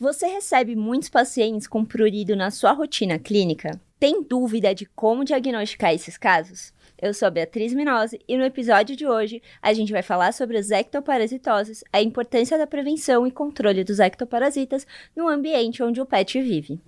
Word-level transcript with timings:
Você 0.00 0.28
recebe 0.28 0.76
muitos 0.76 1.08
pacientes 1.08 1.66
com 1.66 1.84
prurido 1.84 2.36
na 2.36 2.52
sua 2.52 2.70
rotina 2.70 3.18
clínica? 3.18 3.80
Tem 3.98 4.22
dúvida 4.22 4.72
de 4.72 4.86
como 4.86 5.24
diagnosticar 5.24 5.92
esses 5.92 6.16
casos? 6.16 6.72
Eu 7.02 7.12
sou 7.12 7.26
a 7.26 7.30
Beatriz 7.32 7.74
Minose 7.74 8.20
e 8.28 8.36
no 8.36 8.44
episódio 8.44 8.94
de 8.94 9.04
hoje 9.04 9.42
a 9.60 9.72
gente 9.72 9.90
vai 9.90 10.02
falar 10.02 10.32
sobre 10.32 10.56
as 10.56 10.70
ectoparasitoses, 10.70 11.82
a 11.92 12.00
importância 12.00 12.56
da 12.56 12.64
prevenção 12.64 13.26
e 13.26 13.32
controle 13.32 13.82
dos 13.82 13.98
ectoparasitas 13.98 14.86
no 15.16 15.26
ambiente 15.26 15.82
onde 15.82 16.00
o 16.00 16.06
pet 16.06 16.40
vive. 16.40 16.80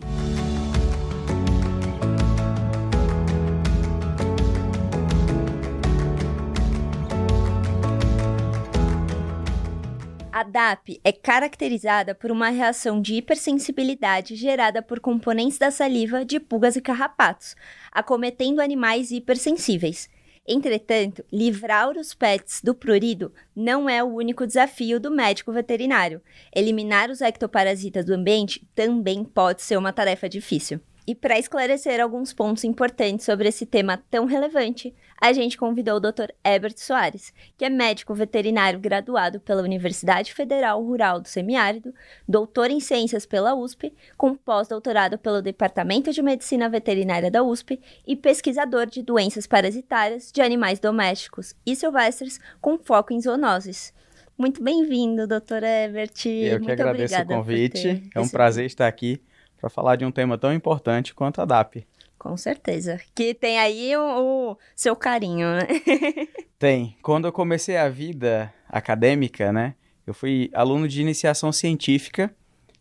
A 10.40 10.42
DAP 10.42 10.98
é 11.04 11.12
caracterizada 11.12 12.14
por 12.14 12.30
uma 12.30 12.48
reação 12.48 12.98
de 12.98 13.16
hipersensibilidade 13.16 14.34
gerada 14.36 14.80
por 14.80 14.98
componentes 14.98 15.58
da 15.58 15.70
saliva 15.70 16.24
de 16.24 16.40
pulgas 16.40 16.76
e 16.76 16.80
carrapatos, 16.80 17.54
acometendo 17.92 18.60
animais 18.60 19.10
hipersensíveis. 19.10 20.08
Entretanto, 20.48 21.22
livrar 21.30 21.90
os 21.90 22.14
pets 22.14 22.62
do 22.64 22.74
prurido 22.74 23.30
não 23.54 23.86
é 23.86 24.02
o 24.02 24.14
único 24.14 24.46
desafio 24.46 24.98
do 24.98 25.10
médico 25.10 25.52
veterinário. 25.52 26.22
Eliminar 26.56 27.10
os 27.10 27.20
ectoparasitas 27.20 28.06
do 28.06 28.14
ambiente 28.14 28.66
também 28.74 29.22
pode 29.22 29.60
ser 29.60 29.76
uma 29.76 29.92
tarefa 29.92 30.26
difícil. 30.26 30.80
E 31.10 31.14
para 31.16 31.40
esclarecer 31.40 32.00
alguns 32.00 32.32
pontos 32.32 32.62
importantes 32.62 33.26
sobre 33.26 33.48
esse 33.48 33.66
tema 33.66 34.00
tão 34.08 34.26
relevante, 34.26 34.94
a 35.20 35.32
gente 35.32 35.58
convidou 35.58 35.96
o 35.96 36.00
Dr. 36.00 36.30
Herbert 36.44 36.74
Soares, 36.76 37.34
que 37.58 37.64
é 37.64 37.68
médico 37.68 38.14
veterinário 38.14 38.78
graduado 38.78 39.40
pela 39.40 39.60
Universidade 39.60 40.32
Federal 40.32 40.80
Rural 40.80 41.20
do 41.20 41.26
Semiárido, 41.26 41.92
doutor 42.28 42.70
em 42.70 42.78
ciências 42.78 43.26
pela 43.26 43.56
USP, 43.56 43.92
com 44.16 44.36
pós-doutorado 44.36 45.18
pelo 45.18 45.42
Departamento 45.42 46.12
de 46.12 46.22
Medicina 46.22 46.68
Veterinária 46.68 47.28
da 47.28 47.42
USP 47.42 47.80
e 48.06 48.14
pesquisador 48.14 48.86
de 48.86 49.02
doenças 49.02 49.48
parasitárias 49.48 50.30
de 50.30 50.40
animais 50.40 50.78
domésticos 50.78 51.56
e 51.66 51.74
silvestres 51.74 52.38
com 52.60 52.78
foco 52.78 53.12
em 53.12 53.20
zoonoses. 53.20 53.92
Muito 54.38 54.62
bem-vindo, 54.62 55.26
doutor 55.26 55.64
Herbert. 55.64 56.12
Eu 56.24 56.52
Muito 56.52 56.66
que 56.66 56.70
agradeço 56.70 57.20
o 57.20 57.26
convite. 57.26 58.08
É 58.14 58.20
um 58.20 58.28
prazer 58.28 58.64
estar 58.64 58.86
aqui 58.86 59.20
para 59.60 59.68
falar 59.70 59.96
de 59.96 60.04
um 60.04 60.10
tema 60.10 60.38
tão 60.38 60.52
importante 60.52 61.14
quanto 61.14 61.40
a 61.40 61.44
DAP. 61.44 61.86
Com 62.18 62.36
certeza. 62.36 63.00
Que 63.14 63.34
tem 63.34 63.58
aí 63.58 63.96
o, 63.96 64.52
o 64.52 64.56
seu 64.74 64.94
carinho, 64.94 65.48
né? 65.48 65.66
tem. 66.58 66.96
Quando 67.02 67.26
eu 67.26 67.32
comecei 67.32 67.76
a 67.76 67.88
vida 67.88 68.52
acadêmica, 68.68 69.52
né? 69.52 69.74
Eu 70.06 70.12
fui 70.12 70.50
aluno 70.52 70.88
de 70.88 71.00
iniciação 71.00 71.52
científica 71.52 72.34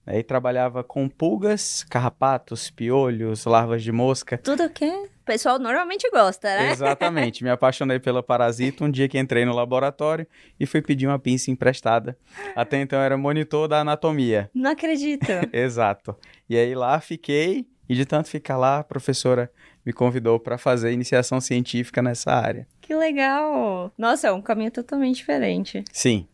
e 0.07 0.23
trabalhava 0.23 0.83
com 0.83 1.07
pulgas, 1.07 1.83
carrapatos, 1.83 2.69
piolhos, 2.69 3.45
larvas 3.45 3.83
de 3.83 3.91
mosca. 3.91 4.37
Tudo 4.37 4.69
que 4.69 4.85
o 4.85 5.09
pessoal 5.29 5.59
normalmente 5.59 6.09
gosta, 6.09 6.47
né? 6.47 6.71
Exatamente. 6.71 7.43
Me 7.43 7.51
apaixonei 7.51 7.99
pela 7.99 8.23
parasita 8.23 8.83
um 8.83 8.89
dia 8.89 9.07
que 9.07 9.19
entrei 9.19 9.45
no 9.45 9.53
laboratório 9.53 10.25
e 10.59 10.65
fui 10.65 10.81
pedir 10.81 11.05
uma 11.05 11.19
pinça 11.19 11.51
emprestada. 11.51 12.17
Até 12.55 12.81
então 12.81 12.99
era 12.99 13.15
monitor 13.15 13.67
da 13.67 13.81
anatomia. 13.81 14.49
Não 14.55 14.71
acredito. 14.71 15.27
Exato. 15.53 16.15
E 16.49 16.57
aí 16.57 16.73
lá 16.73 16.99
fiquei 16.99 17.67
e 17.87 17.93
de 17.93 18.05
tanto 18.05 18.27
ficar 18.27 18.57
lá, 18.57 18.79
a 18.79 18.83
professora 18.83 19.51
me 19.85 19.93
convidou 19.93 20.39
para 20.39 20.57
fazer 20.57 20.91
iniciação 20.91 21.39
científica 21.39 22.01
nessa 22.01 22.31
área. 22.31 22.67
Que 22.81 22.95
legal! 22.95 23.91
Nossa, 23.95 24.29
é 24.29 24.31
um 24.31 24.41
caminho 24.41 24.71
totalmente 24.71 25.17
diferente. 25.17 25.83
Sim. 25.91 26.27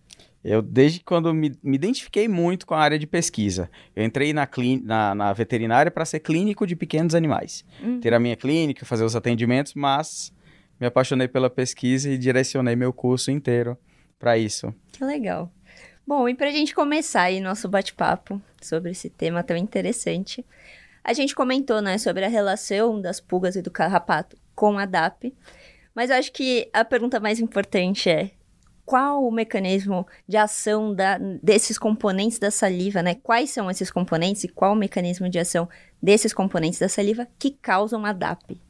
Eu, 0.48 0.62
desde 0.62 1.00
quando 1.00 1.34
me, 1.34 1.58
me 1.64 1.76
identifiquei 1.76 2.28
muito 2.28 2.68
com 2.68 2.76
a 2.76 2.80
área 2.80 3.00
de 3.00 3.08
pesquisa, 3.08 3.68
eu 3.96 4.06
entrei 4.06 4.32
na, 4.32 4.48
na, 4.84 5.16
na 5.16 5.34
veterinária 5.34 5.90
para 5.90 6.06
ser 6.06 6.20
clínico 6.20 6.68
de 6.68 6.76
pequenos 6.76 7.16
animais. 7.16 7.66
Uhum. 7.82 8.00
Ter 8.00 8.14
a 8.14 8.20
minha 8.20 8.36
clínica, 8.36 8.86
fazer 8.86 9.04
os 9.04 9.16
atendimentos, 9.16 9.74
mas 9.74 10.32
me 10.80 10.86
apaixonei 10.86 11.28
pela 11.28 11.50
pesquisa 11.50 12.12
e 12.12 12.16
direcionei 12.16 12.76
meu 12.76 12.94
curso 12.94 13.32
inteiro 13.32 13.76
para 14.20 14.38
isso. 14.38 14.72
Que 14.92 15.04
legal. 15.04 15.52
Bom, 16.06 16.30
e 16.30 16.36
para 16.36 16.50
a 16.50 16.52
gente 16.52 16.76
começar 16.76 17.24
aí 17.24 17.42
nosso 17.42 17.68
bate-papo 17.68 18.40
sobre 18.62 18.92
esse 18.92 19.10
tema 19.10 19.42
tão 19.42 19.58
interessante, 19.58 20.46
a 21.04 21.12
gente 21.12 21.34
comentou, 21.34 21.82
né, 21.82 21.98
sobre 21.98 22.24
a 22.24 22.30
relação 22.30 23.02
das 23.02 23.20
pulgas 23.20 23.56
e 23.56 23.64
do 23.64 23.72
carrapato 23.72 24.38
com 24.54 24.78
a 24.78 24.86
DAP, 24.86 25.34
mas 25.96 26.12
eu 26.12 26.18
acho 26.18 26.32
que 26.32 26.70
a 26.72 26.86
pergunta 26.86 27.20
mais 27.20 27.40
importante 27.40 28.12
é 28.12 28.30
qual 28.86 29.26
o 29.26 29.32
mecanismo 29.32 30.06
de 30.28 30.38
ação 30.38 30.94
da, 30.94 31.18
desses 31.42 31.78
componentes 31.78 32.38
da 32.38 32.52
saliva, 32.52 33.02
né? 33.02 33.16
Quais 33.16 33.50
são 33.50 33.70
esses 33.70 33.90
componentes 33.90 34.44
e 34.44 34.48
qual 34.48 34.74
o 34.74 34.76
mecanismo 34.76 35.28
de 35.28 35.40
ação 35.40 35.68
desses 36.02 36.34
componentes 36.34 36.80
da 36.80 36.88
saliva 36.88 37.28
que 37.40 37.52
causam 37.52 38.06
a 38.06 38.14
DAP? 38.14 38.62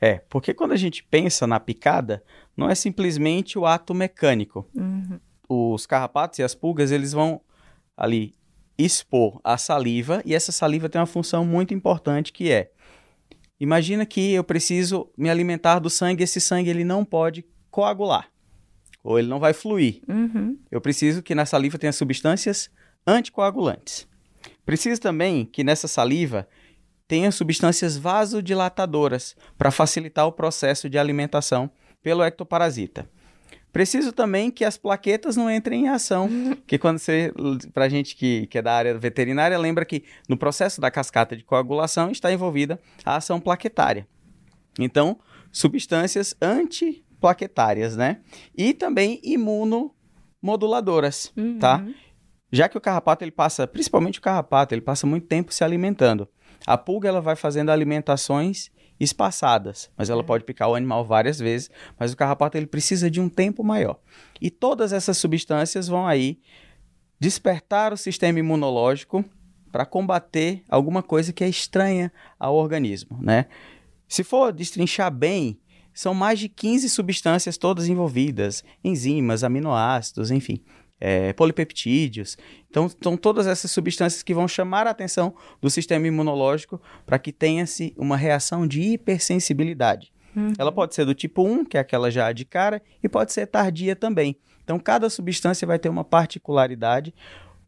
É, 0.00 0.20
porque 0.28 0.54
quando 0.54 0.72
a 0.72 0.76
gente 0.76 1.04
pensa 1.04 1.46
na 1.46 1.60
picada, 1.60 2.24
não 2.56 2.68
é 2.68 2.74
simplesmente 2.74 3.58
o 3.58 3.66
ato 3.66 3.94
mecânico. 3.94 4.66
Uhum. 4.74 5.20
Os 5.48 5.86
carrapatos 5.86 6.38
e 6.38 6.42
as 6.42 6.54
pulgas, 6.54 6.90
eles 6.90 7.12
vão 7.12 7.40
ali 7.96 8.34
expor 8.76 9.38
a 9.44 9.58
saliva 9.58 10.22
e 10.24 10.34
essa 10.34 10.50
saliva 10.50 10.88
tem 10.88 10.98
uma 10.98 11.06
função 11.06 11.44
muito 11.44 11.74
importante 11.74 12.32
que 12.32 12.50
é 12.50 12.70
imagina 13.60 14.06
que 14.06 14.32
eu 14.32 14.42
preciso 14.42 15.10
me 15.16 15.28
alimentar 15.28 15.78
do 15.78 15.90
sangue, 15.90 16.24
esse 16.24 16.40
sangue 16.40 16.70
ele 16.70 16.82
não 16.82 17.04
pode 17.04 17.44
coagular 17.70 18.31
ou 19.02 19.18
ele 19.18 19.28
não 19.28 19.40
vai 19.40 19.52
fluir. 19.52 20.00
Uhum. 20.08 20.58
Eu 20.70 20.80
preciso 20.80 21.22
que 21.22 21.34
na 21.34 21.46
saliva 21.46 21.78
tenha 21.78 21.92
substâncias 21.92 22.70
anticoagulantes. 23.06 24.06
Preciso 24.64 25.00
também 25.00 25.44
que 25.44 25.64
nessa 25.64 25.88
saliva 25.88 26.46
tenha 27.08 27.30
substâncias 27.30 27.96
vasodilatadoras 27.96 29.36
para 29.58 29.70
facilitar 29.70 30.26
o 30.26 30.32
processo 30.32 30.88
de 30.88 30.98
alimentação 30.98 31.70
pelo 32.02 32.22
ectoparasita. 32.22 33.08
Preciso 33.72 34.12
também 34.12 34.50
que 34.50 34.64
as 34.64 34.76
plaquetas 34.76 35.34
não 35.34 35.50
entrem 35.50 35.86
em 35.86 35.88
ação, 35.88 36.28
que 36.66 36.78
quando 36.78 36.98
você, 36.98 37.32
pra 37.72 37.88
gente 37.88 38.14
que, 38.14 38.46
que 38.46 38.58
é 38.58 38.62
da 38.62 38.74
área 38.74 38.98
veterinária, 38.98 39.58
lembra 39.58 39.84
que 39.84 40.04
no 40.28 40.36
processo 40.36 40.80
da 40.80 40.90
cascata 40.90 41.36
de 41.36 41.42
coagulação 41.42 42.10
está 42.10 42.30
envolvida 42.30 42.78
a 43.04 43.16
ação 43.16 43.40
plaquetária. 43.40 44.06
Então, 44.78 45.18
substâncias 45.50 46.34
anti 46.40 47.04
plaquetárias, 47.22 47.96
né? 47.96 48.20
E 48.54 48.74
também 48.74 49.20
imunomoduladoras, 49.22 51.32
uhum. 51.36 51.58
tá? 51.58 51.82
Já 52.50 52.68
que 52.68 52.76
o 52.76 52.80
carrapato 52.80 53.24
ele 53.24 53.30
passa, 53.30 53.66
principalmente 53.66 54.18
o 54.18 54.22
carrapato, 54.22 54.74
ele 54.74 54.82
passa 54.82 55.06
muito 55.06 55.26
tempo 55.26 55.54
se 55.54 55.64
alimentando. 55.64 56.28
A 56.66 56.76
pulga 56.76 57.08
ela 57.08 57.20
vai 57.20 57.36
fazendo 57.36 57.70
alimentações 57.70 58.70
espaçadas, 59.00 59.90
mas 59.96 60.10
ela 60.10 60.22
é. 60.22 60.24
pode 60.24 60.44
picar 60.44 60.68
o 60.68 60.74
animal 60.74 61.04
várias 61.04 61.38
vezes, 61.38 61.70
mas 61.98 62.12
o 62.12 62.16
carrapato 62.16 62.58
ele 62.58 62.66
precisa 62.66 63.10
de 63.10 63.20
um 63.20 63.28
tempo 63.28 63.64
maior. 63.64 63.98
E 64.40 64.50
todas 64.50 64.92
essas 64.92 65.16
substâncias 65.16 65.88
vão 65.88 66.06
aí 66.06 66.40
despertar 67.18 67.92
o 67.92 67.96
sistema 67.96 68.38
imunológico 68.38 69.24
para 69.70 69.86
combater 69.86 70.62
alguma 70.68 71.02
coisa 71.02 71.32
que 71.32 71.42
é 71.42 71.48
estranha 71.48 72.12
ao 72.38 72.54
organismo, 72.54 73.18
né? 73.22 73.46
Se 74.06 74.22
for 74.22 74.52
destrinchar 74.52 75.10
bem, 75.10 75.58
são 75.94 76.14
mais 76.14 76.38
de 76.38 76.48
15 76.48 76.88
substâncias 76.88 77.56
todas 77.56 77.88
envolvidas, 77.88 78.64
enzimas, 78.82 79.44
aminoácidos, 79.44 80.30
enfim, 80.30 80.62
é, 81.00 81.32
polipeptídeos. 81.32 82.38
Então, 82.70 82.88
são 83.02 83.16
todas 83.16 83.46
essas 83.48 83.70
substâncias 83.70 84.22
que 84.22 84.32
vão 84.32 84.46
chamar 84.46 84.86
a 84.86 84.90
atenção 84.90 85.34
do 85.60 85.68
sistema 85.68 86.06
imunológico 86.06 86.80
para 87.04 87.18
que 87.18 87.32
tenha-se 87.32 87.92
uma 87.98 88.16
reação 88.16 88.66
de 88.66 88.80
hipersensibilidade. 88.80 90.12
Uhum. 90.34 90.52
Ela 90.56 90.72
pode 90.72 90.94
ser 90.94 91.04
do 91.04 91.14
tipo 91.14 91.42
1, 91.42 91.64
que 91.64 91.76
é 91.76 91.80
aquela 91.80 92.10
já 92.10 92.30
de 92.32 92.44
cara, 92.44 92.80
e 93.02 93.08
pode 93.08 93.32
ser 93.32 93.46
tardia 93.46 93.96
também. 93.96 94.36
Então, 94.62 94.78
cada 94.78 95.10
substância 95.10 95.66
vai 95.66 95.78
ter 95.78 95.88
uma 95.88 96.04
particularidade. 96.04 97.12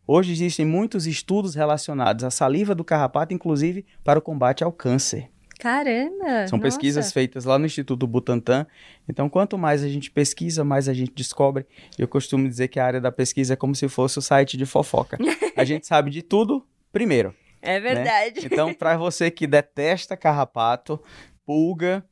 Hoje 0.07 0.33
existem 0.33 0.65
muitos 0.65 1.07
estudos 1.07 1.55
relacionados 1.55 2.25
à 2.25 2.31
saliva 2.31 2.75
do 2.75 2.85
carrapato, 2.85 3.35
inclusive 3.35 3.85
para 4.05 4.19
o 4.19 4.23
combate 4.23 4.63
ao 4.63 4.71
câncer. 4.71 5.29
Caramba! 5.65 6.47
São 6.47 6.59
nossa. 6.59 6.61
pesquisas 6.61 7.11
feitas 7.11 7.47
lá 7.47 7.59
no 7.59 7.65
Instituto 7.65 8.07
Butantan. 8.07 8.67
Então, 9.09 9.31
quanto 9.31 9.57
mais 9.57 9.83
a 9.83 9.89
gente 9.89 10.11
pesquisa, 10.11 10.63
mais 10.63 10.91
a 10.91 10.93
gente 10.93 11.13
descobre. 11.15 11.65
Eu 11.99 12.07
costumo 12.07 12.47
dizer 12.47 12.69
que 12.69 12.79
a 12.79 12.85
área 12.85 13.01
da 13.01 13.11
pesquisa 13.11 13.55
é 13.55 13.57
como 13.57 13.75
se 13.75 13.89
fosse 13.89 14.19
o 14.19 14.23
site 14.23 14.59
de 14.59 14.67
fofoca. 14.67 15.17
a 15.57 15.65
gente 15.65 15.87
sabe 15.87 16.11
de 16.11 16.21
tudo 16.21 16.67
primeiro. 16.93 17.35
É 17.63 17.81
né? 17.81 17.95
verdade. 17.95 18.41
Né? 18.43 18.49
Então, 18.53 18.75
para 18.75 18.95
você 18.99 19.31
que 19.31 19.47
detesta 19.47 20.19
carrapato, 20.19 21.01
pulga, 21.47 22.05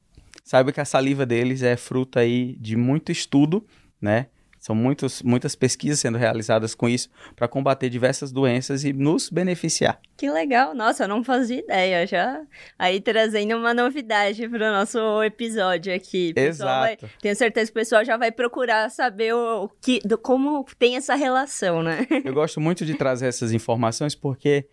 saiba 0.43 0.72
que 0.72 0.81
a 0.81 0.87
saliva 0.87 1.26
deles 1.26 1.62
é 1.62 1.76
fruto 1.76 2.19
aí 2.19 2.56
de 2.58 2.75
muito 2.75 3.12
estudo, 3.12 3.66
né? 4.00 4.28
São 4.62 4.76
muitos, 4.76 5.22
muitas 5.22 5.56
pesquisas 5.56 5.98
sendo 5.98 6.16
realizadas 6.16 6.72
com 6.72 6.88
isso 6.88 7.10
para 7.34 7.48
combater 7.48 7.90
diversas 7.90 8.30
doenças 8.30 8.84
e 8.84 8.92
nos 8.92 9.28
beneficiar. 9.28 10.00
Que 10.16 10.30
legal! 10.30 10.72
Nossa, 10.72 11.02
eu 11.02 11.08
não 11.08 11.24
fazia 11.24 11.58
ideia. 11.58 12.06
Já 12.06 12.40
aí 12.78 13.00
trazendo 13.00 13.56
uma 13.56 13.74
novidade 13.74 14.48
para 14.48 14.68
o 14.68 14.72
nosso 14.72 15.20
episódio 15.24 15.92
aqui. 15.92 16.32
Exato. 16.36 17.00
Vai, 17.02 17.10
tenho 17.20 17.34
certeza 17.34 17.72
que 17.72 17.76
o 17.76 17.80
pessoal 17.80 18.04
já 18.04 18.16
vai 18.16 18.30
procurar 18.30 18.88
saber 18.88 19.34
o, 19.34 19.64
o 19.64 19.68
que, 19.68 19.98
do, 20.04 20.16
como 20.16 20.64
tem 20.78 20.94
essa 20.94 21.16
relação, 21.16 21.82
né? 21.82 22.06
Eu 22.24 22.32
gosto 22.32 22.60
muito 22.60 22.86
de 22.86 22.94
trazer 22.94 23.26
essas 23.26 23.50
informações 23.50 24.14
porque 24.14 24.68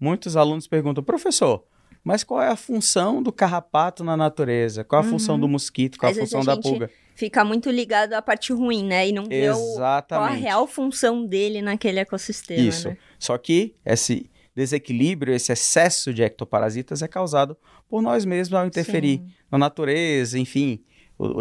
muitos 0.00 0.38
alunos 0.38 0.66
perguntam, 0.66 1.04
professor, 1.04 1.62
mas 2.02 2.24
qual 2.24 2.40
é 2.40 2.48
a 2.48 2.56
função 2.56 3.22
do 3.22 3.30
carrapato 3.30 4.02
na 4.02 4.16
natureza? 4.16 4.84
Qual 4.84 5.02
a 5.02 5.04
uhum. 5.04 5.10
função 5.10 5.38
do 5.38 5.46
mosquito? 5.46 5.98
Qual 5.98 6.10
a 6.10 6.14
função 6.14 6.40
a 6.40 6.44
da 6.44 6.56
pulga? 6.56 6.90
Fica 7.14 7.44
muito 7.44 7.70
ligado 7.70 8.12
à 8.12 8.20
parte 8.20 8.52
ruim, 8.52 8.84
né? 8.84 9.08
E 9.08 9.12
não 9.12 9.24
vê 9.26 9.50
o, 9.50 9.74
qual 10.08 10.22
a 10.22 10.30
real 10.30 10.66
função 10.66 11.24
dele 11.24 11.62
naquele 11.62 12.00
ecossistema. 12.00 12.60
Isso. 12.60 12.88
Né? 12.88 12.96
Só 13.18 13.38
que 13.38 13.74
esse 13.84 14.30
desequilíbrio, 14.54 15.34
esse 15.34 15.52
excesso 15.52 16.12
de 16.12 16.22
ectoparasitas 16.22 17.02
é 17.02 17.08
causado 17.08 17.56
por 17.88 18.02
nós 18.02 18.24
mesmos 18.24 18.58
ao 18.58 18.66
interferir 18.66 19.18
Sim. 19.18 19.32
na 19.50 19.58
natureza, 19.58 20.38
enfim, 20.38 20.80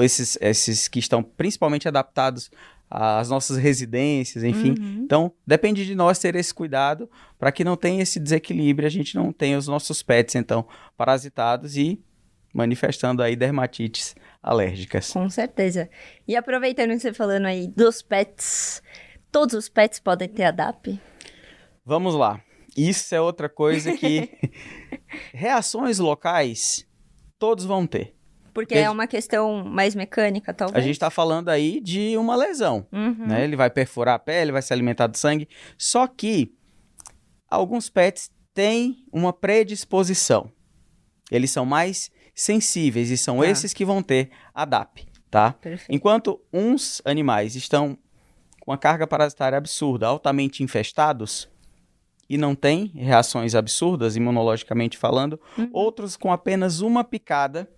esses, 0.02 0.38
esses 0.42 0.88
que 0.88 1.00
estão 1.00 1.22
principalmente 1.22 1.88
adaptados 1.88 2.50
às 2.90 3.30
nossas 3.30 3.58
residências, 3.58 4.44
enfim. 4.44 4.76
Uhum. 4.80 5.02
Então, 5.04 5.32
depende 5.46 5.86
de 5.86 5.96
nós 5.96 6.20
ter 6.20 6.36
esse 6.36 6.54
cuidado 6.54 7.10
para 7.40 7.52
que 7.52 7.64
não 7.64 7.76
tenha 7.76 8.04
esse 8.04 8.20
desequilíbrio, 8.20 8.88
a 8.88 8.92
gente 8.92 9.16
não 9.16 9.32
tenha 9.32 9.58
os 9.58 9.68
nossos 9.68 10.04
pets, 10.04 10.36
então, 10.36 10.68
parasitados 10.96 11.76
e 11.76 12.00
manifestando 12.54 13.24
aí 13.24 13.36
dermatites 13.36 14.16
alérgicas. 14.44 15.12
Com 15.12 15.30
certeza. 15.30 15.90
E 16.28 16.36
aproveitando 16.36 16.90
que 16.90 17.00
você 17.00 17.14
falando 17.14 17.46
aí 17.46 17.68
dos 17.68 18.02
pets, 18.02 18.84
todos 19.32 19.56
os 19.56 19.70
pets 19.70 20.00
podem 20.00 20.28
ter 20.28 20.44
a 20.44 20.52
DAP? 20.52 21.00
Vamos 21.86 22.14
lá. 22.14 22.42
Isso 22.76 23.16
é 23.16 23.22
outra 23.22 23.48
coisa 23.48 23.96
que 23.96 24.30
reações 25.34 26.00
locais 26.00 26.86
todos 27.40 27.64
vão 27.64 27.88
ter. 27.88 28.16
Porque, 28.54 28.76
Porque 28.76 28.78
é 28.78 28.90
uma 28.90 29.08
questão 29.08 29.64
mais 29.64 29.96
mecânica, 29.96 30.54
talvez. 30.54 30.78
A 30.78 30.82
gente 30.82 30.96
está 30.96 31.10
falando 31.10 31.50
aí 31.50 31.80
de 31.80 32.16
uma 32.18 32.36
lesão, 32.36 32.86
uhum. 32.92 33.28
né? 33.28 33.44
Ele 33.44 33.56
vai 33.56 33.70
perfurar 33.70 34.16
a 34.16 34.20
pele, 34.20 34.52
vai 34.52 34.62
se 34.62 34.72
alimentar 34.72 35.08
de 35.08 35.18
sangue. 35.18 35.48
Só 35.76 36.06
que 36.06 36.54
alguns 37.50 37.90
pets 37.90 38.30
têm 38.54 39.08
uma 39.12 39.34
predisposição. 39.34 40.52
Eles 41.32 41.50
são 41.50 41.66
mais 41.66 42.12
sensíveis 42.34 43.10
e 43.10 43.18
são 43.18 43.40
tá. 43.40 43.48
esses 43.48 43.74
que 43.74 43.86
vão 43.86 44.02
ter 44.02 44.30
a 44.54 44.66
DAP, 44.66 45.06
tá? 45.30 45.54
Perfeito. 45.54 45.94
Enquanto 45.94 46.42
uns 46.52 47.02
animais 47.06 47.56
estão 47.56 47.98
com 48.60 48.72
uma 48.72 48.78
carga 48.78 49.06
parasitária 49.06 49.58
absurda, 49.58 50.08
altamente 50.08 50.64
infestados 50.64 51.50
e 52.30 52.38
não 52.38 52.56
têm 52.56 52.92
reações 52.96 53.54
absurdas 53.56 54.16
imunologicamente 54.16 54.98
falando, 54.98 55.40
uhum. 55.58 55.70
outros 55.74 56.16
com 56.16 56.32
apenas 56.32 56.80
uma 56.80 57.04
picada 57.04 57.70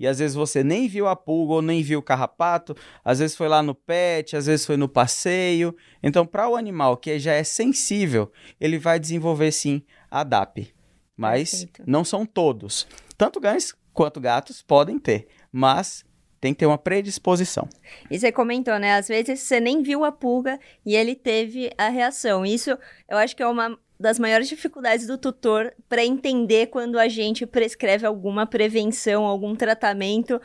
e 0.00 0.06
às 0.06 0.18
vezes 0.18 0.34
você 0.34 0.64
nem 0.64 0.88
viu 0.88 1.06
a 1.06 1.14
pulga 1.14 1.52
ou 1.52 1.62
nem 1.62 1.82
viu 1.82 1.98
o 1.98 2.02
carrapato, 2.02 2.74
às 3.04 3.18
vezes 3.18 3.36
foi 3.36 3.48
lá 3.48 3.62
no 3.62 3.74
pet, 3.74 4.34
às 4.34 4.46
vezes 4.46 4.64
foi 4.64 4.78
no 4.78 4.88
passeio. 4.88 5.76
Então, 6.02 6.24
para 6.24 6.48
o 6.48 6.56
animal 6.56 6.96
que 6.96 7.18
já 7.18 7.34
é 7.34 7.44
sensível, 7.44 8.32
ele 8.58 8.78
vai 8.78 8.98
desenvolver 8.98 9.52
sim 9.52 9.82
a 10.10 10.24
DAP. 10.24 10.72
Mas 11.14 11.50
Perfeito. 11.50 11.82
não 11.86 12.02
são 12.02 12.24
todos. 12.24 12.88
Tanto 13.18 13.42
cães 13.42 13.74
quanto 14.00 14.18
gatos 14.18 14.62
podem 14.62 14.98
ter, 14.98 15.26
mas 15.52 16.06
tem 16.40 16.54
que 16.54 16.60
ter 16.60 16.64
uma 16.64 16.78
predisposição. 16.78 17.68
E 18.10 18.18
você 18.18 18.32
comentou, 18.32 18.78
né? 18.78 18.94
Às 18.94 19.08
vezes 19.08 19.40
você 19.40 19.60
nem 19.60 19.82
viu 19.82 20.06
a 20.06 20.10
pulga 20.10 20.58
e 20.86 20.96
ele 20.96 21.14
teve 21.14 21.70
a 21.76 21.90
reação. 21.90 22.46
Isso 22.46 22.70
eu 23.06 23.18
acho 23.18 23.36
que 23.36 23.42
é 23.42 23.46
uma 23.46 23.78
das 23.98 24.18
maiores 24.18 24.48
dificuldades 24.48 25.06
do 25.06 25.18
tutor 25.18 25.70
para 25.86 26.02
entender 26.02 26.68
quando 26.68 26.98
a 26.98 27.08
gente 27.08 27.44
prescreve 27.44 28.06
alguma 28.06 28.46
prevenção, 28.46 29.26
algum 29.26 29.54
tratamento 29.54 30.40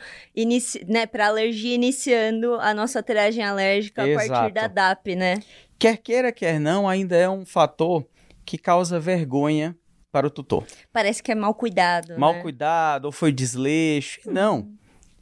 né, 0.86 1.06
para 1.06 1.28
alergia 1.28 1.74
iniciando 1.74 2.56
a 2.56 2.74
nossa 2.74 3.02
triagem 3.02 3.42
alérgica 3.42 4.06
Exato. 4.06 4.32
a 4.32 4.36
partir 4.36 4.52
da 4.52 4.66
DAP, 4.66 5.16
né? 5.16 5.38
Quer 5.78 5.96
queira, 5.96 6.30
quer 6.30 6.60
não, 6.60 6.86
ainda 6.86 7.16
é 7.16 7.26
um 7.26 7.46
fator 7.46 8.06
que 8.44 8.58
causa 8.58 9.00
vergonha 9.00 9.74
para 10.16 10.28
o 10.28 10.30
tutor. 10.30 10.64
Parece 10.90 11.22
que 11.22 11.30
é 11.30 11.34
mal 11.34 11.52
cuidado. 11.52 12.18
Mal 12.18 12.32
né? 12.32 12.40
cuidado, 12.40 13.04
ou 13.04 13.12
foi 13.12 13.30
desleixo. 13.30 14.18
Uhum. 14.24 14.32
Não. 14.32 14.72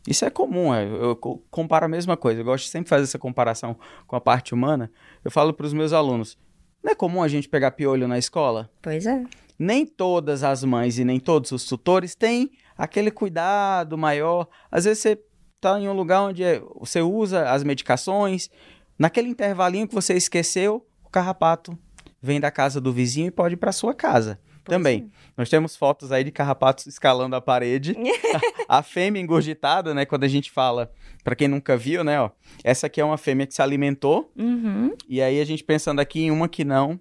Isso 0.06 0.24
é 0.24 0.30
comum, 0.30 0.72
é, 0.72 0.84
eu 0.84 1.16
comparo 1.50 1.86
a 1.86 1.88
mesma 1.88 2.16
coisa. 2.16 2.40
Eu 2.40 2.44
gosto 2.44 2.68
sempre 2.68 2.84
de 2.84 2.90
fazer 2.90 3.02
essa 3.02 3.18
comparação 3.18 3.76
com 4.06 4.14
a 4.14 4.20
parte 4.20 4.54
humana. 4.54 4.88
Eu 5.24 5.32
falo 5.32 5.52
para 5.52 5.66
os 5.66 5.72
meus 5.72 5.92
alunos: 5.92 6.38
não 6.80 6.92
é 6.92 6.94
comum 6.94 7.24
a 7.24 7.28
gente 7.28 7.48
pegar 7.48 7.72
piolho 7.72 8.06
na 8.06 8.18
escola? 8.18 8.70
Pois 8.80 9.04
é. 9.04 9.24
Nem 9.58 9.84
todas 9.84 10.44
as 10.44 10.62
mães 10.62 10.96
e 10.96 11.04
nem 11.04 11.18
todos 11.18 11.50
os 11.50 11.64
tutores 11.64 12.14
têm 12.14 12.52
aquele 12.78 13.10
cuidado 13.10 13.98
maior. 13.98 14.46
Às 14.70 14.84
vezes 14.84 15.02
você 15.02 15.18
está 15.56 15.80
em 15.80 15.88
um 15.88 15.92
lugar 15.92 16.22
onde 16.22 16.44
é, 16.44 16.62
você 16.78 17.00
usa 17.00 17.50
as 17.50 17.64
medicações, 17.64 18.48
naquele 18.96 19.28
intervalinho 19.28 19.88
que 19.88 19.94
você 19.94 20.14
esqueceu, 20.14 20.86
o 21.02 21.08
carrapato 21.08 21.76
vem 22.22 22.38
da 22.38 22.50
casa 22.50 22.80
do 22.80 22.92
vizinho 22.92 23.26
e 23.26 23.30
pode 23.32 23.54
ir 23.54 23.56
para 23.56 23.72
sua 23.72 23.92
casa. 23.92 24.38
Também. 24.64 25.10
Nós 25.36 25.50
temos 25.50 25.76
fotos 25.76 26.10
aí 26.10 26.24
de 26.24 26.30
carrapatos 26.30 26.86
escalando 26.86 27.36
a 27.36 27.40
parede. 27.40 27.96
a, 28.68 28.82
fêmea 28.82 29.20
engurgitada, 29.20 29.92
né? 29.92 30.04
Quando 30.04 30.24
a 30.24 30.28
gente 30.28 30.50
fala, 30.50 30.90
para 31.22 31.34
quem 31.34 31.48
nunca 31.48 31.76
viu, 31.76 32.02
né? 32.02 32.20
Ó, 32.20 32.30
essa 32.62 32.86
aqui 32.86 33.00
é 33.00 33.04
uma 33.04 33.18
fêmea 33.18 33.46
que 33.46 33.54
se 33.54 33.62
alimentou. 33.62 34.32
Uhum. 34.36 34.94
E 35.08 35.20
aí 35.20 35.40
a 35.40 35.44
gente 35.44 35.62
pensando 35.62 36.00
aqui 36.00 36.22
em 36.22 36.30
uma 36.30 36.48
que 36.48 36.64
não 36.64 36.98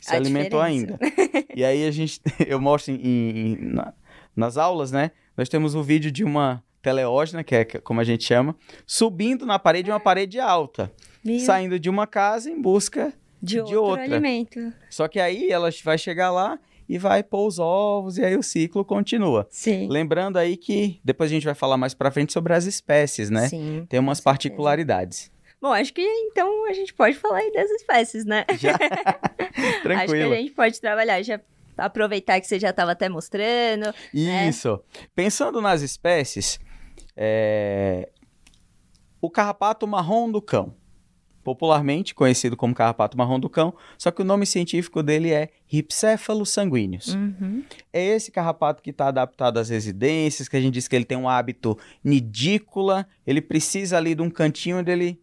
se 0.00 0.12
a 0.12 0.16
alimentou 0.16 0.62
diferença. 0.62 0.98
ainda. 1.02 1.46
e 1.54 1.64
aí 1.64 1.86
a 1.86 1.90
gente, 1.90 2.20
eu 2.46 2.60
mostro 2.60 2.92
em, 2.92 3.00
em, 3.00 3.56
na, 3.60 3.94
nas 4.34 4.56
aulas, 4.56 4.90
né? 4.90 5.12
Nós 5.36 5.48
temos 5.48 5.74
um 5.74 5.82
vídeo 5.82 6.10
de 6.10 6.24
uma 6.24 6.62
teleógena, 6.82 7.42
que 7.42 7.54
é 7.54 7.64
como 7.64 8.00
a 8.00 8.04
gente 8.04 8.24
chama, 8.24 8.54
subindo 8.86 9.46
na 9.46 9.58
parede, 9.58 9.90
uma 9.90 10.00
parede 10.00 10.38
alta. 10.38 10.92
Meu. 11.24 11.38
Saindo 11.40 11.78
de 11.78 11.88
uma 11.88 12.06
casa 12.06 12.50
em 12.50 12.60
busca 12.60 13.14
de, 13.42 13.62
de 13.62 13.76
outra. 13.76 14.04
alimento. 14.04 14.72
Só 14.90 15.08
que 15.08 15.18
aí 15.18 15.50
ela 15.50 15.70
vai 15.82 15.96
chegar 15.96 16.30
lá 16.30 16.58
e 16.88 16.98
vai 16.98 17.22
pôr 17.22 17.46
os 17.46 17.58
ovos 17.58 18.18
e 18.18 18.24
aí 18.24 18.36
o 18.36 18.42
ciclo 18.42 18.84
continua. 18.84 19.46
Sim. 19.50 19.88
Lembrando 19.88 20.36
aí 20.36 20.56
que 20.56 21.00
depois 21.04 21.30
a 21.30 21.34
gente 21.34 21.44
vai 21.44 21.54
falar 21.54 21.76
mais 21.76 21.94
para 21.94 22.10
frente 22.10 22.32
sobre 22.32 22.52
as 22.52 22.64
espécies, 22.64 23.30
né? 23.30 23.48
Sim. 23.48 23.86
Tem 23.88 23.98
umas 23.98 24.20
particularidades. 24.20 25.32
Bom, 25.60 25.72
acho 25.72 25.94
que 25.94 26.02
então 26.02 26.68
a 26.68 26.72
gente 26.74 26.92
pode 26.92 27.16
falar 27.16 27.38
aí 27.38 27.52
das 27.52 27.70
espécies, 27.70 28.24
né? 28.24 28.44
Já. 28.58 28.76
Tranquilo. 29.82 29.94
Acho 29.94 30.12
que 30.12 30.22
a 30.22 30.36
gente 30.36 30.52
pode 30.52 30.80
trabalhar 30.80 31.22
já 31.22 31.40
aproveitar 31.76 32.40
que 32.40 32.46
você 32.46 32.58
já 32.58 32.70
estava 32.70 32.92
até 32.92 33.08
mostrando. 33.08 33.86
Né? 34.12 34.48
Isso. 34.48 34.72
Né? 34.72 35.06
Pensando 35.14 35.60
nas 35.60 35.80
espécies, 35.80 36.60
é... 37.16 38.10
o 39.20 39.30
carrapato 39.30 39.86
marrom 39.86 40.30
do 40.30 40.42
cão 40.42 40.74
popularmente 41.44 42.14
conhecido 42.14 42.56
como 42.56 42.74
carrapato 42.74 43.16
marrom 43.16 43.38
do 43.38 43.50
cão, 43.50 43.74
só 43.98 44.10
que 44.10 44.22
o 44.22 44.24
nome 44.24 44.46
científico 44.46 45.02
dele 45.02 45.30
é 45.30 45.50
Ripcephalus 45.66 46.50
sanguíneos. 46.50 47.14
Uhum. 47.14 47.62
É 47.92 48.02
esse 48.02 48.32
carrapato 48.32 48.82
que 48.82 48.90
está 48.90 49.08
adaptado 49.08 49.58
às 49.58 49.68
residências, 49.68 50.48
que 50.48 50.56
a 50.56 50.60
gente 50.60 50.74
diz 50.74 50.88
que 50.88 50.96
ele 50.96 51.04
tem 51.04 51.18
um 51.18 51.28
hábito 51.28 51.78
nidícola, 52.02 53.06
ele 53.26 53.42
precisa 53.42 53.98
ali 53.98 54.14
de 54.14 54.22
um 54.22 54.30
cantinho 54.30 54.78
onde 54.78 54.90
ele 54.90 55.20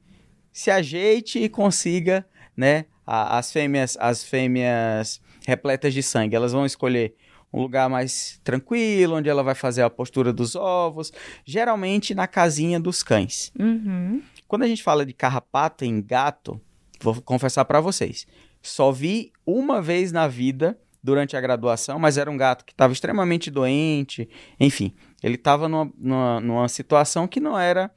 se 0.53 0.69
ajeite 0.69 1.39
e 1.39 1.49
consiga, 1.49 2.25
né, 2.55 2.85
a, 3.05 3.39
as 3.39 3.51
fêmeas, 3.51 3.97
as 3.99 4.23
fêmeas 4.23 5.19
repletas 5.45 5.93
de 5.93 6.03
sangue, 6.03 6.35
elas 6.35 6.51
vão 6.51 6.65
escolher 6.65 7.15
um 7.53 7.61
lugar 7.61 7.89
mais 7.89 8.39
tranquilo, 8.43 9.17
onde 9.17 9.27
ela 9.27 9.43
vai 9.43 9.55
fazer 9.55 9.81
a 9.81 9.89
postura 9.89 10.31
dos 10.31 10.55
ovos, 10.55 11.11
geralmente 11.45 12.15
na 12.15 12.27
casinha 12.27 12.79
dos 12.79 13.03
cães. 13.03 13.51
Uhum. 13.59 14.21
Quando 14.51 14.63
a 14.63 14.67
gente 14.67 14.83
fala 14.83 15.05
de 15.05 15.13
carrapato 15.13 15.85
em 15.85 16.01
gato, 16.01 16.59
vou 16.99 17.21
confessar 17.21 17.63
para 17.63 17.79
vocês, 17.79 18.27
só 18.61 18.91
vi 18.91 19.31
uma 19.45 19.81
vez 19.81 20.11
na 20.11 20.27
vida 20.27 20.77
durante 21.01 21.37
a 21.37 21.39
graduação, 21.39 21.97
mas 21.97 22.17
era 22.17 22.29
um 22.29 22.35
gato 22.35 22.65
que 22.65 22.73
estava 22.73 22.91
extremamente 22.91 23.49
doente, 23.49 24.27
enfim, 24.59 24.93
ele 25.23 25.35
estava 25.35 25.69
numa, 25.69 25.89
numa, 25.97 26.41
numa 26.41 26.67
situação 26.67 27.29
que 27.29 27.39
não 27.39 27.57
era 27.57 27.89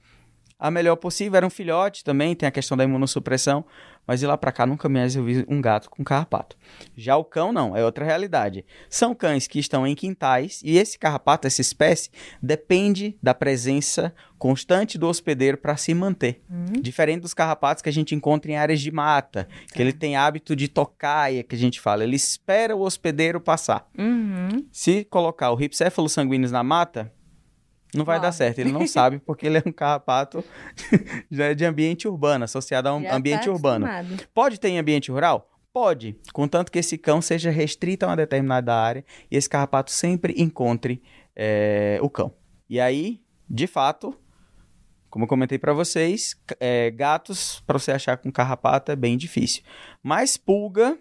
a 0.59 0.71
melhor 0.71 0.97
possível. 0.97 1.37
Era 1.37 1.47
um 1.47 1.51
filhote 1.51 2.05
também, 2.05 2.35
tem 2.35 2.49
a 2.49 2.53
questão 2.53 2.77
da 2.77 2.85
imunossupressão, 2.85 3.65
mas 4.07 4.21
de 4.21 4.27
lá 4.27 4.37
para 4.37 4.53
cá 4.53 4.65
nunca 4.65 4.89
mais 4.89 5.17
eu 5.17 5.25
vi 5.25 5.45
um 5.49 5.61
gato 5.61 5.91
com 5.91 6.05
carrapato. 6.05 6.57
Já 6.97 7.17
o 7.17 7.25
cão 7.25 7.53
não, 7.53 7.77
é 7.77 7.85
outra 7.85 8.05
realidade. 8.05 8.65
São 8.89 9.15
cães 9.15 9.47
que 9.47 9.59
estão 9.59 9.87
em 9.87 9.95
quintais 9.95 10.61
e 10.65 10.79
esse 10.79 10.99
carrapato, 10.99 11.47
essa 11.47 11.61
espécie, 11.61 12.11
depende 12.43 13.19
da 13.23 13.35
presença 13.35 14.15
constante 14.45 14.99
do 14.99 15.09
hospedeiro 15.09 15.57
para 15.57 15.75
se 15.75 15.95
manter. 15.95 16.45
Uhum. 16.51 16.79
Diferente 16.83 17.23
dos 17.23 17.33
carrapatos 17.33 17.83
que 17.83 17.89
a 17.89 17.93
gente 17.93 18.15
encontra 18.15 18.53
em 18.53 18.57
áreas 18.57 18.79
de 18.79 18.91
mata, 18.91 19.49
que 19.73 19.81
ele 19.81 19.91
tem 19.91 20.17
hábito 20.17 20.55
de 20.55 20.69
tocaia, 20.69 21.43
que 21.43 21.55
a 21.55 21.59
gente 21.59 21.81
fala, 21.81 22.05
ele 22.05 22.15
espera 22.15 22.77
o 22.77 22.83
hospedeiro 22.83 23.41
passar. 23.41 23.89
Uhum. 23.99 24.67
Se 24.71 25.03
colocar 25.05 25.51
o 25.51 25.55
Ripcephalus 25.55 26.13
sanguíneos 26.13 26.53
na 26.53 26.63
mata, 26.63 27.11
Não 27.95 28.05
vai 28.05 28.21
dar 28.21 28.33
certo, 28.33 28.59
ele 28.59 28.71
não 28.71 28.85
sabe 28.87 29.19
porque 29.19 29.47
ele 29.47 29.57
é 29.57 29.63
um 29.65 29.73
carrapato 29.73 30.45
já 31.31 31.47
é 31.47 31.55
de 31.55 31.65
ambiente 31.65 32.07
urbano, 32.07 32.45
associado 32.45 32.91
a 32.91 32.95
um 32.95 33.03
Já 33.03 33.17
ambiente 33.17 33.47
tá 33.47 33.51
urbano. 33.51 33.87
Pode 34.35 34.61
ter 34.61 34.69
em 34.69 34.79
ambiente 34.79 35.11
rural? 35.11 35.51
Pode, 35.73 36.19
contanto 36.35 36.71
que 36.71 36.81
esse 36.81 36.99
cão 36.99 37.23
seja 37.23 37.51
restrito 37.51 38.05
a 38.05 38.11
uma 38.11 38.17
determinada 38.17 38.75
área 38.75 39.03
e 39.31 39.39
esse 39.39 39.49
carrapato 39.49 39.91
sempre 39.91 40.35
encontre 40.37 41.03
é, 41.35 41.99
o 42.03 42.11
cão. 42.11 42.35
E 42.69 42.79
aí, 42.79 43.23
de 43.49 43.67
fato, 43.67 44.15
como 45.15 45.27
eu 45.27 45.29
comentei 45.29 45.61
para 45.61 45.73
vocês, 45.73 46.35
é, 46.59 46.91
gatos 46.91 47.63
para 47.65 47.79
você 47.79 47.93
achar 47.93 48.17
com 48.17 48.33
carrapato 48.33 48.91
é 48.91 48.97
bem 48.97 49.17
difícil. 49.17 49.63
Mas 50.03 50.37
pulga, 50.37 50.99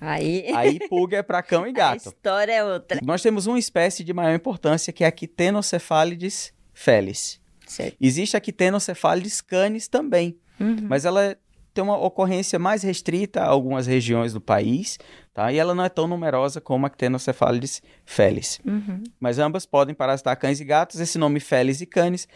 Aí, 0.00 0.46
aí 0.54 0.78
pulga 0.88 1.16
é 1.16 1.22
para 1.22 1.42
cão 1.42 1.66
e 1.66 1.70
a 1.70 1.72
gato. 1.72 1.96
história 2.06 2.52
é 2.52 2.62
outra. 2.64 3.00
Nós 3.02 3.20
temos 3.22 3.48
uma 3.48 3.58
espécie 3.58 4.04
de 4.04 4.12
maior 4.14 4.32
importância 4.36 4.92
que 4.92 5.02
é 5.02 5.08
a 5.08 5.10
Quitenocephalides 5.10 6.52
felis. 6.72 7.40
Certo. 7.66 7.96
Existe 8.00 8.36
a 8.36 8.40
Quitenocephalides 8.40 9.40
canis 9.40 9.88
também, 9.88 10.38
Uhum. 10.60 10.86
mas 10.88 11.04
ela 11.04 11.36
tem 11.74 11.82
uma 11.82 11.98
ocorrência 11.98 12.56
mais 12.56 12.84
restrita 12.84 13.40
a 13.40 13.46
algumas 13.48 13.88
regiões 13.88 14.32
do 14.32 14.40
país, 14.40 14.96
tá? 15.34 15.52
E 15.52 15.58
ela 15.58 15.74
não 15.74 15.84
é 15.84 15.88
tão 15.88 16.06
numerosa 16.06 16.60
como 16.60 16.86
a 16.86 16.90
Quitenocephalides 16.90 17.82
felis. 18.04 18.60
Uhum. 18.64 19.02
Mas 19.18 19.40
ambas 19.40 19.66
podem 19.66 19.92
parasitar 19.94 20.36
cães 20.38 20.60
e 20.60 20.64
gatos. 20.64 21.00
Esse 21.00 21.18
nome 21.18 21.40
felis 21.40 21.80
e 21.80 21.86
canis 21.86 22.28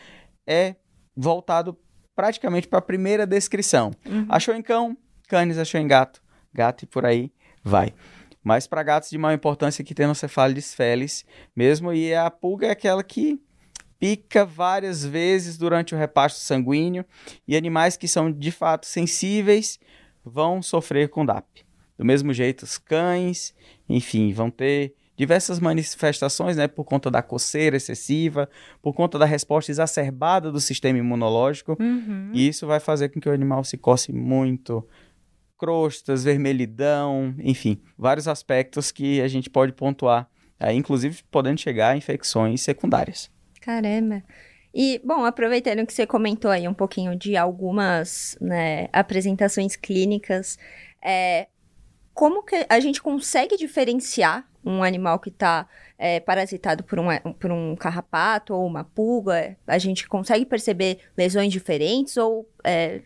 é 0.44 0.74
voltado 1.16 1.78
praticamente 2.14 2.68
para 2.68 2.78
a 2.78 2.82
primeira 2.82 3.26
descrição. 3.26 3.92
Uhum. 4.06 4.26
Achou 4.28 4.54
em 4.54 4.62
cão, 4.62 4.96
canis 5.28 5.58
achou 5.58 5.80
em 5.80 5.86
gato, 5.86 6.22
gato 6.52 6.82
e 6.82 6.86
por 6.86 7.04
aí 7.04 7.32
vai. 7.62 7.92
Mas 8.42 8.66
para 8.66 8.82
gatos 8.82 9.10
de 9.10 9.18
maior 9.18 9.34
importância 9.34 9.82
que 9.82 9.94
tem 9.94 10.06
no 10.06 10.14
cefalides 10.14 10.74
felis 10.74 11.24
mesmo, 11.56 11.92
e 11.92 12.14
a 12.14 12.30
pulga 12.30 12.66
é 12.66 12.70
aquela 12.70 13.02
que 13.02 13.40
pica 13.98 14.44
várias 14.44 15.04
vezes 15.04 15.56
durante 15.56 15.94
o 15.94 15.98
repasto 15.98 16.38
sanguíneo, 16.40 17.04
e 17.48 17.56
animais 17.56 17.96
que 17.96 18.06
são 18.06 18.30
de 18.30 18.50
fato 18.50 18.86
sensíveis 18.86 19.78
vão 20.22 20.60
sofrer 20.60 21.08
com 21.08 21.24
DAP. 21.24 21.64
Do 21.96 22.04
mesmo 22.04 22.32
jeito, 22.34 22.64
os 22.64 22.76
cães, 22.76 23.54
enfim, 23.88 24.32
vão 24.32 24.50
ter 24.50 24.94
diversas 25.16 25.60
manifestações, 25.60 26.56
né, 26.56 26.66
por 26.66 26.84
conta 26.84 27.10
da 27.10 27.22
coceira 27.22 27.76
excessiva, 27.76 28.48
por 28.82 28.92
conta 28.94 29.18
da 29.18 29.24
resposta 29.24 29.70
exacerbada 29.70 30.50
do 30.50 30.60
sistema 30.60 30.98
imunológico, 30.98 31.76
Uhum. 31.80 32.30
e 32.32 32.48
isso 32.48 32.66
vai 32.66 32.80
fazer 32.80 33.10
com 33.10 33.20
que 33.20 33.28
o 33.28 33.32
animal 33.32 33.62
se 33.64 33.76
coce 33.76 34.12
muito, 34.12 34.86
crostas, 35.58 36.24
vermelhidão, 36.24 37.34
enfim, 37.38 37.80
vários 37.96 38.26
aspectos 38.28 38.90
que 38.90 39.20
a 39.20 39.28
gente 39.28 39.48
pode 39.48 39.72
pontuar, 39.72 40.28
aí, 40.58 40.76
inclusive 40.76 41.22
podendo 41.30 41.60
chegar 41.60 41.90
a 41.90 41.96
infecções 41.96 42.60
secundárias. 42.60 43.30
Caramba. 43.60 44.22
E, 44.74 45.00
bom, 45.04 45.24
aproveitando 45.24 45.86
que 45.86 45.92
você 45.94 46.04
comentou 46.04 46.50
aí 46.50 46.66
um 46.66 46.74
pouquinho 46.74 47.16
de 47.16 47.36
algumas 47.36 48.36
né, 48.40 48.88
apresentações 48.92 49.76
clínicas, 49.76 50.58
é, 51.00 51.46
como 52.14 52.42
que 52.42 52.64
a 52.68 52.80
gente 52.80 53.02
consegue 53.02 53.56
diferenciar 53.56 54.48
um 54.64 54.82
animal 54.82 55.18
que 55.18 55.28
está 55.28 55.68
parasitado 56.24 56.82
por 56.84 56.98
um, 56.98 57.06
por 57.38 57.50
um 57.50 57.74
carrapato 57.76 58.54
ou 58.54 58.66
uma 58.66 58.84
pulga? 58.84 59.56
A 59.66 59.78
gente 59.78 60.08
consegue 60.08 60.46
perceber 60.46 60.98
lesões 61.16 61.52
diferentes 61.52 62.16
ou 62.16 62.48
é, 62.64 63.02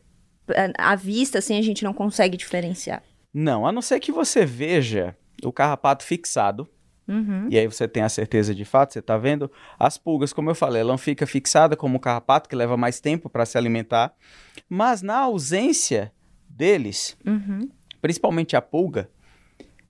à 0.78 0.94
vista, 0.94 1.38
assim, 1.38 1.58
a 1.58 1.62
gente 1.62 1.82
não 1.82 1.92
consegue 1.92 2.36
diferenciar? 2.36 3.02
Não, 3.32 3.66
a 3.66 3.72
não 3.72 3.82
ser 3.82 3.98
que 4.00 4.12
você 4.12 4.44
veja 4.46 5.16
o 5.44 5.52
carrapato 5.52 6.04
fixado, 6.04 6.68
Uhum. 7.06 7.48
e 7.50 7.58
aí 7.58 7.66
você 7.66 7.88
tem 7.88 8.02
a 8.02 8.08
certeza 8.10 8.54
de 8.54 8.66
fato, 8.66 8.92
você 8.92 8.98
está 8.98 9.16
vendo. 9.16 9.50
As 9.78 9.96
pulgas, 9.96 10.30
como 10.30 10.50
eu 10.50 10.54
falei, 10.54 10.82
ela 10.82 10.90
não 10.92 10.98
fica 10.98 11.26
fixada 11.26 11.74
como 11.74 11.96
o 11.96 12.00
carrapato, 12.00 12.48
que 12.48 12.54
leva 12.56 12.76
mais 12.76 13.00
tempo 13.00 13.30
para 13.30 13.46
se 13.46 13.56
alimentar. 13.56 14.12
Mas 14.68 15.00
na 15.00 15.16
ausência 15.20 16.12
deles, 16.48 17.16
Uhum. 17.26 17.68
Principalmente 18.00 18.56
a 18.56 18.62
pulga, 18.62 19.08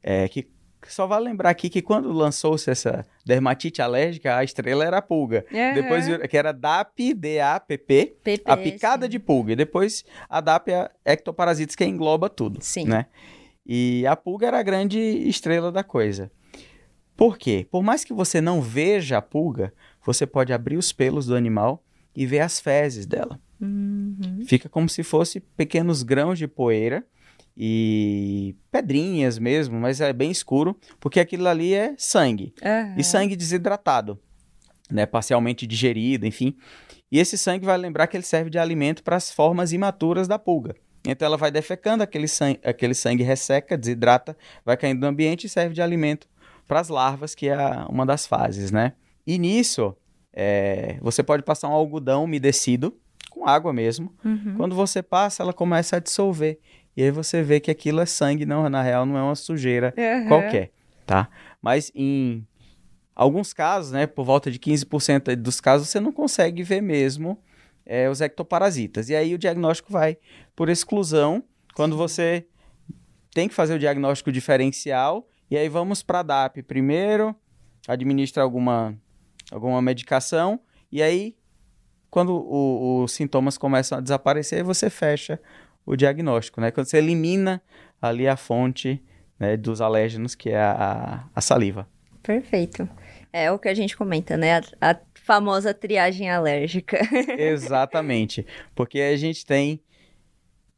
é, 0.03 0.29
que 0.29 0.47
só 0.87 1.07
vale 1.07 1.25
lembrar 1.27 1.51
aqui 1.51 1.69
que 1.69 1.83
quando 1.83 2.13
lançou-se 2.13 2.71
essa 2.71 3.05
dermatite 3.27 3.83
alérgica, 3.83 4.37
a 4.37 4.45
estrela 4.45 4.85
era 4.85 4.99
a 4.99 5.03
pulga. 5.03 5.45
Depois, 5.75 6.05
Uhum. 6.07 6.13
virou- 6.13 6.29
que 6.29 6.37
era 6.37 6.53
DAP, 6.53 7.13
D-A-P-P, 7.15 8.17
PP, 8.23 8.43
a 8.51 8.57
picada 8.57 9.07
sim. 9.07 9.11
de 9.11 9.19
pulga. 9.19 9.53
E 9.53 9.57
depois 9.57 10.05
a 10.29 10.41
DAP 10.41 10.69
é 10.71 10.77
a 10.77 10.91
ectoparasites, 11.05 11.75
que 11.75 11.85
engloba 11.85 12.31
tudo. 12.31 12.59
Sim. 12.63 12.85
Né? 12.87 13.07
E 13.67 14.07
a 14.07 14.15
pulga 14.17 14.47
era 14.47 14.59
a 14.61 14.63
grande 14.63 14.99
estrela 14.99 15.71
da 15.73 15.83
coisa. 15.83 16.31
Por 17.17 17.37
quê? 17.37 17.67
Por 17.69 17.83
mais 17.83 18.05
que 18.05 18.13
você 18.13 18.41
não 18.41 18.63
veja 18.63 19.19
a 19.19 19.23
pulga, 19.23 19.75
você 20.07 20.25
pode 20.27 20.53
abrir 20.53 20.77
os 20.77 20.93
pelos 20.93 21.27
do 21.27 21.35
animal 21.35 21.83
e 22.15 22.25
ver 22.25 22.39
as 22.41 22.61
fezes 22.61 23.05
dela. 23.05 23.41
Uhum. 23.61 24.45
Fica 24.47 24.69
como 24.69 24.89
se 24.89 25.03
fosse 25.03 25.41
pequenos 25.41 26.05
grãos 26.05 26.39
de 26.39 26.47
poeira 26.47 27.05
e 27.61 28.55
pedrinhas 28.71 29.37
mesmo, 29.37 29.81
mas 29.81 30.01
é 30.01 30.13
bem 30.13 30.31
escuro, 30.31 30.79
porque 31.01 31.19
aquilo 31.19 31.49
ali 31.49 31.75
é 31.75 31.93
sangue. 31.99 32.55
Aham. 32.63 32.95
E 32.97 33.03
sangue 33.03 33.35
desidratado, 33.35 34.17
né, 34.89 35.05
parcialmente 35.05 35.67
digerido, 35.67 36.25
enfim. 36.25 36.57
E 37.11 37.19
esse 37.19 37.37
sangue 37.37 37.67
vai 37.67 37.77
lembrar 37.77 38.07
que 38.07 38.17
ele 38.17 38.25
serve 38.25 38.49
de 38.49 38.61
alimento 38.61 39.03
para 39.03 39.17
as 39.17 39.33
formas 39.33 39.73
imaturas 39.73 40.29
da 40.29 40.39
pulga. 40.39 40.77
Então 41.05 41.27
ela 41.27 41.37
vai 41.37 41.51
defecando, 41.51 42.03
aquele 42.03 42.29
sangue, 42.29 42.61
aquele 42.63 42.95
sangue 42.95 43.25
resseca, 43.25 43.77
desidrata, 43.77 44.37
vai 44.65 44.77
caindo 44.77 45.01
no 45.01 45.09
ambiente 45.09 45.47
e 45.47 45.49
serve 45.49 45.75
de 45.75 45.83
alimento 45.83 46.29
para 46.69 46.79
as 46.79 46.89
larvas, 46.89 47.35
que 47.35 47.49
é 47.49 47.57
uma 47.89 48.07
das 48.07 48.25
fases, 48.25 48.71
né? 48.71 48.93
E 49.27 49.37
nisso, 49.37 49.97
é, 50.33 50.97
você 51.01 51.25
pode 51.25 51.43
passar 51.43 51.69
um 51.69 51.73
algodão 51.73 52.25
umedecido, 52.25 52.97
com 53.31 53.49
água 53.49 53.73
mesmo. 53.73 54.13
Uhum. 54.25 54.55
Quando 54.57 54.75
você 54.75 55.03
passa, 55.03 55.43
ela 55.43 55.53
começa 55.53 55.97
a 55.97 56.01
dissolver. 56.01 56.59
E 56.99 57.03
aí 57.05 57.13
você 57.13 57.45
vê 57.45 57.61
que 57.61 57.71
aquilo 57.71 58.01
é 58.01 58.07
sangue, 58.07 58.45
não, 58.45 58.69
na 58.69 58.83
real 58.83 59.07
não 59.07 59.17
é 59.17 59.23
uma 59.23 59.37
sujeira 59.37 59.95
Aham. 59.97 60.27
qualquer, 60.27 60.73
tá? 61.07 61.29
Mas 61.63 61.93
em 61.95 62.45
alguns 63.15 63.53
casos, 63.53 63.93
né, 63.93 64.05
por 64.05 64.25
volta 64.25 64.51
de 64.51 64.59
15% 64.59 65.37
dos 65.37 65.61
casos, 65.61 65.89
você 65.89 66.01
não 66.01 66.11
consegue 66.11 66.65
ver 66.65 66.81
mesmo 66.81 67.41
é, 67.87 68.11
os 68.11 68.21
ectoparasitas. 68.21 69.09
E 69.09 69.15
aí 69.15 69.33
o 69.33 69.39
diagnóstico 69.39 69.93
vai 69.93 70.19
por 70.57 70.69
exclusão, 70.69 71.45
quando 71.73 71.97
você 71.97 72.45
tem 73.33 73.49
que 73.49 73.55
fazer 73.55 73.75
o 73.75 73.79
diagnóstico 73.79 74.33
diferencial, 74.33 75.25
e 75.49 75.57
aí 75.57 75.69
vamos 75.69 76.03
para 76.03 76.19
a 76.19 76.23
DAP 76.25 76.65
primeiro, 76.65 77.33
administra 77.87 78.43
alguma, 78.43 78.93
alguma 79.53 79.81
medicação, 79.81 80.59
e 80.91 81.01
aí 81.01 81.37
quando 82.11 82.45
os 83.05 83.13
sintomas 83.13 83.57
começam 83.57 83.99
a 83.99 84.01
desaparecer, 84.01 84.65
você 84.65 84.91
fecha 84.91 85.41
o 85.85 85.97
diagnóstico, 85.97 86.61
né? 86.61 86.71
Quando 86.71 86.87
você 86.87 86.99
elimina 86.99 87.63
ali 88.01 88.29
a 88.29 88.37
fonte 88.37 89.03
né, 89.39 89.57
dos 89.57 89.81
alérgenos, 89.81 90.35
que 90.35 90.51
é 90.51 90.61
a, 90.61 91.25
a 91.35 91.41
saliva. 91.41 91.89
Perfeito. 92.23 92.89
É 93.33 93.51
o 93.51 93.59
que 93.59 93.69
a 93.69 93.75
gente 93.75 93.97
comenta, 93.97 94.37
né? 94.37 94.59
A, 94.81 94.91
a 94.91 94.97
famosa 95.25 95.73
triagem 95.73 96.31
alérgica. 96.31 96.99
Exatamente. 97.39 98.47
Porque 98.75 99.01
a 99.01 99.17
gente 99.17 99.45
tem. 99.45 99.81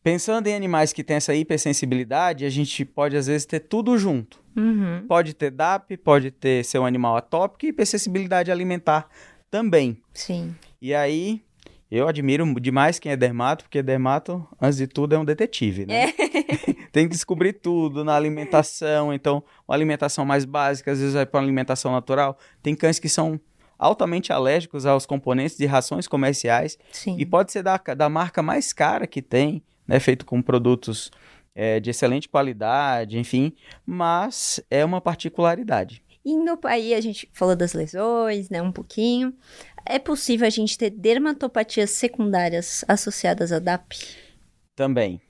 Pensando 0.03 0.47
em 0.47 0.55
animais 0.55 0.95
que 0.95 1.05
têm 1.05 1.17
essa 1.17 1.35
hipersensibilidade, 1.35 2.47
a 2.47 2.51
gente 2.51 2.87
pode 2.87 3.17
às 3.17 3.27
vezes 3.27 3.45
ter 3.45 3.61
tudo 3.61 3.99
junto. 3.99 4.43
Uhum. 4.57 5.05
Pode 5.07 5.35
ter 5.35 5.51
DAP, 5.51 5.97
pode 5.99 6.31
ter 6.31 6.65
ser 6.65 6.79
um 6.79 6.87
animal 6.87 7.17
atópico 7.17 7.67
e 7.67 7.69
hipersensibilidade 7.69 8.51
alimentar 8.51 9.09
também. 9.51 10.01
Sim. 10.15 10.55
E 10.81 10.95
aí, 10.95 11.43
eu 11.91 12.07
admiro 12.07 12.47
demais 12.61 12.99
quem 13.01 13.11
é 13.11 13.17
dermato, 13.17 13.65
porque 13.65 13.83
dermato, 13.83 14.47
antes 14.61 14.79
de 14.79 14.87
tudo, 14.87 15.15
é 15.15 15.19
um 15.19 15.25
detetive, 15.25 15.87
né? 15.87 16.13
Tem 16.93 17.09
que 17.09 17.15
descobrir 17.15 17.55
tudo 17.55 18.05
na 18.05 18.15
alimentação. 18.15 19.13
Então, 19.13 19.43
uma 19.67 19.75
alimentação 19.75 20.25
mais 20.25 20.45
básica, 20.45 20.93
às 20.93 21.01
vezes 21.01 21.15
vai 21.15 21.27
para 21.27 21.39
uma 21.39 21.47
alimentação 21.47 21.91
natural. 21.91 22.39
Tem 22.63 22.77
cães 22.77 23.01
que 23.01 23.09
são 23.09 23.41
altamente 23.77 24.33
alérgicos 24.33 24.87
aos 24.87 25.05
componentes 25.05 25.57
de 25.57 25.67
rações 25.67 26.07
comerciais 26.07 26.79
Sim. 26.93 27.17
e 27.19 27.27
pode 27.27 27.51
ser 27.51 27.63
da, 27.63 27.77
da 27.77 28.09
marca 28.09 28.43
mais 28.43 28.73
cara 28.73 29.07
que 29.07 29.21
tem, 29.21 29.63
né? 29.87 29.99
Feito 29.99 30.25
com 30.25 30.41
produtos 30.41 31.11
é, 31.55 31.81
de 31.81 31.91
excelente 31.91 32.29
qualidade, 32.29 33.19
enfim. 33.19 33.53
Mas 33.85 34.61
é 34.71 34.85
uma 34.85 35.01
particularidade. 35.01 36.05
Indo 36.25 36.59
aí, 36.65 36.93
a 36.93 37.01
gente 37.01 37.29
falou 37.33 37.57
das 37.57 37.73
lesões, 37.73 38.51
né? 38.51 38.61
Um 38.61 38.71
pouquinho. 38.71 39.33
É 39.85 39.99
possível 39.99 40.47
a 40.47 40.51
gente 40.51 40.77
ter 40.77 40.91
dermatopatias 40.91 41.91
secundárias 41.91 42.85
associadas 42.87 43.53
à 43.53 43.59
DAP? 43.59 43.95
Também. 44.77 45.21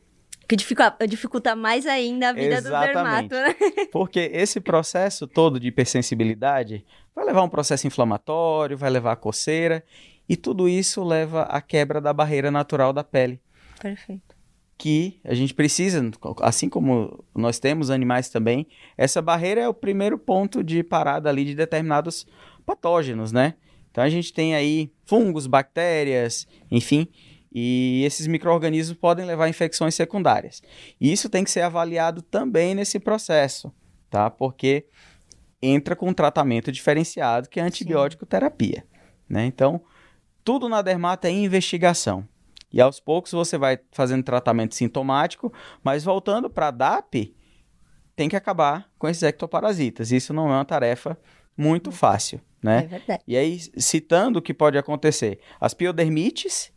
Que 0.48 0.56
dificulta, 0.56 1.06
dificulta 1.06 1.54
mais 1.54 1.86
ainda 1.86 2.30
a 2.30 2.32
vida 2.32 2.56
Exatamente. 2.56 3.28
do 3.28 3.28
dermato, 3.28 3.34
né? 3.34 3.86
Porque 3.92 4.30
esse 4.32 4.60
processo 4.60 5.26
todo 5.28 5.60
de 5.60 5.68
hipersensibilidade 5.68 6.84
vai 7.14 7.24
levar 7.24 7.40
a 7.40 7.44
um 7.44 7.48
processo 7.48 7.86
inflamatório, 7.86 8.76
vai 8.76 8.90
levar 8.90 9.12
a 9.12 9.16
coceira, 9.16 9.84
e 10.28 10.36
tudo 10.36 10.68
isso 10.68 11.04
leva 11.04 11.42
à 11.42 11.60
quebra 11.60 12.00
da 12.00 12.12
barreira 12.12 12.50
natural 12.50 12.92
da 12.92 13.04
pele, 13.04 13.40
Perfeito. 13.80 14.34
que 14.76 15.20
a 15.24 15.34
gente 15.34 15.54
precisa, 15.54 16.08
assim 16.40 16.68
como 16.68 17.24
nós 17.32 17.60
temos 17.60 17.88
animais 17.88 18.28
também, 18.28 18.66
essa 18.96 19.22
barreira 19.22 19.60
é 19.60 19.68
o 19.68 19.74
primeiro 19.74 20.18
ponto 20.18 20.64
de 20.64 20.82
parada 20.82 21.28
ali 21.28 21.44
de 21.44 21.54
determinados 21.54 22.26
patógenos, 22.66 23.30
né? 23.30 23.54
Então 23.90 24.04
a 24.04 24.08
gente 24.08 24.32
tem 24.32 24.54
aí 24.54 24.92
fungos, 25.04 25.46
bactérias, 25.46 26.46
enfim, 26.70 27.08
e 27.52 28.02
esses 28.04 28.26
micro-organismos 28.26 28.96
podem 28.96 29.26
levar 29.26 29.44
a 29.44 29.48
infecções 29.48 29.94
secundárias. 29.94 30.62
E 31.00 31.12
isso 31.12 31.28
tem 31.28 31.42
que 31.42 31.50
ser 31.50 31.62
avaliado 31.62 32.22
também 32.22 32.74
nesse 32.74 33.00
processo, 33.00 33.72
tá? 34.08 34.30
Porque 34.30 34.86
entra 35.60 35.96
com 35.96 36.08
um 36.08 36.14
tratamento 36.14 36.70
diferenciado 36.70 37.48
que 37.48 37.58
é 37.58 37.62
antibiótico 37.62 38.24
terapia, 38.24 38.84
né? 39.28 39.44
Então, 39.46 39.80
tudo 40.44 40.68
na 40.68 40.80
dermata 40.80 41.28
é 41.28 41.32
investigação. 41.32 42.26
E 42.72 42.80
aos 42.80 43.00
poucos 43.00 43.32
você 43.32 43.58
vai 43.58 43.78
fazendo 43.90 44.22
tratamento 44.22 44.76
sintomático, 44.76 45.52
mas 45.82 46.04
voltando 46.04 46.48
para 46.48 46.68
a 46.68 46.70
DAP, 46.70 47.34
tem 48.14 48.28
que 48.28 48.36
acabar 48.36 48.88
com 48.96 49.08
esses 49.08 49.24
ectoparasitas. 49.24 50.12
Isso 50.12 50.32
não 50.32 50.48
é 50.48 50.54
uma 50.54 50.64
tarefa 50.64 51.18
muito 51.56 51.90
fácil, 51.90 52.40
né? 52.62 52.84
É 52.84 52.86
verdade. 52.86 53.22
E 53.26 53.36
aí, 53.36 53.58
citando 53.76 54.38
o 54.38 54.42
que 54.42 54.54
pode 54.54 54.76
acontecer, 54.78 55.40
as 55.60 55.74
piodermites, 55.74 56.72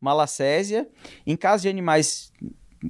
malacésia, 0.00 0.88
em 1.26 1.36
caso 1.36 1.62
de 1.62 1.68
animais 1.68 2.32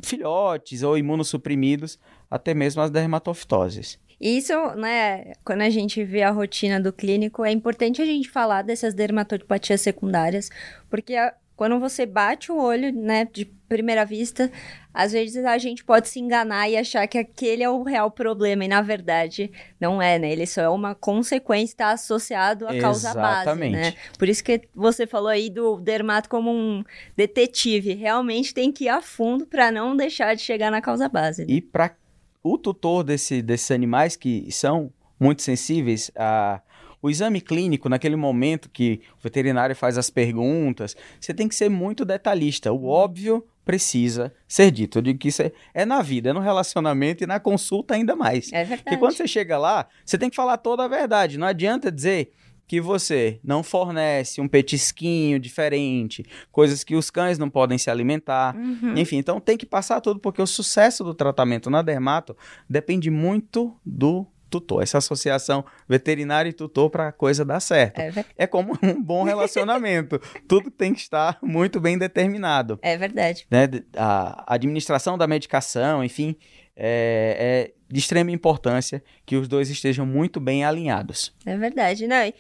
filhotes 0.03 0.83
ou 0.83 0.99
imunossuprimidos, 0.99 1.99
até 2.31 2.55
mesmo 2.55 2.83
as 2.83 2.91
dermatofitoses. 2.91 3.99
Isso, 4.21 4.55
né, 4.77 5.33
quando 5.45 5.61
a 5.61 5.71
gente 5.71 6.03
vê 6.03 6.23
a 6.23 6.31
rotina 6.31 6.81
do 6.81 6.93
clínico, 6.93 7.45
é 7.45 7.51
importante 7.53 8.01
a 8.01 8.07
gente 8.07 8.31
falar 8.31 8.63
dessas 8.63 8.95
dermatopatias 8.95 9.83
secundárias, 9.83 10.49
porque 10.89 11.15
a, 11.15 11.35
quando 11.57 11.81
você 11.81 12.05
bate 12.05 12.53
o 12.53 12.59
olho, 12.59 12.93
né, 12.93 13.27
de 13.33 13.47
primeira 13.69 14.05
vista, 14.05 14.53
às 14.93 15.13
vezes 15.13 15.45
a 15.45 15.59
gente 15.59 15.85
pode 15.85 16.09
se 16.09 16.21
enganar 16.21 16.69
e 16.69 16.77
achar 16.77 17.07
que 17.09 17.19
aquele 17.19 17.63
é 17.63 17.69
o 17.69 17.83
real 17.83 18.11
problema, 18.11 18.65
e 18.65 18.69
na 18.69 18.81
verdade 18.81 19.51
não 19.81 20.01
é, 20.01 20.19
né? 20.19 20.31
Ele 20.31 20.47
só 20.47 20.61
é 20.61 20.69
uma 20.69 20.95
consequência, 20.95 21.73
está 21.73 21.91
associado 21.91 22.69
à 22.69 22.79
causa 22.79 23.11
Exatamente. 23.11 23.73
base, 23.73 23.91
né? 23.91 23.95
Por 24.19 24.29
isso 24.29 24.45
que 24.45 24.63
você 24.75 25.07
falou 25.07 25.29
aí 25.29 25.51
do 25.51 25.79
dermato 25.81 26.29
como 26.29 26.51
um 26.51 26.85
detetive, 27.17 27.95
realmente 27.95 28.55
tem 28.55 28.71
que 28.71 28.85
ir 28.85 28.89
a 28.89 29.03
fundo 29.03 29.47
para 29.47 29.73
não 29.73 29.97
deixar 29.97 30.35
de 30.35 30.43
chegar 30.43 30.71
na 30.71 30.81
causa 30.81 31.09
base. 31.09 31.43
Né? 31.43 31.55
E 31.55 31.61
para 31.61 31.97
o 32.43 32.57
tutor 32.57 33.03
desse, 33.03 33.43
desses 33.43 33.71
animais 33.71 34.15
que 34.15 34.51
são 34.53 34.93
muito 35.19 35.43
sensíveis 35.43 36.11
a 36.15 36.61
o 37.07 37.11
exame 37.11 37.41
clínico, 37.41 37.89
naquele 37.89 38.17
momento 38.17 38.69
que 38.69 39.01
o 39.19 39.23
veterinário 39.23 39.77
faz 39.77 39.97
as 39.97 40.11
perguntas, 40.11 40.97
você 41.21 41.33
tem 41.33 41.47
que 41.47 41.55
ser 41.55 41.69
muito 41.69 42.05
detalhista. 42.05 42.73
O 42.73 42.87
óbvio 42.87 43.47
precisa 43.65 44.35
ser 44.47 44.73
dito. 44.73 44.99
Eu 44.99 45.03
digo 45.03 45.19
que 45.19 45.29
isso 45.29 45.43
é, 45.43 45.53
é 45.73 45.85
na 45.85 46.03
vida, 46.03 46.31
é 46.31 46.33
no 46.33 46.41
relacionamento 46.41 47.23
e 47.23 47.27
na 47.27 47.39
consulta 47.39 47.95
ainda 47.95 48.17
mais. 48.17 48.53
É 48.53 48.65
verdade. 48.65 48.83
Porque 48.83 48.97
quando 48.97 49.17
você 49.17 49.27
chega 49.29 49.57
lá, 49.57 49.87
você 50.05 50.19
tem 50.19 50.29
que 50.29 50.37
falar 50.37 50.57
toda 50.57 50.85
a 50.85 50.89
verdade. 50.89 51.39
Não 51.39 51.47
adianta 51.47 51.93
dizer 51.93 52.33
que 52.67 52.81
você 52.81 53.39
não 53.45 53.63
fornece 53.63 54.41
um 54.41 54.49
petisquinho 54.49 55.39
diferente, 55.39 56.25
coisas 56.51 56.83
que 56.83 56.97
os 56.97 57.09
cães 57.09 57.39
não 57.39 57.49
podem 57.49 57.79
se 57.79 57.89
alimentar. 57.89 58.57
Uhum. 58.57 58.97
Enfim, 58.97 59.19
então 59.19 59.41
tem 59.41 59.57
que 59.57 59.65
passar 59.67 60.01
tudo, 60.01 60.19
porque 60.19 60.43
o 60.43 60.47
sucesso 60.47 61.05
do 61.05 61.15
tratamento 61.15 61.71
na 61.71 61.83
dermato 61.83 62.37
depende 62.69 63.11
muito 63.11 63.77
do 63.85 64.27
tutor, 64.49 64.83
essa 64.83 64.99
associação 64.99 65.65
veterinário 65.89 66.49
e 66.49 66.53
tutor 66.53 66.91
para 66.91 67.09
a 67.09 67.13
coisa 67.13 67.45
dar 67.45 67.61
certo. 67.61 67.99
É. 67.99 68.25
É 68.37 68.47
como 68.47 68.79
um 68.83 69.03
bom 69.03 69.25
relacionamento. 69.25 70.21
Tudo 70.49 70.71
tem 70.71 70.95
que 70.95 71.01
estar 71.01 71.39
muito 71.43 71.81
bem 71.81 71.99
determinado. 71.99 72.79
é 72.83 72.97
verdade. 72.97 73.47
Né? 73.51 73.69
A 73.97 74.55
administração 74.55 75.19
da 75.19 75.27
medicação, 75.27 76.05
enfim, 76.05 76.37
é, 76.77 77.71
é 77.71 77.77
de 77.89 77.99
extrema 77.99 78.31
importância 78.31 79.03
que 79.25 79.37
os 79.37 79.49
dois 79.49 79.71
estejam 79.71 80.05
muito 80.05 80.41
bem 80.41 80.65
alinhados. 80.65 81.35
É 81.45 81.57
verdade, 81.57 82.07
não. 82.07 82.25
E, 82.25 82.35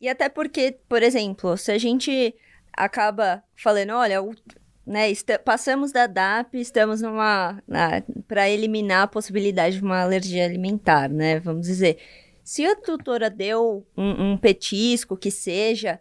e 0.00 0.08
até 0.08 0.28
porque, 0.28 0.78
por 0.88 1.02
exemplo, 1.02 1.56
se 1.56 1.72
a 1.72 1.78
gente 1.78 2.34
acaba 2.72 3.42
falando, 3.56 3.92
olha, 3.92 4.22
o, 4.22 4.34
né, 4.86 5.12
passamos 5.44 5.92
da 5.92 6.06
DAP, 6.06 6.54
estamos 6.54 7.00
numa 7.00 7.62
para 8.26 8.48
eliminar 8.50 9.02
a 9.02 9.06
possibilidade 9.06 9.76
de 9.78 9.82
uma 9.82 10.00
alergia 10.02 10.44
alimentar, 10.44 11.08
né? 11.08 11.38
Vamos 11.40 11.66
dizer, 11.66 11.98
se 12.42 12.64
a 12.64 12.74
tutora 12.74 13.30
deu 13.30 13.86
um, 13.96 14.32
um 14.32 14.36
petisco 14.36 15.16
que 15.16 15.30
seja 15.30 16.00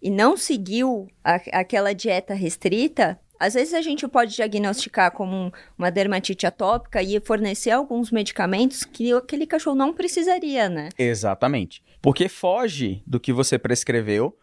e 0.00 0.10
não 0.10 0.36
seguiu 0.36 1.08
a- 1.24 1.40
aquela 1.52 1.92
dieta 1.92 2.34
restrita, 2.34 3.18
às 3.40 3.54
vezes 3.54 3.72
a 3.74 3.80
gente 3.80 4.06
pode 4.06 4.34
diagnosticar 4.34 5.10
como 5.12 5.34
um- 5.34 5.50
uma 5.76 5.90
dermatite 5.90 6.46
atópica 6.46 7.02
e 7.02 7.20
fornecer 7.20 7.70
alguns 7.70 8.10
medicamentos 8.10 8.84
que 8.84 9.12
aquele 9.12 9.46
cachorro 9.46 9.76
não 9.76 9.92
precisaria, 9.92 10.68
né? 10.68 10.88
Exatamente. 10.98 11.82
Porque 12.02 12.28
foge 12.28 13.02
do 13.06 13.18
que 13.18 13.32
você 13.32 13.58
prescreveu 13.58 14.36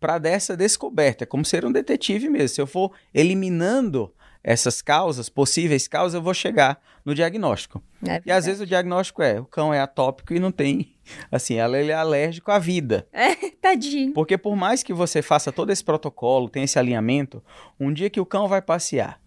para 0.00 0.18
dessa 0.18 0.56
descoberta. 0.56 1.24
É 1.24 1.26
como 1.26 1.44
ser 1.44 1.64
um 1.64 1.70
detetive 1.70 2.28
mesmo. 2.28 2.48
Se 2.48 2.60
eu 2.60 2.66
for 2.66 2.90
eliminando 3.12 4.12
essas 4.42 4.80
causas, 4.80 5.28
possíveis 5.28 5.86
causas, 5.86 6.14
eu 6.14 6.22
vou 6.22 6.32
chegar 6.32 6.80
no 7.04 7.14
diagnóstico. 7.14 7.82
É 8.08 8.22
E 8.24 8.32
às 8.32 8.46
vezes 8.46 8.62
o 8.62 8.66
diagnóstico 8.66 9.22
é, 9.22 9.38
o 9.38 9.44
cão 9.44 9.72
é 9.74 9.80
atópico 9.80 10.32
e 10.32 10.40
não 10.40 10.50
tem, 10.50 10.94
assim, 11.30 11.54
ela- 11.56 11.78
ele 11.78 11.92
é 11.92 11.94
alérgico 11.94 12.50
à 12.50 12.58
vida. 12.58 13.06
Tadinho. 13.60 14.14
Porque 14.14 14.38
por 14.38 14.56
mais 14.56 14.82
que 14.82 14.94
você 14.94 15.20
faça 15.20 15.52
todo 15.52 15.70
esse 15.70 15.84
protocolo, 15.84 16.48
tenha 16.48 16.64
esse 16.64 16.78
alinhamento, 16.78 17.44
um 17.78 17.92
dia 17.92 18.08
que 18.08 18.18
o 18.20 18.24
cão 18.24 18.48
vai 18.48 18.62
passear, 18.62 19.20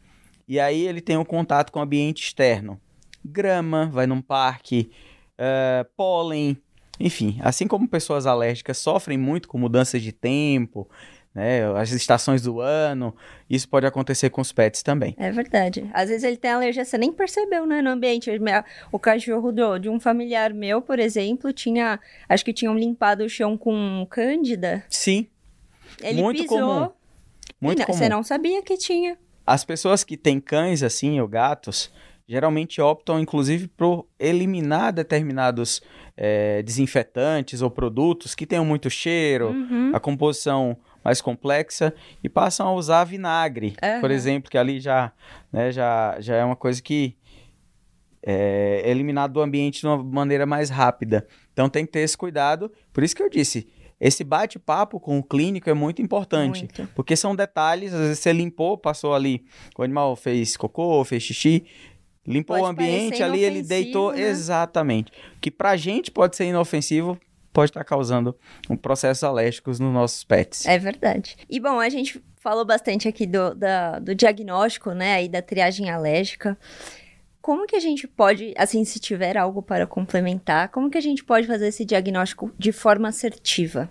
e 0.47 0.59
aí 0.59 0.87
ele 0.87 0.99
tem 0.99 1.15
um 1.15 1.23
contato 1.23 1.71
com 1.71 1.79
o 1.79 1.83
ambiente 1.83 2.23
externo, 2.23 2.81
grama, 3.23 3.85
vai 3.93 4.07
num 4.07 4.21
parque, 4.21 4.89
eh, 5.37 5.85
pólen, 5.95 6.57
enfim, 6.99 7.37
assim 7.41 7.67
como 7.67 7.87
pessoas 7.87 8.25
alérgicas 8.25 8.77
sofrem 8.77 9.17
muito 9.17 9.47
com 9.47 9.57
mudanças 9.57 10.01
de 10.01 10.11
tempo, 10.11 10.87
né, 11.33 11.65
as 11.75 11.89
estações 11.91 12.43
do 12.43 12.61
ano, 12.61 13.15
isso 13.49 13.67
pode 13.67 13.87
acontecer 13.87 14.29
com 14.29 14.39
os 14.39 14.51
pets 14.51 14.83
também. 14.83 15.15
É 15.17 15.31
verdade. 15.31 15.89
Às 15.91 16.09
vezes 16.09 16.23
ele 16.23 16.37
tem 16.37 16.51
alergia, 16.51 16.85
você 16.85 16.95
nem 16.97 17.11
percebeu, 17.11 17.65
né, 17.65 17.81
no 17.81 17.89
ambiente. 17.89 18.29
O 18.91 18.99
cachorro 18.99 19.51
do, 19.51 19.79
de 19.79 19.89
um 19.89 19.99
familiar 19.99 20.53
meu, 20.53 20.79
por 20.81 20.99
exemplo, 20.99 21.51
tinha. 21.51 21.99
Acho 22.29 22.45
que 22.45 22.53
tinham 22.53 22.77
limpado 22.77 23.23
o 23.23 23.29
chão 23.29 23.57
com 23.57 24.05
cândida. 24.09 24.83
Sim, 24.89 25.25
Ele 26.01 26.21
Muito 26.21 26.43
pisou. 26.43 26.59
comum. 26.59 26.89
muito 27.59 27.79
não- 27.79 27.85
comum. 27.87 27.97
Você 27.97 28.09
não 28.09 28.21
sabia 28.23 28.61
que 28.61 28.77
tinha. 28.77 29.17
As 29.45 29.65
pessoas 29.65 30.03
que 30.03 30.15
têm 30.15 30.39
cães 30.39 30.83
assim, 30.83 31.19
ou 31.19 31.27
gatos, 31.27 31.91
geralmente 32.27 32.79
optam, 32.81 33.19
inclusive, 33.19 33.67
por 33.67 34.07
eliminar 34.19 34.93
determinados 34.93 35.81
eh, 36.15 36.61
desinfetantes 36.63 37.61
ou 37.61 37.69
produtos 37.71 38.33
que 38.35 38.45
tenham 38.45 38.63
muito 38.65 38.89
cheiro, 38.89 39.49
Uhum. 39.49 39.91
a 39.93 39.99
composição 39.99 40.77
mais 41.03 41.19
complexa, 41.21 41.93
e 42.23 42.29
passam 42.29 42.67
a 42.67 42.73
usar 42.73 43.03
vinagre, 43.03 43.75
Aham. 43.83 43.99
por 43.99 44.09
exemplo, 44.11 44.49
que 44.49 44.57
ali 44.57 44.79
já, 44.79 45.11
né, 45.51 45.71
já, 45.71 46.15
já 46.19 46.35
é 46.35 46.45
uma 46.45 46.55
coisa 46.55 46.81
que 46.81 47.15
é 48.25 48.83
eliminado 48.89 49.33
do 49.33 49.41
ambiente 49.41 49.81
de 49.81 49.87
uma 49.87 50.01
maneira 50.01 50.45
mais 50.45 50.69
rápida. 50.69 51.27
Então 51.51 51.67
tem 51.67 51.85
que 51.85 51.91
ter 51.91 51.99
esse 51.99 52.17
cuidado. 52.17 52.71
Por 52.93 53.03
isso 53.03 53.15
que 53.15 53.21
eu 53.21 53.29
disse, 53.29 53.67
esse 53.99 54.23
bate-papo 54.23 54.99
com 54.99 55.19
o 55.19 55.23
clínico 55.23 55.69
é 55.69 55.73
muito 55.73 56.01
importante. 56.01 56.59
Muito. 56.61 56.89
Porque 56.95 57.15
são 57.15 57.35
detalhes, 57.35 57.93
às 57.93 57.99
vezes 57.99 58.19
você 58.19 58.31
limpou, 58.31 58.77
passou 58.77 59.13
ali, 59.13 59.43
o 59.77 59.83
animal 59.83 60.15
fez 60.15 60.55
cocô, 60.55 61.03
fez 61.03 61.23
xixi, 61.23 61.65
limpou 62.25 62.55
Pode 62.57 62.65
o 62.67 62.69
ambiente 62.69 63.21
ali, 63.23 63.39
ele 63.43 63.61
deitou. 63.61 64.11
né? 64.13 64.21
Exatamente. 64.21 65.11
Que 65.41 65.51
pra 65.51 65.75
gente 65.75 66.09
pode 66.11 66.35
ser 66.35 66.45
inofensivo, 66.45 67.19
pode 67.51 67.69
estar 67.71 67.83
causando 67.83 68.35
um 68.69 68.75
processos 68.75 69.23
alérgicos 69.23 69.79
nos 69.79 69.93
nossos 69.93 70.23
pets. 70.23 70.65
É 70.65 70.77
verdade. 70.79 71.35
E 71.49 71.59
bom, 71.59 71.79
a 71.79 71.89
gente 71.89 72.23
falou 72.37 72.65
bastante 72.65 73.07
aqui 73.07 73.25
do, 73.25 73.53
da- 73.55 73.99
do 73.99 74.13
diagnóstico, 74.15 74.91
né, 74.91 75.13
aí 75.15 75.29
da 75.29 75.41
triagem 75.41 75.89
alérgica. 75.89 76.57
Como 77.41 77.67
que 77.67 77.75
a 77.75 77.79
gente 77.79 78.07
pode, 78.07 78.53
assim, 78.57 78.85
se 78.85 78.99
tiver 78.99 79.37
algo 79.37 79.61
para 79.61 79.85
complementar, 79.85 80.69
como 80.69 80.89
que 80.89 80.97
a 80.97 81.01
gente 81.01 81.23
pode 81.25 81.45
fazer 81.45 81.67
esse 81.67 81.83
diagnóstico 81.83 82.49
de 82.57 82.71
forma 82.71 83.09
assertiva? 83.09 83.89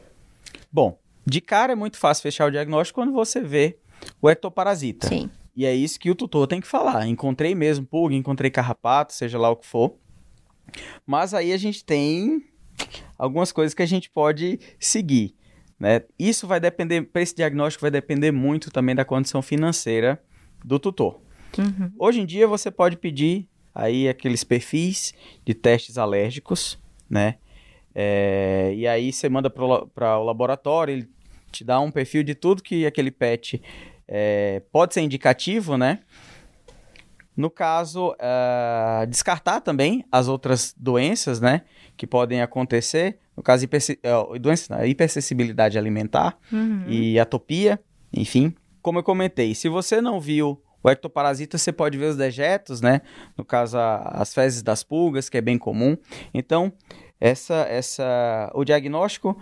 Bom, 0.72 0.98
de 1.26 1.40
cara 1.42 1.72
é 1.72 1.76
muito 1.76 1.98
fácil 1.98 2.22
fechar 2.22 2.46
o 2.46 2.50
diagnóstico 2.50 2.98
quando 3.00 3.12
você 3.12 3.40
vê 3.42 3.76
o 4.22 4.30
ectoparasita. 4.30 5.06
Sim. 5.06 5.30
E 5.54 5.66
é 5.66 5.74
isso 5.74 6.00
que 6.00 6.10
o 6.10 6.14
tutor 6.14 6.46
tem 6.46 6.60
que 6.60 6.66
falar. 6.66 7.06
Encontrei 7.06 7.54
mesmo 7.54 7.86
pulga, 7.86 8.14
encontrei 8.14 8.50
carrapato, 8.50 9.12
seja 9.12 9.38
lá 9.38 9.50
o 9.50 9.56
que 9.56 9.66
for. 9.66 9.94
Mas 11.06 11.34
aí 11.34 11.52
a 11.52 11.56
gente 11.56 11.84
tem 11.84 12.42
algumas 13.18 13.52
coisas 13.52 13.74
que 13.74 13.82
a 13.82 13.86
gente 13.86 14.08
pode 14.08 14.58
seguir. 14.78 15.34
Né? 15.78 16.02
Isso 16.18 16.46
vai 16.46 16.60
depender, 16.60 17.02
para 17.02 17.22
esse 17.22 17.34
diagnóstico, 17.34 17.82
vai 17.82 17.90
depender 17.90 18.30
muito 18.30 18.70
também 18.70 18.94
da 18.94 19.04
condição 19.04 19.42
financeira 19.42 20.22
do 20.64 20.78
tutor. 20.78 21.20
Uhum. 21.58 21.90
Hoje 21.98 22.20
em 22.20 22.26
dia 22.26 22.46
você 22.46 22.70
pode 22.70 22.96
pedir 22.96 23.48
aí 23.74 24.08
aqueles 24.08 24.44
perfis 24.44 25.12
de 25.44 25.54
testes 25.54 25.98
alérgicos, 25.98 26.78
né? 27.10 27.36
É, 27.94 28.72
e 28.74 28.86
aí 28.86 29.12
você 29.12 29.28
manda 29.28 29.50
para 29.50 30.18
o 30.18 30.24
laboratório, 30.24 30.92
ele 30.92 31.10
te 31.50 31.62
dá 31.62 31.78
um 31.80 31.90
perfil 31.90 32.22
de 32.22 32.34
tudo 32.34 32.62
que 32.62 32.86
aquele 32.86 33.10
pet 33.10 33.60
é, 34.14 34.60
pode 34.70 34.92
ser 34.92 35.00
indicativo, 35.00 35.78
né? 35.78 36.00
No 37.34 37.48
caso, 37.48 38.10
uh, 38.10 39.06
descartar 39.08 39.62
também 39.62 40.04
as 40.12 40.28
outras 40.28 40.74
doenças, 40.76 41.40
né, 41.40 41.62
que 41.96 42.06
podem 42.06 42.42
acontecer. 42.42 43.18
No 43.34 43.42
caso, 43.42 43.64
hiperse 43.64 43.98
uh, 44.04 44.38
doença, 44.38 44.86
hipersensibilidade 44.86 45.78
alimentar 45.78 46.36
uhum. 46.52 46.84
e 46.86 47.18
atopia, 47.18 47.80
enfim. 48.12 48.54
Como 48.82 48.98
eu 48.98 49.02
comentei, 49.02 49.54
se 49.54 49.66
você 49.70 50.02
não 50.02 50.20
viu 50.20 50.62
o 50.82 50.90
ectoparasita, 50.90 51.56
você 51.56 51.72
pode 51.72 51.96
ver 51.96 52.10
os 52.10 52.16
dejetos, 52.16 52.82
né? 52.82 53.00
No 53.34 53.46
caso, 53.46 53.78
a, 53.78 53.96
as 54.20 54.34
fezes 54.34 54.62
das 54.62 54.84
pulgas, 54.84 55.30
que 55.30 55.38
é 55.38 55.40
bem 55.40 55.56
comum. 55.56 55.96
Então, 56.34 56.70
essa, 57.18 57.66
essa, 57.70 58.50
o 58.54 58.62
diagnóstico 58.62 59.38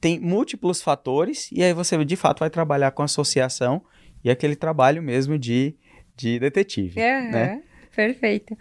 tem 0.00 0.18
múltiplos 0.18 0.80
fatores 0.80 1.50
e 1.52 1.62
aí 1.62 1.72
você 1.72 2.02
de 2.04 2.16
fato 2.16 2.40
vai 2.40 2.50
trabalhar 2.50 2.90
com 2.92 3.02
associação 3.02 3.82
e 4.22 4.30
aquele 4.30 4.56
trabalho 4.56 5.02
mesmo 5.02 5.38
de, 5.38 5.74
de 6.16 6.38
detetive, 6.38 7.00
uhum, 7.00 7.30
né? 7.30 7.62
Perfeito. 7.94 8.56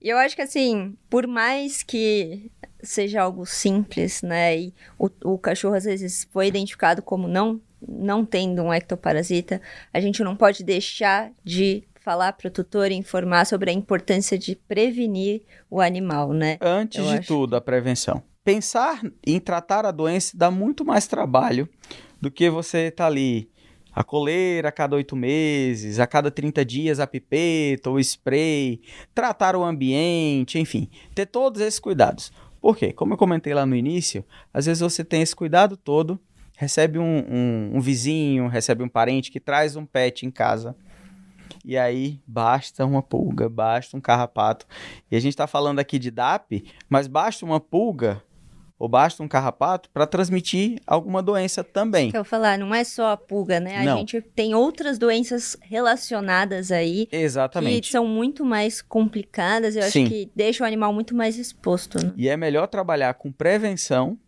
E 0.00 0.08
eu 0.08 0.18
acho 0.18 0.34
que 0.34 0.42
assim, 0.42 0.96
por 1.08 1.26
mais 1.26 1.82
que 1.82 2.50
seja 2.82 3.22
algo 3.22 3.46
simples, 3.46 4.22
né, 4.22 4.58
e 4.58 4.74
o, 4.98 5.08
o 5.24 5.38
cachorro 5.38 5.74
às 5.74 5.84
vezes 5.84 6.26
foi 6.32 6.48
identificado 6.48 7.00
como 7.00 7.28
não 7.28 7.60
não 7.86 8.24
tendo 8.24 8.62
um 8.62 8.72
ectoparasita, 8.72 9.60
a 9.92 10.00
gente 10.00 10.22
não 10.22 10.36
pode 10.36 10.62
deixar 10.62 11.32
de 11.42 11.82
falar 11.96 12.32
para 12.32 12.46
o 12.46 12.50
tutor 12.50 12.92
e 12.92 12.94
informar 12.94 13.44
sobre 13.44 13.70
a 13.70 13.72
importância 13.72 14.38
de 14.38 14.54
prevenir 14.54 15.42
o 15.68 15.80
animal, 15.80 16.32
né? 16.32 16.58
Antes 16.60 16.98
eu 16.98 17.06
de 17.06 17.18
acho... 17.18 17.26
tudo, 17.26 17.56
a 17.56 17.60
prevenção 17.60 18.22
pensar 18.44 19.00
em 19.26 19.38
tratar 19.38 19.86
a 19.86 19.90
doença 19.90 20.36
dá 20.36 20.50
muito 20.50 20.84
mais 20.84 21.06
trabalho 21.06 21.68
do 22.20 22.30
que 22.30 22.50
você 22.50 22.90
tá 22.90 23.06
ali 23.06 23.50
a 23.94 24.02
coleira 24.02 24.70
a 24.70 24.72
cada 24.72 24.96
oito 24.96 25.14
meses, 25.14 26.00
a 26.00 26.06
cada 26.06 26.30
30 26.30 26.64
dias 26.64 26.98
a 26.98 27.06
pipeta, 27.06 27.90
o 27.90 28.00
spray, 28.00 28.80
tratar 29.14 29.54
o 29.54 29.62
ambiente, 29.62 30.58
enfim, 30.58 30.88
ter 31.14 31.26
todos 31.26 31.60
esses 31.60 31.78
cuidados. 31.78 32.32
Por 32.60 32.76
quê? 32.76 32.92
Como 32.92 33.12
eu 33.12 33.18
comentei 33.18 33.52
lá 33.52 33.66
no 33.66 33.76
início, 33.76 34.24
às 34.52 34.66
vezes 34.66 34.80
você 34.80 35.04
tem 35.04 35.20
esse 35.20 35.36
cuidado 35.36 35.76
todo, 35.76 36.18
recebe 36.56 36.98
um, 36.98 37.04
um, 37.04 37.70
um 37.74 37.80
vizinho, 37.80 38.46
recebe 38.48 38.82
um 38.82 38.88
parente 38.88 39.30
que 39.30 39.40
traz 39.40 39.76
um 39.76 39.84
pet 39.84 40.24
em 40.24 40.30
casa, 40.30 40.74
e 41.64 41.76
aí 41.76 42.20
basta 42.26 42.86
uma 42.86 43.02
pulga, 43.02 43.48
basta 43.48 43.96
um 43.96 44.00
carrapato. 44.00 44.66
E 45.10 45.16
a 45.16 45.20
gente 45.20 45.32
está 45.32 45.46
falando 45.46 45.80
aqui 45.80 45.98
de 45.98 46.10
DAP, 46.10 46.64
mas 46.88 47.06
basta 47.06 47.44
uma 47.44 47.60
pulga 47.60 48.22
ou 48.82 48.88
basta 48.88 49.22
um 49.22 49.28
carrapato 49.28 49.88
para 49.90 50.08
transmitir 50.08 50.80
alguma 50.84 51.22
doença 51.22 51.62
também. 51.62 52.10
Que 52.10 52.18
eu 52.18 52.24
falar, 52.24 52.58
não 52.58 52.74
é 52.74 52.82
só 52.82 53.12
a 53.12 53.16
pulga, 53.16 53.60
né? 53.60 53.76
A 53.76 53.84
não. 53.84 53.98
gente 53.98 54.20
tem 54.20 54.56
outras 54.56 54.98
doenças 54.98 55.56
relacionadas 55.62 56.72
aí. 56.72 57.06
Exatamente. 57.12 57.86
Que 57.86 57.92
são 57.92 58.04
muito 58.04 58.44
mais 58.44 58.82
complicadas. 58.82 59.76
Eu 59.76 59.82
Sim. 59.82 60.02
acho 60.02 60.10
que 60.10 60.30
deixa 60.34 60.64
o 60.64 60.66
animal 60.66 60.92
muito 60.92 61.14
mais 61.14 61.38
exposto. 61.38 62.04
Né? 62.04 62.12
E 62.16 62.28
é 62.28 62.36
melhor 62.36 62.66
trabalhar 62.66 63.14
com 63.14 63.30
prevenção 63.30 64.18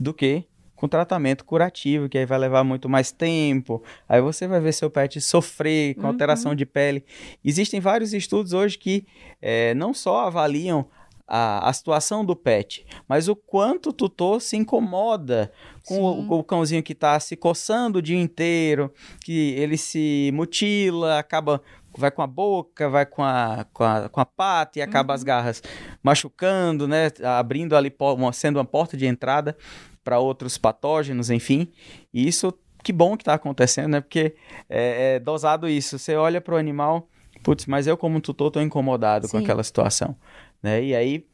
do 0.00 0.14
que 0.14 0.46
com 0.74 0.88
tratamento 0.88 1.44
curativo, 1.44 2.08
que 2.08 2.16
aí 2.16 2.24
vai 2.24 2.38
levar 2.38 2.64
muito 2.64 2.88
mais 2.88 3.12
tempo. 3.12 3.82
Aí 4.08 4.22
você 4.22 4.48
vai 4.48 4.58
ver 4.58 4.72
seu 4.72 4.90
pet 4.90 5.20
sofrer 5.20 5.96
com 5.96 6.04
uhum. 6.04 6.08
alteração 6.08 6.54
de 6.54 6.64
pele. 6.64 7.04
Existem 7.44 7.78
vários 7.78 8.14
estudos 8.14 8.54
hoje 8.54 8.78
que 8.78 9.06
é, 9.40 9.74
não 9.74 9.92
só 9.92 10.26
avaliam 10.26 10.88
a, 11.26 11.68
a 11.68 11.72
situação 11.72 12.24
do 12.24 12.36
pet, 12.36 12.84
mas 13.08 13.28
o 13.28 13.36
quanto 13.36 13.90
o 13.90 13.92
tutor 13.92 14.40
se 14.40 14.56
incomoda 14.56 15.52
com 15.86 16.00
o, 16.00 16.38
o, 16.38 16.44
cãozinho 16.44 16.82
que 16.82 16.92
está 16.92 17.18
se 17.18 17.36
coçando 17.36 17.98
o 17.98 18.02
dia 18.02 18.20
inteiro, 18.20 18.92
que 19.24 19.52
ele 19.52 19.76
se 19.76 20.30
mutila, 20.34 21.18
acaba 21.18 21.60
vai 21.96 22.10
com 22.10 22.22
a 22.22 22.26
boca, 22.26 22.88
vai 22.88 23.06
com 23.06 23.22
a, 23.22 23.66
com 23.72 23.84
a, 23.84 24.08
com 24.08 24.20
a 24.20 24.26
pata 24.26 24.78
e 24.78 24.82
acaba 24.82 25.12
uhum. 25.12 25.14
as 25.14 25.22
garras 25.22 25.62
machucando, 26.02 26.88
né? 26.88 27.10
Abrindo 27.38 27.76
ali, 27.76 27.92
sendo 28.32 28.58
uma 28.58 28.64
porta 28.64 28.96
de 28.96 29.06
entrada 29.06 29.56
para 30.02 30.18
outros 30.18 30.58
patógenos, 30.58 31.30
enfim. 31.30 31.68
E 32.12 32.26
isso, 32.26 32.52
que 32.82 32.92
bom 32.92 33.16
que 33.16 33.22
está 33.22 33.34
acontecendo, 33.34 33.88
né? 33.88 34.00
Porque 34.00 34.34
é, 34.68 35.16
é, 35.16 35.20
dosado 35.20 35.68
isso. 35.68 35.98
Você 35.98 36.16
olha 36.16 36.40
para 36.40 36.54
o 36.54 36.58
animal, 36.58 37.08
putz, 37.42 37.66
mas 37.66 37.86
eu 37.86 37.96
como 37.96 38.20
tutor 38.20 38.48
estou 38.48 38.62
incomodado 38.62 39.26
Sim. 39.26 39.32
com 39.32 39.38
aquela 39.38 39.62
situação. 39.62 40.16
Né? 40.62 40.84
E 40.84 40.94
aí, 40.94 41.26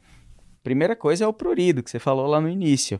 primeira 0.63 0.95
coisa 0.95 1.25
é 1.25 1.27
o 1.27 1.33
prurido, 1.33 1.83
que 1.83 1.89
você 1.89 1.99
falou 1.99 2.27
lá 2.27 2.41
no 2.41 2.49
início. 2.49 2.99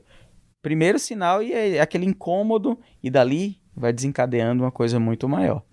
Primeiro 0.62 1.00
sinal 1.00 1.42
e 1.42 1.54
é 1.54 1.80
aquele 1.80 2.06
incômodo, 2.06 2.78
e 3.02 3.10
dali 3.10 3.60
vai 3.76 3.94
desencadeando 3.94 4.64
uma 4.64 4.72
coisa 4.72 5.00
muito 5.00 5.28
maior. 5.28 5.64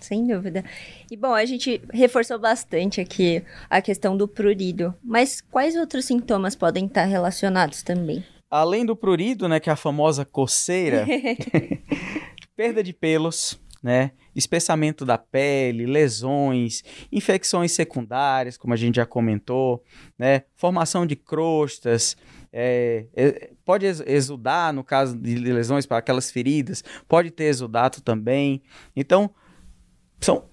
Sem 0.00 0.26
dúvida. 0.26 0.64
E 1.10 1.16
bom, 1.16 1.32
a 1.32 1.44
gente 1.44 1.80
reforçou 1.92 2.38
bastante 2.38 3.00
aqui 3.00 3.42
a 3.68 3.80
questão 3.82 4.16
do 4.16 4.28
prurido, 4.28 4.94
mas 5.02 5.40
quais 5.40 5.74
outros 5.76 6.04
sintomas 6.04 6.54
podem 6.54 6.86
estar 6.86 7.04
relacionados 7.04 7.82
também? 7.82 8.24
Além 8.50 8.86
do 8.86 8.94
prurido, 8.94 9.48
né, 9.48 9.58
que 9.60 9.68
é 9.68 9.72
a 9.72 9.76
famosa 9.76 10.24
coceira, 10.24 11.04
perda 12.56 12.82
de 12.82 12.92
pelos, 12.92 13.60
né? 13.82 14.12
Espessamento 14.38 15.04
da 15.04 15.18
pele, 15.18 15.84
lesões, 15.86 16.82
infecções 17.10 17.72
secundárias, 17.72 18.56
como 18.56 18.72
a 18.72 18.76
gente 18.76 18.96
já 18.96 19.06
comentou, 19.06 19.82
né? 20.18 20.44
Formação 20.54 21.04
de 21.04 21.16
crostas, 21.16 22.16
é, 22.52 23.06
é, 23.14 23.50
pode 23.64 23.86
exudar 23.86 24.72
no 24.72 24.82
caso 24.82 25.16
de 25.16 25.34
lesões 25.36 25.86
para 25.86 25.98
aquelas 25.98 26.30
feridas, 26.30 26.82
pode 27.06 27.30
ter 27.30 27.44
exudato 27.44 28.00
também. 28.00 28.62
Então, 28.96 29.30
são 30.20 30.48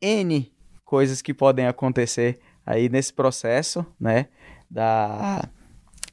N 0.00 0.52
coisas 0.84 1.20
que 1.20 1.34
podem 1.34 1.66
acontecer 1.66 2.38
aí 2.64 2.88
nesse 2.88 3.12
processo, 3.12 3.84
né? 3.98 4.28
Da, 4.70 5.48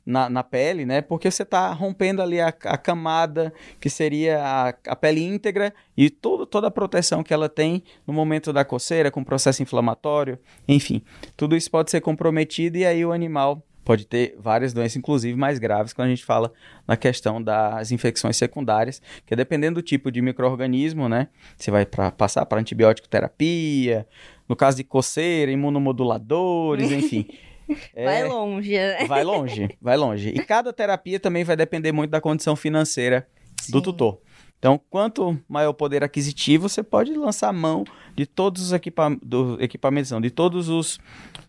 na, 0.05 0.29
na 0.29 0.43
pele, 0.43 0.85
né? 0.85 1.01
Porque 1.01 1.29
você 1.29 1.43
está 1.43 1.71
rompendo 1.71 2.21
ali 2.21 2.39
a, 2.39 2.47
a, 2.47 2.77
camada 2.77 3.53
que 3.79 3.89
seria 3.89 4.41
a, 4.41 4.69
a 4.87 4.95
pele 4.95 5.23
íntegra 5.23 5.73
e 5.95 6.09
todo, 6.09 6.45
toda 6.45 6.67
a 6.67 6.71
proteção 6.71 7.23
que 7.23 7.33
ela 7.33 7.47
tem 7.47 7.83
no 8.05 8.13
momento 8.13 8.51
da 8.51 8.65
coceira, 8.65 9.09
com 9.09 9.23
processo 9.23 9.63
inflamatório, 9.63 10.37
enfim. 10.67 11.01
Tudo 11.37 11.55
isso 11.55 11.71
pode 11.71 11.89
ser 11.89 12.01
comprometido 12.01 12.77
e 12.77 12.85
aí 12.85 13.05
o 13.05 13.11
animal 13.11 13.63
pode 13.83 14.05
ter 14.05 14.35
várias 14.39 14.73
doenças, 14.73 14.95
inclusive 14.95 15.37
mais 15.37 15.59
graves, 15.59 15.93
quando 15.93 16.07
a 16.07 16.09
gente 16.09 16.25
fala 16.25 16.51
na 16.87 16.95
questão 16.95 17.41
das 17.41 17.91
infecções 17.91 18.37
secundárias, 18.37 19.01
que 19.25 19.35
dependendo 19.35 19.81
do 19.81 19.85
tipo 19.85 20.11
de 20.11 20.21
microorganismo, 20.21 21.09
né? 21.09 21.27
Você 21.57 21.69
vai 21.69 21.85
pra, 21.85 22.11
passar 22.11 22.45
para 22.45 22.59
antibiótico 22.59 23.07
terapia, 23.07 24.07
no 24.47 24.55
caso 24.55 24.77
de 24.77 24.83
coceira, 24.83 25.51
imunomoduladores, 25.51 26.91
enfim. 26.91 27.27
É, 27.95 28.06
vai 28.06 28.23
longe. 28.28 28.73
Né? 28.73 29.06
Vai 29.06 29.23
longe, 29.23 29.69
vai 29.82 29.97
longe. 29.97 30.30
E 30.30 30.43
cada 30.43 30.73
terapia 30.73 31.19
também 31.19 31.43
vai 31.43 31.56
depender 31.56 31.91
muito 31.91 32.12
da 32.12 32.19
condição 32.19 32.56
financeira 32.56 33.28
Sim. 33.62 33.71
do 33.71 33.82
tutor. 33.82 34.19
Então, 34.63 34.80
quanto 34.89 35.38
maior 35.47 35.71
o 35.71 35.73
poder 35.73 36.04
aquisitivo, 36.04 36.69
você 36.69 36.82
pode 36.82 37.13
lançar 37.13 37.52
mão 37.52 37.84
de 38.15 38.26
todos 38.26 38.62
os 38.62 38.71
equipa 38.71 39.10
do, 39.21 39.58
equipamentos, 39.62 40.10
não, 40.12 40.21
de 40.21 40.30
todos 40.30 40.69
os, 40.69 40.99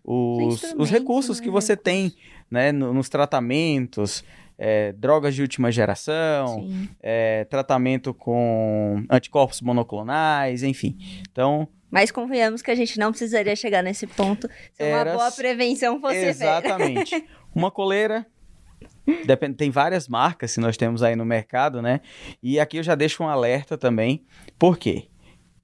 os, 0.03 0.61
os 0.77 0.89
recursos 0.89 1.39
né? 1.39 1.45
que 1.45 1.49
você 1.49 1.77
tem 1.77 2.13
né, 2.51 2.73
nos 2.73 3.07
tratamentos, 3.07 4.21
é, 4.57 4.91
drogas 4.93 5.33
de 5.33 5.41
última 5.41 5.71
geração, 5.71 6.67
é, 7.01 7.45
tratamento 7.45 8.13
com 8.13 9.03
anticorpos 9.09 9.61
monoclonais, 9.61 10.61
enfim. 10.61 10.97
Então, 11.31 11.69
mas 11.95 12.11
convenhamos 12.11 12.61
que 12.61 12.69
a 12.69 12.75
gente 12.75 12.99
não 12.99 13.11
precisaria 13.11 13.55
chegar 13.55 13.81
nesse 13.81 14.05
ponto 14.05 14.49
se 14.73 14.83
Era... 14.83 15.11
uma 15.11 15.17
boa 15.17 15.31
prevenção 15.31 16.01
fosse 16.01 16.25
Exatamente. 16.25 17.25
uma 17.55 17.71
coleira 17.71 18.27
Depende, 19.25 19.55
tem 19.55 19.69
várias 19.71 20.07
marcas 20.09 20.53
que 20.53 20.59
nós 20.59 20.75
temos 20.75 21.03
aí 21.03 21.15
no 21.15 21.23
mercado, 21.23 21.81
né? 21.81 22.01
E 22.41 22.59
aqui 22.59 22.77
eu 22.77 22.83
já 22.83 22.95
deixo 22.95 23.23
um 23.23 23.29
alerta 23.29 23.77
também. 23.77 24.25
Por 24.57 24.77
quê? 24.77 25.07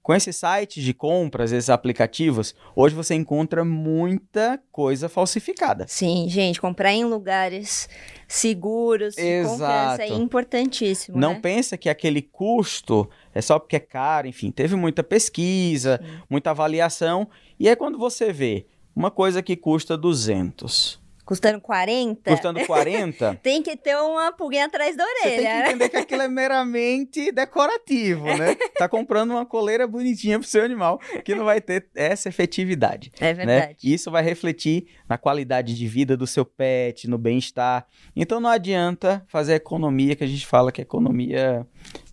Com 0.02 0.12
esses 0.12 0.34
sites 0.34 0.82
de 0.82 0.92
compras, 0.92 1.52
esses 1.52 1.70
aplicativos, 1.70 2.56
hoje 2.74 2.92
você 2.92 3.14
encontra 3.14 3.64
muita 3.64 4.60
coisa 4.72 5.08
falsificada. 5.08 5.86
Sim, 5.86 6.26
gente, 6.28 6.60
comprar 6.60 6.92
em 6.92 7.04
lugares 7.04 7.88
seguros, 8.26 9.16
Exato. 9.16 9.50
confiança 9.50 10.02
é 10.02 10.08
importantíssimo. 10.08 11.16
Não 11.16 11.34
né? 11.34 11.40
pensa 11.40 11.76
que 11.76 11.88
aquele 11.88 12.20
custo 12.20 13.08
é 13.32 13.40
só 13.40 13.60
porque 13.60 13.76
é 13.76 13.80
caro, 13.80 14.26
enfim, 14.26 14.50
teve 14.50 14.74
muita 14.74 15.04
pesquisa, 15.04 16.00
Sim. 16.02 16.18
muita 16.28 16.50
avaliação, 16.50 17.28
e 17.58 17.68
é 17.68 17.76
quando 17.76 17.96
você 17.96 18.32
vê 18.32 18.66
uma 18.96 19.10
coisa 19.10 19.40
que 19.40 19.54
custa 19.54 19.96
200, 19.96 21.00
Custando 21.24 21.60
40? 21.60 22.30
Custando 22.30 22.60
40? 22.66 23.38
tem 23.42 23.62
que 23.62 23.76
ter 23.76 23.96
uma 23.96 24.32
pulguinha 24.32 24.66
atrás 24.66 24.96
da 24.96 25.04
orelha. 25.04 25.22
Você 25.22 25.28
tem 25.28 25.38
que 25.38 25.42
né? 25.42 25.68
entender 25.68 25.88
que 25.88 25.96
aquilo 25.96 26.22
é 26.22 26.28
meramente 26.28 27.32
decorativo, 27.32 28.26
né? 28.26 28.56
Tá 28.76 28.88
comprando 28.88 29.30
uma 29.30 29.46
coleira 29.46 29.86
bonitinha 29.86 30.38
pro 30.38 30.48
seu 30.48 30.64
animal, 30.64 30.98
que 31.24 31.34
não 31.34 31.44
vai 31.44 31.60
ter 31.60 31.86
essa 31.94 32.28
efetividade. 32.28 33.12
É 33.20 33.26
né? 33.26 33.34
verdade. 33.34 33.66
Né? 33.68 33.76
E 33.84 33.94
isso 33.94 34.10
vai 34.10 34.22
refletir 34.22 34.86
na 35.08 35.16
qualidade 35.16 35.76
de 35.76 35.86
vida 35.86 36.16
do 36.16 36.26
seu 36.26 36.44
pet, 36.44 37.08
no 37.08 37.16
bem-estar. 37.16 37.86
Então 38.16 38.40
não 38.40 38.50
adianta 38.50 39.24
fazer 39.28 39.52
a 39.52 39.56
economia 39.56 40.16
que 40.16 40.24
a 40.24 40.26
gente 40.26 40.46
fala 40.46 40.72
que 40.72 40.80
é 40.80 40.82
economia 40.82 41.66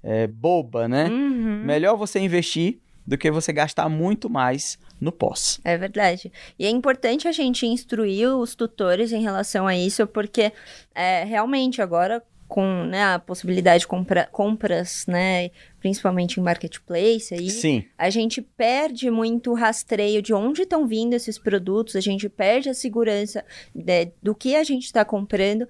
é, 0.04 0.28
boba, 0.28 0.88
né? 0.88 1.08
Uhum. 1.08 1.64
Melhor 1.66 1.98
você 1.98 2.20
investir 2.20 2.80
do 3.06 3.18
que 3.18 3.32
você 3.32 3.52
gastar 3.52 3.90
muito 3.90 4.30
mais 4.30 4.78
no 5.00 5.12
pós. 5.12 5.60
É 5.64 5.78
verdade. 5.78 6.32
E 6.58 6.66
é 6.66 6.70
importante 6.70 7.28
a 7.28 7.32
gente 7.32 7.66
instruir 7.66 8.30
os 8.30 8.56
tutores 8.56 9.12
em 9.12 9.22
relação 9.22 9.66
a 9.68 9.76
isso, 9.76 10.06
porque 10.08 10.52
é, 10.94 11.24
realmente 11.24 11.82
agora 11.82 12.24
com 12.50 12.84
né, 12.84 13.04
a 13.14 13.20
possibilidade 13.20 13.82
de 13.82 13.88
compra, 13.88 14.28
compras, 14.32 15.06
né, 15.08 15.52
principalmente 15.80 16.40
em 16.40 16.44
marketplace, 16.44 17.32
aí, 17.32 17.48
Sim. 17.48 17.86
a 17.96 18.10
gente 18.10 18.42
perde 18.42 19.12
muito 19.12 19.52
o 19.52 19.54
rastreio 19.54 20.20
de 20.20 20.34
onde 20.34 20.64
estão 20.64 20.88
vindo 20.88 21.14
esses 21.14 21.38
produtos, 21.38 21.96
a 21.96 22.02
gente 22.02 22.28
perde 22.28 22.68
a 22.68 22.74
segurança 22.74 23.46
de, 23.74 24.12
do 24.22 24.34
que 24.34 24.56
a 24.56 24.64
gente 24.64 24.86
está 24.86 25.06
comprando. 25.06 25.68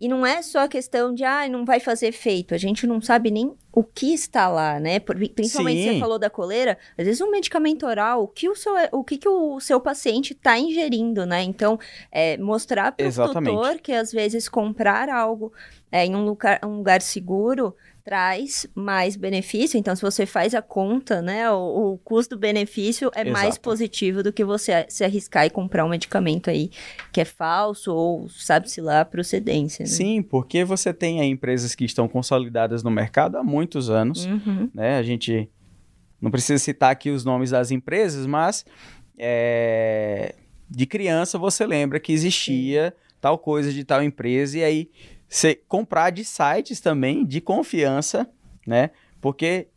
E 0.00 0.08
não 0.08 0.26
é 0.26 0.42
só 0.42 0.60
a 0.60 0.68
questão 0.68 1.14
de, 1.14 1.24
ah, 1.24 1.48
não 1.48 1.64
vai 1.64 1.78
fazer 1.78 2.08
efeito. 2.08 2.54
A 2.54 2.58
gente 2.58 2.86
não 2.86 3.00
sabe 3.00 3.30
nem 3.30 3.54
o 3.72 3.82
que 3.82 4.12
está 4.12 4.48
lá, 4.48 4.80
né? 4.80 4.98
Principalmente 4.98 5.82
Sim. 5.82 5.94
você 5.94 6.00
falou 6.00 6.18
da 6.18 6.28
coleira, 6.28 6.76
às 6.98 7.04
vezes 7.04 7.20
um 7.20 7.30
medicamento 7.30 7.86
oral, 7.86 8.24
o 8.24 8.28
que 8.28 8.48
o 8.48 8.56
seu, 8.56 8.74
o 8.92 9.04
que, 9.04 9.16
que 9.16 9.28
o 9.28 9.60
seu 9.60 9.80
paciente 9.80 10.32
está 10.32 10.58
ingerindo, 10.58 11.24
né? 11.24 11.42
Então, 11.42 11.78
é, 12.10 12.36
mostrar 12.38 12.92
para 12.92 13.06
o 13.06 13.32
tutor 13.32 13.78
que 13.78 13.92
às 13.92 14.10
vezes 14.12 14.48
comprar 14.48 15.08
algo 15.08 15.52
é, 15.90 16.04
em 16.04 16.14
um 16.14 16.24
lugar, 16.24 16.60
um 16.64 16.76
lugar 16.76 17.00
seguro 17.00 17.74
traz 18.04 18.66
mais 18.74 19.16
benefício. 19.16 19.78
Então, 19.78 19.96
se 19.96 20.02
você 20.02 20.26
faz 20.26 20.54
a 20.54 20.60
conta, 20.60 21.22
né, 21.22 21.50
o, 21.50 21.92
o 21.94 21.98
custo-benefício 21.98 23.10
é 23.14 23.24
mais 23.24 23.54
Exato. 23.54 23.60
positivo 23.62 24.22
do 24.22 24.30
que 24.30 24.44
você 24.44 24.84
se 24.90 25.02
arriscar 25.02 25.46
e 25.46 25.50
comprar 25.50 25.86
um 25.86 25.88
medicamento 25.88 26.50
aí 26.50 26.70
que 27.10 27.20
é 27.22 27.24
falso 27.24 27.94
ou 27.94 28.28
sabe-se 28.28 28.82
lá 28.82 29.00
a 29.00 29.04
procedência. 29.06 29.84
Né? 29.84 29.88
Sim, 29.88 30.22
porque 30.22 30.64
você 30.64 30.92
tem 30.92 31.20
aí 31.22 31.28
empresas 31.28 31.74
que 31.74 31.86
estão 31.86 32.06
consolidadas 32.06 32.82
no 32.82 32.90
mercado 32.90 33.38
há 33.38 33.42
muitos 33.42 33.88
anos, 33.88 34.26
Uhum. 34.26 34.68
né? 34.74 34.98
A 34.98 35.02
gente 35.02 35.48
não 36.20 36.30
precisa 36.30 36.62
citar 36.62 36.90
aqui 36.92 37.08
os 37.10 37.24
nomes 37.24 37.50
das 37.50 37.70
empresas, 37.70 38.26
mas 38.26 38.66
é, 39.18 40.34
de 40.68 40.84
criança 40.84 41.38
você 41.38 41.66
lembra 41.66 41.98
que 41.98 42.12
existia 42.12 42.94
tal 43.20 43.38
coisa 43.38 43.72
de 43.72 43.82
tal 43.82 44.02
empresa 44.02 44.58
e 44.58 44.64
aí 44.64 44.90
você 45.28 45.54
comprar 45.54 46.10
de 46.10 46.24
sites 46.24 46.80
também 46.80 47.24
de 47.24 47.40
confiança, 47.40 48.28
né? 48.66 48.90
Porque 49.20 49.68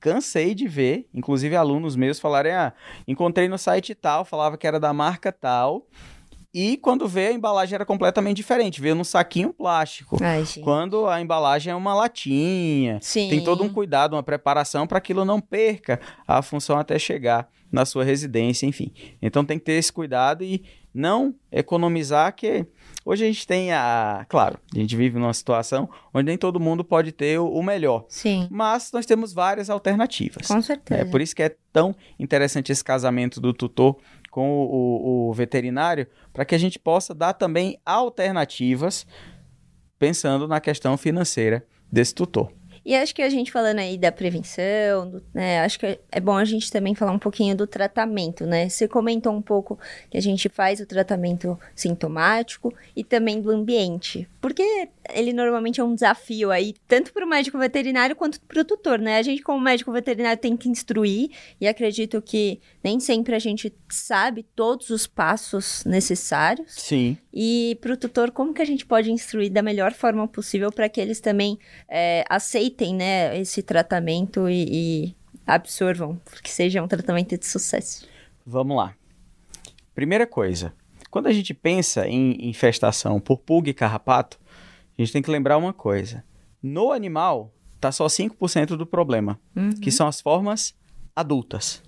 cansei 0.00 0.54
de 0.54 0.68
ver, 0.68 1.08
inclusive 1.12 1.56
alunos 1.56 1.96
meus 1.96 2.20
falarem, 2.20 2.52
ah, 2.52 2.72
encontrei 3.08 3.48
no 3.48 3.58
site 3.58 3.94
tal, 3.94 4.24
falava 4.24 4.56
que 4.56 4.66
era 4.66 4.78
da 4.78 4.92
marca 4.92 5.32
tal, 5.32 5.86
e 6.58 6.78
quando 6.78 7.06
vê 7.06 7.26
a 7.26 7.32
embalagem 7.32 7.74
era 7.74 7.84
completamente 7.84 8.38
diferente, 8.38 8.80
veio 8.80 8.94
num 8.94 9.04
saquinho 9.04 9.52
plástico. 9.52 10.16
Ai. 10.22 10.42
Quando 10.62 11.06
a 11.06 11.20
embalagem 11.20 11.70
é 11.70 11.76
uma 11.76 11.94
latinha, 11.94 12.98
Sim. 13.02 13.28
tem 13.28 13.44
todo 13.44 13.62
um 13.62 13.68
cuidado, 13.68 14.14
uma 14.14 14.22
preparação 14.22 14.86
para 14.86 14.96
aquilo 14.96 15.22
não 15.22 15.38
perca 15.38 16.00
a 16.26 16.40
função 16.40 16.78
até 16.78 16.98
chegar 16.98 17.46
na 17.70 17.84
sua 17.84 18.04
residência, 18.04 18.64
enfim. 18.64 18.90
Então 19.20 19.44
tem 19.44 19.58
que 19.58 19.66
ter 19.66 19.72
esse 19.72 19.92
cuidado 19.92 20.42
e 20.42 20.64
não 20.96 21.34
economizar, 21.52 22.34
que 22.34 22.66
hoje 23.04 23.24
a 23.24 23.26
gente 23.28 23.46
tem 23.46 23.72
a. 23.72 24.24
Claro, 24.28 24.58
a 24.74 24.78
gente 24.78 24.96
vive 24.96 25.18
numa 25.18 25.32
situação 25.34 25.88
onde 26.12 26.26
nem 26.26 26.38
todo 26.38 26.58
mundo 26.58 26.82
pode 26.84 27.12
ter 27.12 27.38
o, 27.38 27.46
o 27.48 27.62
melhor, 27.62 28.04
Sim, 28.08 28.48
mas 28.50 28.90
nós 28.92 29.04
temos 29.06 29.32
várias 29.32 29.68
alternativas. 29.70 30.46
com 30.48 30.60
certeza. 30.62 31.00
É 31.00 31.04
por 31.04 31.20
isso 31.20 31.34
que 31.36 31.42
é 31.42 31.54
tão 31.72 31.94
interessante 32.18 32.72
esse 32.72 32.82
casamento 32.82 33.40
do 33.40 33.52
tutor 33.52 33.96
com 34.30 34.50
o, 34.50 34.64
o- 34.66 35.28
o 35.30 35.32
veterinário, 35.32 36.06
para 36.32 36.44
que 36.44 36.54
a 36.54 36.58
gente 36.58 36.78
possa 36.78 37.14
dar 37.14 37.32
também 37.34 37.78
alternativas 37.86 39.06
pensando 39.98 40.46
na 40.46 40.60
questão 40.60 40.96
financeira 40.96 41.64
desse 41.90 42.14
tutor. 42.14 42.50
E 42.86 42.94
acho 42.94 43.12
que 43.12 43.20
a 43.20 43.28
gente 43.28 43.50
falando 43.50 43.80
aí 43.80 43.98
da 43.98 44.12
prevenção, 44.12 45.10
do- 45.10 45.22
né, 45.34 45.58
acho 45.62 45.76
que 45.76 45.98
é 46.12 46.20
bom 46.20 46.36
a 46.36 46.44
gente 46.44 46.70
também 46.70 46.94
falar 46.94 47.10
um 47.10 47.18
pouquinho 47.18 47.56
do 47.56 47.66
tratamento, 47.66 48.46
né? 48.46 48.68
Você 48.68 48.86
comentou 48.86 49.32
um 49.32 49.42
pouco 49.42 49.76
que 50.08 50.16
a 50.16 50.22
gente 50.22 50.48
faz 50.48 50.78
o 50.78 50.86
tratamento 50.86 51.58
sintomático 51.74 52.72
e 52.94 53.02
também 53.02 53.40
do 53.40 53.50
ambiente, 53.50 54.28
porque 54.40 54.88
ele 55.12 55.32
normalmente 55.32 55.80
é 55.80 55.84
um 55.84 55.94
desafio 55.94 56.52
aí, 56.52 56.74
tanto 56.86 57.12
para 57.12 57.26
o 57.26 57.28
médico 57.28 57.58
veterinário 57.58 58.14
quanto 58.14 58.40
para 58.42 58.60
o 58.60 58.64
tutor, 58.64 59.00
né? 59.00 59.18
A 59.18 59.22
gente 59.22 59.42
como 59.42 59.60
médico 59.60 59.90
veterinário 59.90 60.40
tem 60.40 60.56
que 60.56 60.68
instruir 60.68 61.30
e 61.60 61.66
acredito 61.66 62.22
que 62.22 62.60
nem 62.84 63.00
sempre 63.00 63.34
a 63.34 63.38
gente 63.40 63.74
sabe 63.88 64.44
todos 64.54 64.90
os 64.90 65.08
passos 65.08 65.84
necessários. 65.84 66.72
Sim. 66.72 67.18
E 67.34 67.76
para 67.80 67.92
o 67.92 67.96
tutor, 67.96 68.30
como 68.30 68.54
que 68.54 68.62
a 68.62 68.64
gente 68.64 68.86
pode 68.86 69.10
instruir 69.10 69.50
da 69.50 69.60
melhor 69.60 69.92
forma 69.92 70.26
possível 70.28 70.70
para 70.70 70.88
que 70.88 71.00
eles 71.00 71.18
também 71.20 71.58
é, 71.88 72.24
aceitem 72.30 72.75
né, 72.94 73.38
esse 73.38 73.62
tratamento 73.62 74.48
e, 74.48 74.66
e 74.70 75.16
absorvam, 75.46 76.20
que 76.42 76.50
seja 76.50 76.82
um 76.82 76.88
tratamento 76.88 77.36
de 77.36 77.46
sucesso? 77.46 78.06
Vamos 78.44 78.76
lá. 78.76 78.94
Primeira 79.94 80.26
coisa, 80.26 80.74
quando 81.10 81.26
a 81.26 81.32
gente 81.32 81.54
pensa 81.54 82.06
em 82.06 82.48
infestação 82.48 83.18
por 83.18 83.38
pulga 83.38 83.70
e 83.70 83.74
carrapato, 83.74 84.38
a 84.98 85.02
gente 85.02 85.12
tem 85.12 85.22
que 85.22 85.30
lembrar 85.30 85.56
uma 85.56 85.72
coisa. 85.72 86.24
No 86.62 86.92
animal, 86.92 87.52
tá 87.80 87.92
só 87.92 88.06
5% 88.06 88.76
do 88.76 88.86
problema, 88.86 89.38
que 89.80 89.90
são 89.90 90.06
as 90.06 90.20
formas 90.20 90.74
adultas. 91.14 91.82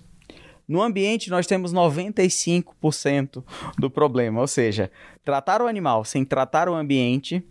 No 0.67 0.81
ambiente, 0.81 1.29
nós 1.29 1.47
temos 1.47 1.73
95% 1.73 3.43
do 3.77 3.89
problema, 3.89 4.39
ou 4.39 4.47
seja, 4.47 4.91
tratar 5.23 5.61
o 5.61 5.67
animal 5.67 6.05
sem 6.05 6.23
tratar 6.23 6.69
o 6.69 6.75
ambiente 6.75 7.43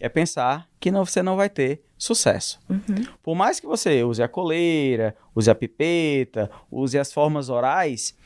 é 0.00 0.08
pensar 0.08 0.68
que 0.80 0.90
não, 0.90 1.04
você 1.04 1.22
não 1.22 1.36
vai 1.36 1.48
ter 1.48 1.82
sucesso. 1.96 2.58
Uhum. 2.68 3.06
Por 3.22 3.34
mais 3.34 3.60
que 3.60 3.66
você 3.66 4.02
use 4.02 4.22
a 4.22 4.28
coleira, 4.28 5.14
use 5.34 5.50
a 5.50 5.54
pipeta, 5.54 6.50
use 6.70 6.98
as 6.98 7.12
formas 7.12 7.48
orais, 7.50 8.16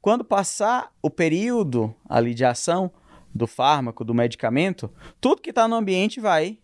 quando 0.00 0.24
passar 0.24 0.90
o 1.02 1.10
período 1.10 1.94
ali 2.08 2.32
de 2.32 2.44
ação 2.44 2.90
do 3.34 3.46
fármaco, 3.46 4.04
do 4.04 4.14
medicamento, 4.14 4.90
tudo 5.20 5.42
que 5.42 5.50
está 5.50 5.68
no 5.68 5.76
ambiente 5.76 6.20
vai 6.20 6.58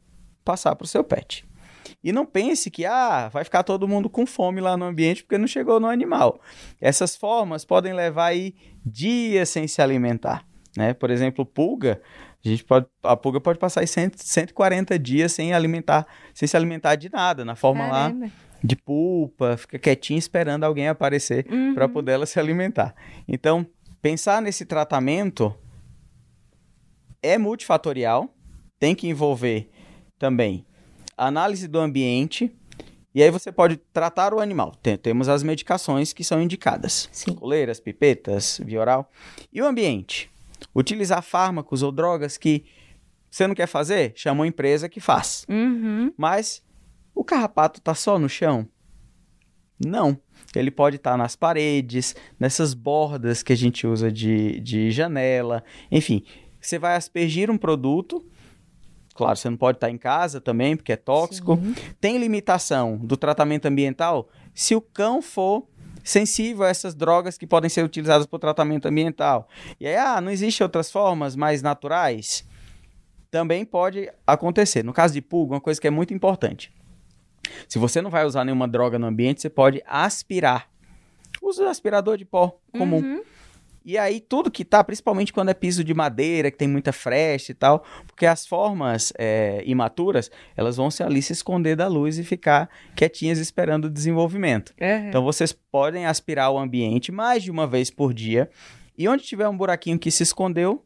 passar 0.45 0.75
para 0.75 0.85
o 0.85 0.89
seu 0.89 1.05
pet. 1.05 1.47
E 2.03 2.13
não 2.13 2.25
pense 2.25 2.71
que 2.71 2.85
ah, 2.85 3.29
vai 3.29 3.45
ficar 3.45 3.63
todo 3.63 3.87
mundo 3.87 4.09
com 4.09 4.27
fome 4.27 4.61
lá 4.61 4.77
no 4.77 4.85
ambiente 4.85 5.23
porque 5.23 5.39
não 5.39 5.47
chegou 5.47 5.79
no 5.79 5.89
animal. 5.89 6.41
Essas 6.81 7.15
formas 7.15 7.65
podem 7.65 7.93
levar 7.93 8.27
aí 8.27 8.55
dias 8.85 9.49
sem 9.49 9.69
se 9.69 9.83
alimentar. 9.83 10.45
Né? 10.77 10.93
Por 10.95 11.11
exemplo, 11.11 11.45
pulga, 11.45 12.01
a, 12.49 12.51
gente 12.53 12.65
pode, 12.65 12.87
a 13.03 13.17
pulga 13.17 13.41
pode 13.41 13.59
passar 13.59 13.81
aí 13.81 13.87
100, 13.87 14.13
140 14.17 14.99
dias 14.99 15.33
sem 15.33 15.53
alimentar, 15.55 16.07
sem 16.35 16.47
se 16.47 16.57
alimentar 16.57 16.95
de 16.97 17.11
nada, 17.11 17.45
na 17.45 17.55
forma 17.57 17.87
lá 17.87 18.11
Caramba. 18.11 18.31
de 18.63 18.77
pulpa, 18.77 19.57
fica 19.57 19.79
quietinha 19.79 20.19
esperando 20.19 20.65
alguém 20.65 20.89
aparecer 20.89 21.47
Uhum. 21.51 21.75
para 21.75 21.89
poder 21.89 22.13
ela 22.13 22.27
se 22.27 22.39
alimentar. 22.39 22.95
Então, 23.29 23.67
pensar 24.03 24.41
nesse 24.43 24.65
tratamento 24.65 25.55
é 27.23 27.39
multifatorial, 27.39 28.33
tem 28.79 28.95
que 28.95 29.09
envolver 29.09 29.71
também 30.19 30.65
análise 31.17 31.67
do 31.67 31.79
ambiente, 31.79 32.55
e 33.15 33.23
aí 33.23 33.31
você 33.31 33.51
pode 33.51 33.79
tratar 33.79 34.35
o 34.35 34.41
animal. 34.41 34.73
Tem- 34.83 34.97
temos 34.99 35.29
as 35.29 35.43
medicações 35.43 36.13
que 36.13 36.23
são 36.23 36.43
indicadas. 36.43 37.09
Sim. 37.11 37.35
Coleiras, 37.35 37.81
pipetas, 37.81 38.61
via 38.63 38.79
oral. 38.79 39.11
E 39.51 39.63
o 39.63 39.67
ambiente? 39.67 40.31
Utilizar 40.75 41.23
fármacos 41.23 41.83
ou 41.83 41.91
drogas 41.91 42.37
que 42.37 42.65
você 43.31 43.47
não 43.47 43.55
quer 43.55 43.67
fazer? 43.67 44.13
Chama 44.15 44.41
uma 44.41 44.47
empresa 44.47 44.89
que 44.89 45.01
faz. 45.01 45.45
Uhum. 45.49 46.13
Mas 46.17 46.63
o 47.15 47.25
carrapato 47.25 47.81
tá 47.81 47.95
só 47.95 48.19
no 48.19 48.29
chão? 48.29 48.69
Não. 49.85 50.19
Ele 50.55 50.71
pode 50.71 50.97
estar 50.97 51.17
nas 51.17 51.37
paredes, 51.37 52.17
nessas 52.41 52.73
bordas 52.73 53.43
que 53.43 53.53
a 53.53 53.57
gente 53.57 53.87
usa 53.87 54.11
de, 54.11 54.59
de 54.61 54.91
janela. 54.91 55.63
Enfim, 55.91 56.23
você 56.61 56.79
vai 56.79 56.97
aspergir 56.97 57.51
um 57.51 57.59
produto. 57.59 58.25
Claro, 59.15 59.37
você 59.37 59.51
não 59.51 59.57
pode 59.57 59.77
estar 59.77 59.91
em 59.91 59.99
casa 59.99 60.41
também, 60.41 60.77
porque 60.77 60.93
é 60.93 60.97
tóxico. 60.97 61.57
Sim. 61.57 61.75
Tem 62.01 62.19
limitação 62.19 62.97
do 62.99 63.17
tratamento 63.17 63.67
ambiental 63.67 64.29
se 64.55 64.75
o 64.75 64.81
cão 64.81 65.21
for 65.21 65.67
sensível 66.07 66.65
a 66.65 66.69
essas 66.69 66.95
drogas 66.95 67.37
que 67.37 67.47
podem 67.47 67.69
ser 67.69 67.85
utilizadas 67.85 68.27
para 68.27 68.37
o 68.37 68.39
tratamento 68.39 68.87
ambiental. 68.87 69.49
E 69.81 69.87
aí, 69.87 69.97
ah, 69.97 70.21
não 70.21 70.31
existem 70.31 70.65
outras 70.65 70.91
formas 70.91 71.35
mais 71.35 71.63
naturais? 71.63 72.47
Também 73.29 73.65
pode 73.65 74.09
acontecer. 74.25 74.85
No 74.85 74.93
caso 74.93 75.13
de 75.13 75.21
pulga, 75.21 75.55
uma 75.55 75.61
coisa 75.61 75.81
que 75.81 75.87
é 75.87 75.91
muito 75.91 76.15
importante. 76.15 76.73
Se 77.69 77.79
você 77.79 78.01
não 78.01 78.09
vai 78.09 78.25
usar 78.25 78.45
nenhuma 78.45 78.69
droga 78.69 78.99
no 78.99 79.07
ambiente, 79.07 79.41
você 79.41 79.51
pode 79.51 79.83
aspirar. 79.85 80.71
Usa 81.43 81.65
o 81.65 81.69
aspirador 81.69 82.17
de 82.17 82.25
pó 82.25 82.57
comum. 82.73 82.99
Uhum. 82.99 83.23
E 83.87 83.97
aí, 83.97 84.19
tudo 84.19 84.51
que 84.51 84.65
tá, 84.65 84.83
principalmente 84.83 85.33
quando 85.33 85.51
é 85.51 85.55
piso 85.55 85.85
de 85.85 85.95
madeira, 85.95 86.51
que 86.51 86.59
tem 86.59 86.67
muita 86.67 86.93
frecha 86.93 87.53
e 87.53 87.55
tal, 87.55 87.85
porque 88.05 88.27
as 88.27 88.45
formas 88.45 89.13
é, 89.17 89.63
imaturas, 89.65 90.29
elas 90.57 90.77
vão 90.77 90.91
se 90.91 91.05
ali 91.05 91.23
se 91.23 91.33
esconder 91.33 91.77
da 91.77 91.87
luz 91.87 92.19
e 92.19 92.25
ficar 92.25 92.69
quietinhas 92.97 93.39
esperando 93.39 93.85
o 93.85 93.91
desenvolvimento. 93.91 94.75
Uhum. 94.81 95.09
Então, 95.09 95.23
vocês 95.23 95.53
podem 95.53 96.05
aspirar 96.05 96.51
o 96.51 96.59
ambiente 96.59 97.13
mais 97.13 97.45
de 97.45 97.51
uma 97.53 97.65
vez 97.65 97.89
por 97.89 98.13
dia. 98.13 98.51
E 98.99 99.07
onde 99.09 99.23
tiver 99.23 99.49
um 99.49 99.57
buraquinho 99.57 100.01
que 100.01 100.11
se 100.11 100.25
escondeu, 100.25 100.85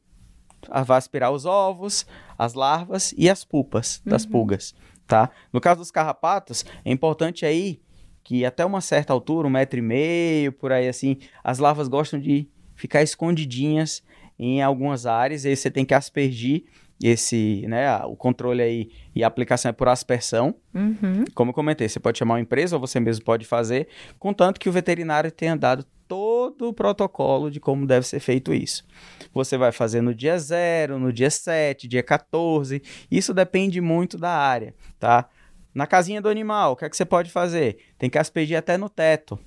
vai 0.85 0.99
aspirar 0.99 1.31
os 1.31 1.47
ovos, 1.47 2.05
as 2.37 2.53
larvas 2.53 3.15
e 3.17 3.31
as 3.31 3.47
pupas 3.47 4.03
das 4.05 4.25
Uhum. 4.25 4.31
pulgas, 4.31 4.75
tá? 5.07 5.31
No 5.51 5.59
caso 5.59 5.81
dos 5.81 5.91
carrapatos, 5.91 6.67
é 6.85 6.93
importante 6.93 7.47
aí 7.47 7.81
que 8.23 8.45
até 8.45 8.63
uma 8.63 8.83
certa 8.83 9.15
altura, 9.15 9.49
um 9.49 9.51
metro 9.51 9.79
e 9.79 9.83
meio, 9.83 10.53
por 10.53 10.71
aí 10.71 10.87
assim, 10.87 11.17
as 11.43 11.59
larvas 11.59 11.89
gostam 11.89 12.21
de 12.21 12.47
ficar 12.81 13.03
escondidinhas 13.03 14.03
em 14.39 14.63
algumas 14.63 15.05
áreas, 15.05 15.45
e 15.45 15.49
aí 15.49 15.57
você 15.57 15.71
tem 15.71 15.85
que 15.85 15.93
aspergir 15.93 16.65
esse, 17.03 17.65
né, 17.67 17.95
o 18.05 18.17
controle 18.17 18.63
aí 18.63 18.91
e 19.15 19.23
a 19.23 19.27
aplicação 19.27 19.69
é 19.69 19.73
por 19.73 19.89
aspersão. 19.89 20.55
Uhum. 20.75 21.25
Como 21.35 21.51
eu 21.51 21.55
comentei, 21.55 21.89
você 21.89 22.01
pode 22.01 22.19
chamar 22.19 22.35
uma 22.35 22.41
empresa 22.41 22.77
ou 22.77 22.81
você 22.81 22.99
mesmo 22.99 23.25
pode 23.25 23.47
fazer, 23.47 23.89
contanto 24.19 24.59
que 24.59 24.69
o 24.69 24.73
veterinário 24.73 25.31
tenha 25.31 25.57
dado 25.57 25.85
todo 26.09 26.69
o 26.69 26.73
protocolo 26.73 27.51
de 27.51 27.61
como 27.61 27.87
deve 27.87 28.07
ser 28.07 28.19
feito 28.19 28.53
isso. 28.53 28.85
Você 29.33 29.59
vai 29.59 29.73
fazer 29.73 30.01
no 30.01 30.15
dia 30.15 30.39
0, 30.39 30.99
no 30.99 31.13
dia 31.13 31.31
7, 31.31 31.87
dia 31.87 32.03
14, 32.03 32.83
isso 33.11 33.35
depende 33.35 33.81
muito 33.81 34.17
da 34.17 34.31
área, 34.31 34.75
tá? 34.99 35.29
Na 35.75 35.87
casinha 35.87 36.21
do 36.21 36.29
animal, 36.29 36.73
o 36.73 36.77
que 36.77 36.85
é 36.87 36.89
que 36.89 36.97
você 36.97 37.05
pode 37.05 37.31
fazer? 37.31 37.77
Tem 37.99 38.11
que 38.11 38.19
aspergir 38.19 38.57
até 38.57 38.77
no 38.77 38.89
teto. 38.89 39.39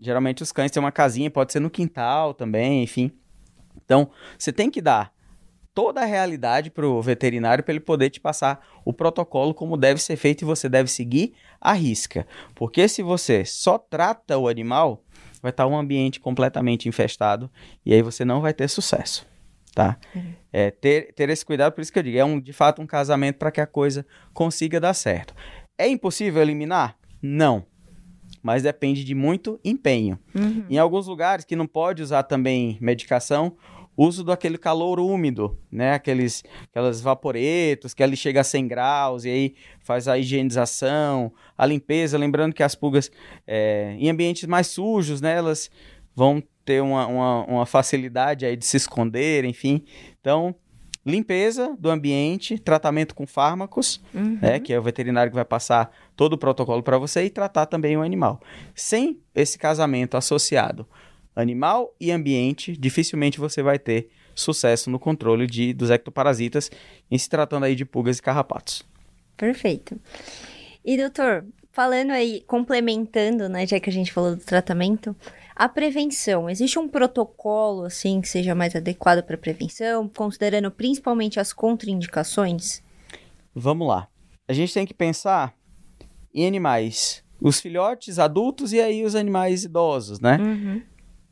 Geralmente 0.00 0.42
os 0.42 0.52
cães 0.52 0.70
têm 0.70 0.80
uma 0.80 0.92
casinha, 0.92 1.30
pode 1.30 1.52
ser 1.52 1.60
no 1.60 1.70
quintal 1.70 2.32
também, 2.32 2.82
enfim. 2.82 3.10
Então, 3.84 4.10
você 4.38 4.52
tem 4.52 4.70
que 4.70 4.80
dar 4.80 5.12
toda 5.74 6.00
a 6.00 6.04
realidade 6.04 6.70
para 6.70 6.84
o 6.84 7.00
veterinário 7.00 7.62
para 7.62 7.72
ele 7.72 7.80
poder 7.80 8.10
te 8.10 8.20
passar 8.20 8.66
o 8.84 8.92
protocolo 8.92 9.54
como 9.54 9.76
deve 9.76 10.02
ser 10.02 10.16
feito 10.16 10.42
e 10.42 10.44
você 10.44 10.68
deve 10.68 10.90
seguir 10.90 11.34
a 11.60 11.72
risca. 11.72 12.26
Porque 12.54 12.88
se 12.88 13.00
você 13.02 13.44
só 13.44 13.78
trata 13.78 14.36
o 14.36 14.48
animal, 14.48 15.04
vai 15.40 15.50
estar 15.50 15.66
um 15.68 15.78
ambiente 15.78 16.18
completamente 16.18 16.88
infestado 16.88 17.50
e 17.86 17.94
aí 17.94 18.02
você 18.02 18.24
não 18.24 18.40
vai 18.40 18.52
ter 18.52 18.68
sucesso, 18.68 19.24
tá? 19.72 19.96
Uhum. 20.14 20.34
É, 20.52 20.70
ter, 20.72 21.12
ter 21.14 21.28
esse 21.30 21.46
cuidado, 21.46 21.72
por 21.72 21.80
isso 21.80 21.92
que 21.92 21.98
eu 22.00 22.02
digo, 22.02 22.18
é 22.18 22.24
um, 22.24 22.40
de 22.40 22.52
fato 22.52 22.82
um 22.82 22.86
casamento 22.86 23.36
para 23.36 23.52
que 23.52 23.60
a 23.60 23.66
coisa 23.66 24.04
consiga 24.34 24.80
dar 24.80 24.94
certo. 24.94 25.32
É 25.78 25.86
impossível 25.86 26.42
eliminar? 26.42 26.96
Não. 27.22 27.64
Mas 28.42 28.62
depende 28.62 29.04
de 29.04 29.14
muito 29.14 29.58
empenho. 29.64 30.18
Uhum. 30.34 30.64
Em 30.70 30.78
alguns 30.78 31.06
lugares 31.06 31.44
que 31.44 31.56
não 31.56 31.66
pode 31.66 32.02
usar 32.02 32.22
também 32.22 32.78
medicação, 32.80 33.56
uso 33.98 34.22
daquele 34.22 34.56
calor 34.56 35.00
úmido, 35.00 35.58
né? 35.72 35.94
Aqueles, 35.94 36.44
aquelas 36.70 37.00
vaporetos 37.00 37.92
que 37.92 38.02
ali 38.02 38.16
chega 38.16 38.40
a 38.40 38.44
100 38.44 38.68
graus 38.68 39.24
e 39.24 39.28
aí 39.28 39.54
faz 39.80 40.06
a 40.06 40.16
higienização, 40.16 41.32
a 41.56 41.66
limpeza. 41.66 42.16
Lembrando 42.16 42.54
que 42.54 42.62
as 42.62 42.76
pulgas 42.76 43.10
é, 43.44 43.96
em 43.98 44.08
ambientes 44.08 44.44
mais 44.46 44.68
sujos, 44.68 45.20
né? 45.20 45.36
Elas 45.36 45.68
vão 46.14 46.40
ter 46.64 46.80
uma, 46.80 47.06
uma, 47.06 47.44
uma 47.46 47.66
facilidade 47.66 48.46
aí 48.46 48.56
de 48.56 48.64
se 48.64 48.76
esconder, 48.76 49.44
enfim. 49.44 49.82
Então, 50.20 50.54
limpeza 51.08 51.74
do 51.78 51.90
ambiente, 51.90 52.58
tratamento 52.58 53.14
com 53.14 53.26
fármacos, 53.26 54.00
Uhum. 54.14 54.38
né, 54.40 54.60
que 54.60 54.72
é 54.72 54.78
o 54.78 54.82
veterinário 54.82 55.30
que 55.30 55.34
vai 55.36 55.44
passar 55.44 55.90
todo 56.14 56.34
o 56.34 56.38
protocolo 56.38 56.82
para 56.82 56.98
você 56.98 57.24
e 57.24 57.30
tratar 57.30 57.66
também 57.66 57.96
o 57.96 58.02
animal. 58.02 58.40
Sem 58.74 59.18
esse 59.34 59.58
casamento 59.58 60.16
associado 60.16 60.86
animal 61.34 61.94
e 62.00 62.10
ambiente, 62.10 62.76
dificilmente 62.76 63.38
você 63.38 63.62
vai 63.62 63.78
ter 63.78 64.08
sucesso 64.34 64.90
no 64.90 64.98
controle 64.98 65.46
de, 65.46 65.72
dos 65.72 65.88
ectoparasitas, 65.90 66.70
em 67.10 67.16
se 67.16 67.28
tratando 67.28 67.64
aí 67.64 67.74
de 67.76 67.84
pulgas 67.84 68.18
e 68.18 68.22
carrapatos. 68.22 68.82
Perfeito. 69.36 69.96
E 70.84 70.96
doutor, 70.96 71.44
falando 71.72 72.10
aí, 72.10 72.42
complementando, 72.46 73.48
né, 73.48 73.66
já 73.66 73.78
que 73.78 73.88
a 73.88 73.92
gente 73.92 74.12
falou 74.12 74.34
do 74.34 74.44
tratamento, 74.44 75.14
a 75.58 75.68
prevenção, 75.68 76.48
existe 76.48 76.78
um 76.78 76.88
protocolo 76.88 77.84
assim 77.84 78.20
que 78.20 78.28
seja 78.28 78.54
mais 78.54 78.76
adequado 78.76 79.24
para 79.24 79.36
prevenção, 79.36 80.08
considerando 80.08 80.70
principalmente 80.70 81.40
as 81.40 81.52
contraindicações? 81.52 82.80
Vamos 83.52 83.88
lá. 83.88 84.06
A 84.46 84.52
gente 84.52 84.72
tem 84.72 84.86
que 84.86 84.94
pensar 84.94 85.52
em 86.32 86.46
animais, 86.46 87.24
os 87.40 87.58
filhotes, 87.58 88.20
adultos 88.20 88.72
e 88.72 88.80
aí 88.80 89.04
os 89.04 89.16
animais 89.16 89.64
idosos, 89.64 90.20
né? 90.20 90.38
Uhum. 90.40 90.82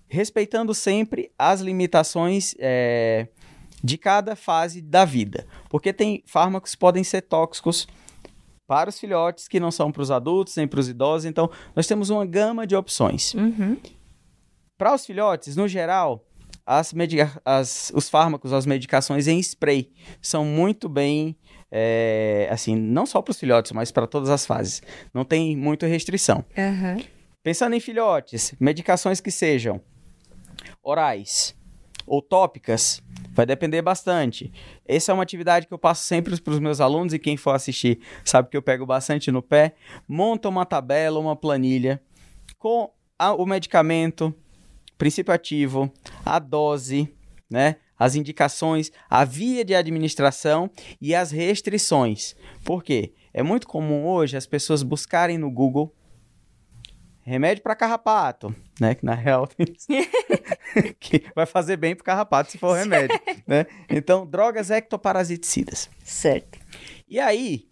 respeitando 0.08 0.74
sempre 0.74 1.30
as 1.38 1.60
limitações 1.60 2.54
é, 2.58 3.28
de 3.82 3.96
cada 3.96 4.34
fase 4.34 4.80
da 4.80 5.04
vida. 5.04 5.46
Porque 5.68 5.92
tem 5.92 6.24
fármacos 6.26 6.72
que 6.72 6.78
podem 6.78 7.04
ser 7.04 7.22
tóxicos 7.22 7.86
para 8.66 8.90
os 8.90 8.98
filhotes, 8.98 9.46
que 9.46 9.60
não 9.60 9.70
são 9.70 9.92
para 9.92 10.02
os 10.02 10.10
adultos, 10.10 10.56
nem 10.56 10.66
para 10.66 10.80
os 10.80 10.88
idosos. 10.88 11.26
Então, 11.26 11.48
nós 11.76 11.86
temos 11.86 12.10
uma 12.10 12.26
gama 12.26 12.66
de 12.66 12.74
opções. 12.74 13.34
Uhum. 13.34 13.76
Para 14.78 14.94
os 14.94 15.06
filhotes, 15.06 15.56
no 15.56 15.66
geral, 15.66 16.24
as 16.66 16.92
as- 17.44 17.92
os 17.94 18.08
fármacos, 18.08 18.52
as 18.52 18.66
medicações 18.66 19.26
em 19.26 19.38
spray 19.40 19.90
são 20.20 20.44
muito 20.44 20.88
bem, 20.88 21.36
é, 21.70 22.48
assim, 22.50 22.74
não 22.76 23.06
só 23.06 23.22
para 23.22 23.30
os 23.32 23.38
filhotes, 23.38 23.72
mas 23.72 23.90
para 23.90 24.06
todas 24.06 24.28
as 24.30 24.44
fases. 24.44 24.82
Não 25.14 25.24
tem 25.24 25.56
muita 25.56 25.86
restrição. 25.86 26.44
Aham. 26.56 26.98
Pensando 27.42 27.74
em 27.74 27.80
filhotes, 27.80 28.54
medicações 28.58 29.20
que 29.20 29.30
sejam 29.30 29.80
orais 30.82 31.54
ou 32.06 32.22
tópicas, 32.22 33.00
vai 33.32 33.44
depender 33.46 33.82
bastante. 33.82 34.52
Essa 34.86 35.10
é 35.10 35.14
uma 35.14 35.22
atividade 35.22 35.66
que 35.66 35.74
eu 35.74 35.78
passo 35.78 36.04
sempre 36.04 36.40
para 36.40 36.52
os 36.52 36.60
meus 36.60 36.80
alunos 36.80 37.12
e 37.12 37.18
quem 37.18 37.36
for 37.36 37.52
assistir 37.54 38.00
sabe 38.24 38.48
que 38.48 38.56
eu 38.56 38.62
pego 38.62 38.86
bastante 38.86 39.30
no 39.32 39.42
pé. 39.42 39.74
Monta 40.08 40.48
uma 40.48 40.64
tabela, 40.64 41.18
uma 41.18 41.34
planilha 41.34 42.00
com 42.58 42.90
a- 43.18 43.32
o 43.34 43.44
medicamento, 43.44 44.32
princípio 44.98 45.32
ativo, 45.32 45.92
a 46.24 46.38
dose, 46.38 47.12
né? 47.50 47.76
As 47.98 48.14
indicações, 48.14 48.92
a 49.08 49.24
via 49.24 49.64
de 49.64 49.74
administração 49.74 50.70
e 51.00 51.14
as 51.14 51.30
restrições. 51.30 52.36
Por 52.64 52.82
quê? 52.82 53.14
É 53.32 53.42
muito 53.42 53.66
comum 53.66 54.06
hoje 54.06 54.36
as 54.36 54.46
pessoas 54.46 54.82
buscarem 54.82 55.38
no 55.38 55.50
Google 55.50 55.94
remédio 57.20 57.62
para 57.62 57.74
carrapato, 57.74 58.54
né? 58.80 58.94
Que 58.94 59.04
na 59.04 59.14
real 59.14 59.48
que 61.00 61.24
vai 61.34 61.46
fazer 61.46 61.76
bem 61.76 61.94
para 61.94 62.04
carrapato 62.04 62.50
se 62.50 62.58
for 62.58 62.76
remédio, 62.76 63.18
né? 63.46 63.66
Então, 63.88 64.26
drogas 64.26 64.70
ectoparasiticidas. 64.70 65.90
Certo. 66.04 66.58
E 67.08 67.18
aí, 67.18 67.68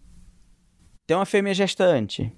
tem 1.06 1.16
uma 1.16 1.26
fêmea 1.26 1.54
gestante, 1.54 2.32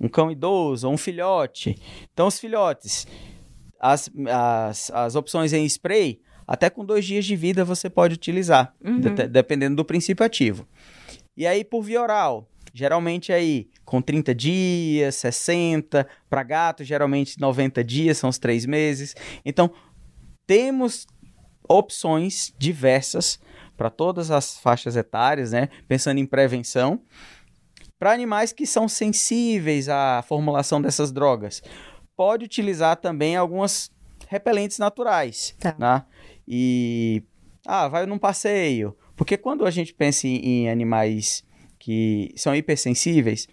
um 0.00 0.08
cão 0.08 0.30
idoso, 0.30 0.88
um 0.88 0.96
filhote. 0.96 1.76
Então, 2.12 2.26
os 2.26 2.38
filhotes, 2.38 3.06
as, 3.80 4.10
as, 4.28 4.90
as 4.90 5.14
opções 5.14 5.52
em 5.52 5.64
spray, 5.66 6.20
até 6.46 6.70
com 6.70 6.84
dois 6.84 7.04
dias 7.04 7.24
de 7.24 7.36
vida 7.36 7.64
você 7.64 7.88
pode 7.90 8.14
utilizar, 8.14 8.74
Uhum. 8.84 9.00
de- 9.00 9.26
dependendo 9.28 9.76
do 9.76 9.84
princípio 9.84 10.24
ativo. 10.24 10.66
E 11.36 11.46
aí, 11.46 11.62
por 11.64 11.82
via 11.82 12.02
oral, 12.02 12.48
geralmente 12.74 13.32
aí 13.32 13.68
com 13.84 14.02
30 14.02 14.34
dias, 14.34 15.14
60, 15.16 16.06
para 16.28 16.42
gato, 16.42 16.82
geralmente 16.84 17.40
90 17.40 17.82
dias, 17.84 18.18
são 18.18 18.28
os 18.30 18.38
três 18.38 18.66
meses. 18.66 19.14
Então, 19.44 19.70
temos 20.46 21.06
opções 21.68 22.52
diversas 22.58 23.38
para 23.76 23.90
todas 23.90 24.30
as 24.30 24.58
faixas 24.58 24.96
etárias, 24.96 25.52
né? 25.52 25.68
Pensando 25.86 26.18
em 26.18 26.26
prevenção. 26.26 27.00
Para 27.98 28.12
animais 28.12 28.52
que 28.52 28.64
são 28.66 28.88
sensíveis 28.88 29.88
à 29.88 30.22
formulação 30.26 30.80
dessas 30.80 31.10
drogas, 31.12 31.62
pode 32.18 32.44
utilizar 32.44 32.96
também 32.96 33.36
algumas 33.36 33.92
repelentes 34.26 34.76
naturais, 34.80 35.54
Tá. 35.60 35.76
né? 35.78 36.04
E 36.48 37.22
ah, 37.64 37.86
vai 37.86 38.06
num 38.06 38.18
passeio, 38.18 38.96
porque 39.14 39.36
quando 39.36 39.64
a 39.64 39.70
gente 39.70 39.94
pensa 39.94 40.26
em, 40.26 40.36
em 40.64 40.68
animais 40.68 41.44
que 41.78 42.32
são 42.36 42.56
hipersensíveis, 42.56 43.46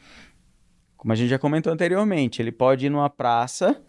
como 0.97 1.13
a 1.13 1.15
gente 1.15 1.29
já 1.29 1.37
comentou 1.37 1.71
anteriormente, 1.71 2.41
ele 2.41 2.51
pode 2.51 2.87
ir 2.87 2.89
numa 2.89 3.07
praça, 3.09 3.79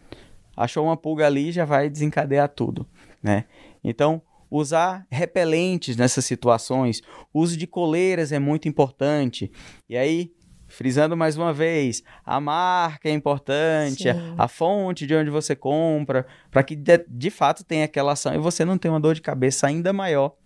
achou 0.54 0.84
uma 0.84 0.96
pulga 0.96 1.24
ali, 1.26 1.50
já 1.52 1.64
vai 1.64 1.88
desencadear 1.88 2.50
tudo, 2.50 2.86
né? 3.22 3.46
Então, 3.82 4.20
usar 4.50 5.06
repelentes 5.10 5.96
nessas 5.96 6.26
situações, 6.26 7.00
uso 7.32 7.56
de 7.56 7.66
coleiras 7.66 8.30
é 8.30 8.38
muito 8.38 8.68
importante. 8.68 9.50
E 9.88 9.96
aí, 9.96 10.32
frisando 10.76 11.16
mais 11.16 11.38
uma 11.38 11.54
vez, 11.54 12.02
a 12.22 12.38
marca 12.38 13.08
é 13.08 13.12
importante, 13.12 14.10
a, 14.10 14.16
a 14.36 14.46
fonte 14.46 15.06
de 15.06 15.14
onde 15.14 15.30
você 15.30 15.56
compra, 15.56 16.26
para 16.50 16.62
que 16.62 16.76
de, 16.76 17.02
de 17.08 17.30
fato 17.30 17.64
tenha 17.64 17.86
aquela 17.86 18.12
ação 18.12 18.34
e 18.34 18.38
você 18.38 18.62
não 18.62 18.76
tenha 18.76 18.92
uma 18.92 19.00
dor 19.00 19.14
de 19.14 19.22
cabeça 19.22 19.66
ainda 19.66 19.90
maior 19.90 20.36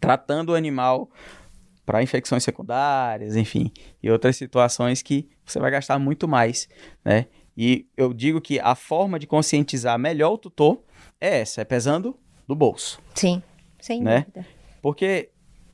tratando 0.00 0.50
o 0.50 0.54
animal 0.54 1.10
para 1.84 2.02
infecções 2.02 2.42
secundárias, 2.42 3.36
enfim, 3.36 3.70
e 4.02 4.10
outras 4.10 4.36
situações 4.36 5.02
que 5.02 5.28
você 5.44 5.60
vai 5.60 5.70
gastar 5.70 5.98
muito 5.98 6.26
mais, 6.26 6.66
né? 7.04 7.26
E 7.54 7.86
eu 7.94 8.14
digo 8.14 8.40
que 8.40 8.58
a 8.58 8.74
forma 8.74 9.18
de 9.18 9.26
conscientizar 9.26 9.98
melhor 9.98 10.32
o 10.32 10.38
tutor 10.38 10.82
é 11.20 11.40
essa, 11.40 11.60
é 11.60 11.64
pesando 11.64 12.18
do 12.48 12.54
bolso. 12.56 13.00
Sim, 13.14 13.42
sem 13.78 14.02
Né? 14.02 14.20
dúvida. 14.20 14.46
Porque 14.80 15.28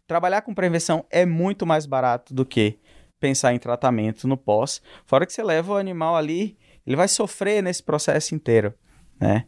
trabalhar 0.06 0.42
com 0.42 0.52
prevenção 0.52 1.04
é 1.10 1.24
muito 1.24 1.64
mais 1.64 1.86
barato 1.86 2.34
do 2.34 2.44
que 2.44 2.78
pensar 3.20 3.54
em 3.54 3.58
tratamento 3.58 4.26
no 4.26 4.36
pós. 4.36 4.80
Fora 5.04 5.26
que 5.26 5.32
você 5.32 5.42
leva 5.42 5.72
o 5.72 5.76
animal 5.76 6.16
ali, 6.16 6.56
ele 6.86 6.96
vai 6.96 7.08
sofrer 7.08 7.62
nesse 7.62 7.82
processo 7.82 8.34
inteiro, 8.34 8.72
né? 9.20 9.46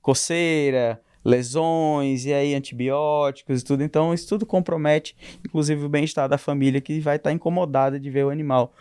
Coceira, 0.00 1.00
lesões, 1.24 2.24
e 2.26 2.32
aí 2.32 2.54
antibióticos 2.54 3.60
e 3.60 3.64
tudo. 3.64 3.82
Então, 3.82 4.12
isso 4.12 4.28
tudo 4.28 4.44
compromete, 4.44 5.16
inclusive, 5.46 5.84
o 5.84 5.88
bem-estar 5.88 6.28
da 6.28 6.36
família 6.36 6.80
que 6.80 6.98
vai 7.00 7.16
estar 7.16 7.32
incomodada 7.32 7.98
de 7.98 8.10
ver 8.10 8.24
o 8.24 8.30
animal 8.30 8.74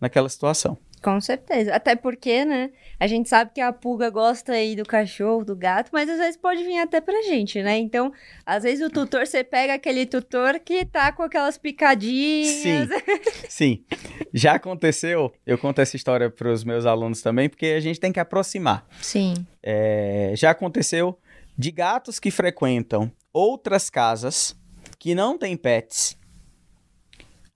naquela 0.00 0.28
situação. 0.28 0.76
Com 1.06 1.20
certeza. 1.20 1.72
Até 1.72 1.94
porque, 1.94 2.44
né? 2.44 2.72
A 2.98 3.06
gente 3.06 3.28
sabe 3.28 3.52
que 3.54 3.60
a 3.60 3.72
pulga 3.72 4.10
gosta 4.10 4.50
aí 4.50 4.74
do 4.74 4.82
cachorro, 4.82 5.44
do 5.44 5.54
gato, 5.54 5.88
mas 5.92 6.10
às 6.10 6.18
vezes 6.18 6.36
pode 6.36 6.64
vir 6.64 6.80
até 6.80 7.00
pra 7.00 7.22
gente, 7.22 7.62
né? 7.62 7.78
Então, 7.78 8.12
às 8.44 8.64
vezes 8.64 8.84
o 8.84 8.90
tutor, 8.90 9.24
você 9.24 9.44
pega 9.44 9.74
aquele 9.74 10.04
tutor 10.04 10.58
que 10.58 10.84
tá 10.84 11.12
com 11.12 11.22
aquelas 11.22 11.56
picadinhas. 11.56 12.88
Sim. 12.88 12.88
Sim. 13.48 13.84
Já 14.34 14.54
aconteceu, 14.54 15.32
eu 15.46 15.56
conto 15.56 15.80
essa 15.80 15.94
história 15.94 16.28
pros 16.28 16.64
meus 16.64 16.84
alunos 16.84 17.22
também, 17.22 17.48
porque 17.48 17.66
a 17.66 17.80
gente 17.80 18.00
tem 18.00 18.10
que 18.10 18.18
aproximar. 18.18 18.84
Sim. 19.00 19.34
É, 19.62 20.32
já 20.34 20.50
aconteceu 20.50 21.16
de 21.56 21.70
gatos 21.70 22.18
que 22.18 22.32
frequentam 22.32 23.12
outras 23.32 23.88
casas 23.88 24.56
que 24.98 25.14
não 25.14 25.38
têm 25.38 25.56
pets. 25.56 26.18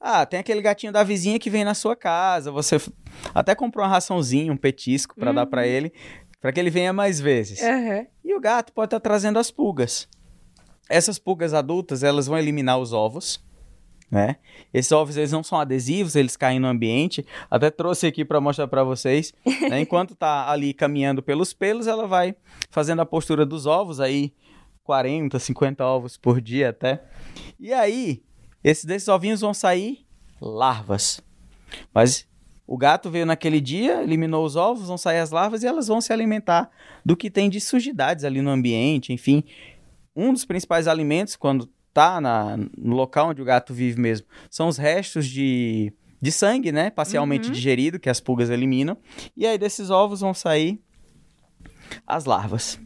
Ah, 0.01 0.25
tem 0.25 0.41
aquele 0.41 0.63
gatinho 0.63 0.93
da 0.93 1.03
vizinha 1.03 1.39
que 1.39 1.51
vem 1.51 1.63
na 1.63 1.75
sua 1.75 1.95
casa, 1.95 2.51
você 2.51 2.81
até 3.35 3.55
comprou 3.55 3.85
uma 3.85 3.91
raçãozinha, 3.91 4.51
um 4.51 4.57
petisco 4.57 5.15
para 5.15 5.31
dar 5.31 5.45
para 5.45 5.67
ele, 5.67 5.93
para 6.41 6.51
que 6.51 6.59
ele 6.59 6.71
venha 6.71 6.93
mais 6.93 7.21
vezes. 7.21 7.61
Uhum. 7.61 8.07
E 8.25 8.35
o 8.35 8.41
gato 8.41 8.73
pode 8.73 8.87
estar 8.87 9.01
tá 9.01 9.09
trazendo 9.11 9.39
as 9.39 9.51
pulgas. 9.51 10.09
Essas 10.89 11.19
pulgas 11.19 11.53
adultas, 11.53 12.03
elas 12.03 12.27
vão 12.27 12.39
eliminar 12.39 12.79
os 12.79 12.95
ovos, 12.95 13.45
né? 14.11 14.37
Esses 14.75 14.91
ovos 14.91 15.17
eles 15.17 15.31
não 15.31 15.43
são 15.43 15.61
adesivos, 15.61 16.17
eles 16.17 16.37
caem 16.37 16.59
no 16.59 16.67
ambiente. 16.67 17.25
Até 17.49 17.71
trouxe 17.71 18.07
aqui 18.07 18.25
para 18.25 18.41
mostrar 18.41 18.67
para 18.67 18.83
vocês. 18.83 19.33
Né? 19.69 19.81
Enquanto 19.81 20.17
tá 20.17 20.51
ali 20.51 20.75
caminhando 20.75 21.23
pelos 21.23 21.53
pelos, 21.53 21.87
ela 21.87 22.09
vai 22.09 22.35
fazendo 22.71 23.01
a 23.03 23.07
postura 23.07 23.47
dos 23.47 23.67
ovos 23.67 24.01
aí 24.01 24.33
40, 24.83 25.39
50 25.39 25.85
ovos 25.85 26.17
por 26.17 26.41
dia 26.41 26.71
até. 26.71 27.05
E 27.59 27.73
aí, 27.73 28.23
esses 28.63 28.85
desses 28.85 29.09
ovinhos 29.09 29.41
vão 29.41 29.55
sair 29.55 30.07
larvas. 30.41 31.21
Mas 31.95 32.27
o 32.67 32.77
gato 32.77 33.11
veio 33.11 33.27
naquele 33.27 33.61
dia, 33.61 34.03
eliminou 34.03 34.45
os 34.45 34.57
ovos, 34.57 34.89
vão 34.89 34.99
sair 34.99 35.19
as 35.19 35.31
larvas 35.31 35.63
e 35.63 35.67
elas 35.67 35.89
vão 35.89 36.01
se 36.01 36.13
alimentar 36.13 36.71
do 37.05 37.17
que 37.17 37.31
tem 37.31 37.51
de 37.51 37.61
sujidades 37.61 38.25
ali 38.25 38.41
no 38.41 38.51
ambiente, 38.51 39.13
enfim. 39.13 39.43
Um 40.15 40.33
dos 40.33 40.45
principais 40.45 40.87
alimentos, 40.87 41.37
quando 41.37 41.69
tá 41.93 42.21
na, 42.21 42.57
no 42.57 42.95
local 42.95 43.31
onde 43.31 43.43
o 43.43 43.45
gato 43.45 43.75
vive 43.75 44.01
mesmo, 44.01 44.27
são 44.49 44.69
os 44.69 44.77
restos 44.77 45.27
de, 45.27 45.93
de 46.21 46.31
sangue, 46.31 46.71
né? 46.71 46.91
Parcialmente 46.91 47.49
uhum. 47.49 47.53
digerido, 47.53 47.99
que 47.99 48.09
as 48.09 48.21
pulgas 48.21 48.51
eliminam. 48.51 48.97
E 49.37 49.47
aí 49.47 49.59
desses 49.59 49.91
ovos 49.91 50.21
vão 50.21 50.33
sair 50.33 50.81
as 52.07 52.25
larvas. 52.25 52.79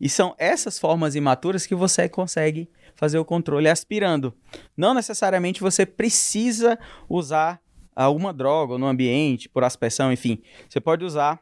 E 0.00 0.08
são 0.08 0.34
essas 0.38 0.78
formas 0.78 1.14
imaturas 1.14 1.66
que 1.66 1.74
você 1.74 2.08
consegue 2.08 2.68
fazer 2.94 3.18
o 3.18 3.24
controle 3.24 3.68
aspirando. 3.68 4.34
Não 4.76 4.94
necessariamente 4.94 5.60
você 5.60 5.84
precisa 5.84 6.78
usar 7.08 7.60
alguma 7.94 8.32
droga 8.32 8.76
no 8.78 8.86
ambiente, 8.86 9.48
por 9.48 9.64
aspersão, 9.64 10.12
enfim. 10.12 10.42
Você 10.68 10.80
pode 10.80 11.04
usar 11.04 11.40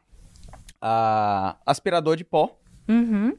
uh, 0.75 1.57
aspirador 1.65 2.15
de 2.15 2.23
pó. 2.23 2.57
Uhum. 2.87 3.37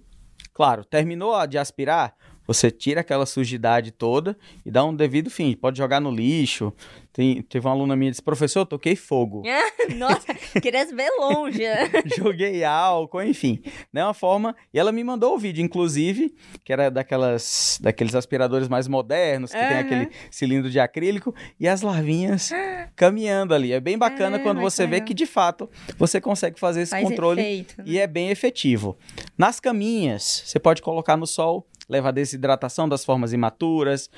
Claro, 0.52 0.84
terminou 0.84 1.46
de 1.46 1.58
aspirar, 1.58 2.16
você 2.46 2.70
tira 2.70 3.00
aquela 3.00 3.26
sujidade 3.26 3.90
toda 3.90 4.36
e 4.64 4.70
dá 4.70 4.84
um 4.84 4.94
devido 4.94 5.30
fim. 5.30 5.54
Pode 5.54 5.78
jogar 5.78 6.00
no 6.00 6.10
lixo. 6.10 6.72
Tem, 7.12 7.42
teve 7.42 7.64
uma 7.66 7.72
aluna 7.72 7.94
minha 7.94 8.10
que 8.10 8.14
disse, 8.14 8.22
professor, 8.22 8.60
eu 8.60 8.66
toquei 8.66 8.96
fogo. 8.96 9.42
Nossa, 9.96 10.34
queria 10.60 10.84
ver 10.86 11.10
longe. 11.18 11.62
Joguei 12.18 12.64
álcool, 12.64 13.22
enfim. 13.22 13.62
Né, 13.92 14.04
uma 14.04 14.12
forma... 14.12 14.54
E 14.72 14.78
ela 14.78 14.90
me 14.90 15.04
mandou 15.04 15.34
o 15.34 15.38
vídeo, 15.38 15.64
inclusive, 15.64 16.34
que 16.64 16.72
era 16.72 16.90
daquelas, 16.90 17.78
daqueles 17.80 18.16
aspiradores 18.16 18.66
mais 18.66 18.88
modernos, 18.88 19.52
que 19.52 19.56
uhum. 19.56 19.68
tem 19.68 19.78
aquele 19.78 20.10
cilindro 20.28 20.68
de 20.68 20.80
acrílico, 20.80 21.32
e 21.58 21.68
as 21.68 21.82
larvinhas 21.82 22.50
caminhando 22.96 23.54
ali. 23.54 23.72
É 23.72 23.80
bem 23.80 23.96
bacana 23.96 24.40
quando 24.40 24.60
você 24.60 24.84
vê 24.84 25.00
que, 25.00 25.14
de 25.14 25.24
fato, 25.26 25.70
você 25.96 26.20
consegue 26.20 26.58
fazer 26.58 26.82
esse 26.82 26.90
Faz 26.90 27.08
controle 27.08 27.40
efeito, 27.40 27.74
né? 27.78 27.84
e 27.86 27.98
é 27.98 28.08
bem 28.08 28.30
efetivo. 28.30 28.98
Nas 29.38 29.60
caminhas, 29.60 30.42
você 30.44 30.58
pode 30.58 30.82
colocar 30.82 31.16
no 31.16 31.26
sol 31.26 31.66
leva 31.88 32.08
a 32.08 32.12
desidratação 32.12 32.88
das 32.88 33.04
formas 33.04 33.32
imaturas. 33.32 34.10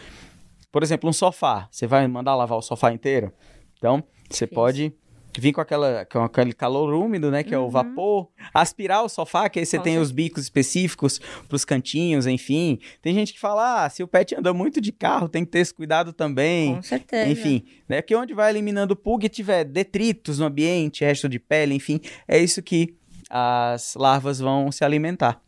Por 0.70 0.82
exemplo, 0.82 1.08
um 1.08 1.12
sofá. 1.12 1.68
Você 1.70 1.86
vai 1.86 2.06
mandar 2.06 2.34
lavar 2.34 2.58
o 2.58 2.62
sofá 2.62 2.92
inteiro? 2.92 3.32
Então, 3.78 4.02
você 4.30 4.46
pode 4.46 4.94
vir 5.38 5.52
com, 5.52 5.60
aquela, 5.60 6.04
com 6.06 6.22
aquele 6.22 6.52
calor 6.52 6.92
úmido, 6.94 7.30
né? 7.30 7.42
Que 7.42 7.54
uhum. 7.54 7.56
é 7.56 7.58
o 7.58 7.64
uhum. 7.64 7.70
vapor. 7.70 8.28
Aspirar 8.52 9.02
o 9.02 9.08
sofá, 9.08 9.48
que 9.48 9.58
aí 9.58 9.66
você 9.66 9.78
tem 9.78 9.98
os 9.98 10.10
bicos 10.10 10.44
específicos 10.44 11.20
para 11.46 11.54
os 11.54 11.64
cantinhos, 11.64 12.26
enfim. 12.26 12.78
Tem 13.02 13.14
gente 13.14 13.32
que 13.32 13.40
fala, 13.40 13.84
ah, 13.84 13.90
se 13.90 14.02
o 14.02 14.08
pet 14.08 14.34
anda 14.34 14.52
muito 14.52 14.80
de 14.80 14.92
carro, 14.92 15.28
tem 15.28 15.44
que 15.44 15.50
ter 15.50 15.60
esse 15.60 15.74
cuidado 15.74 16.12
também. 16.12 16.76
Com 16.76 16.82
certeza. 16.82 17.30
Enfim, 17.30 17.64
né? 17.88 18.02
Que 18.02 18.14
onde 18.14 18.34
vai 18.34 18.50
eliminando 18.50 18.96
pulga 18.96 19.26
e 19.26 19.28
tiver 19.28 19.64
detritos 19.64 20.38
no 20.38 20.46
ambiente, 20.46 21.04
resto 21.04 21.28
de 21.28 21.38
pele, 21.38 21.74
enfim, 21.74 22.00
é 22.26 22.38
isso 22.38 22.62
que 22.62 22.94
as 23.28 23.94
larvas 23.94 24.38
vão 24.38 24.70
se 24.70 24.84
alimentar. 24.84 25.40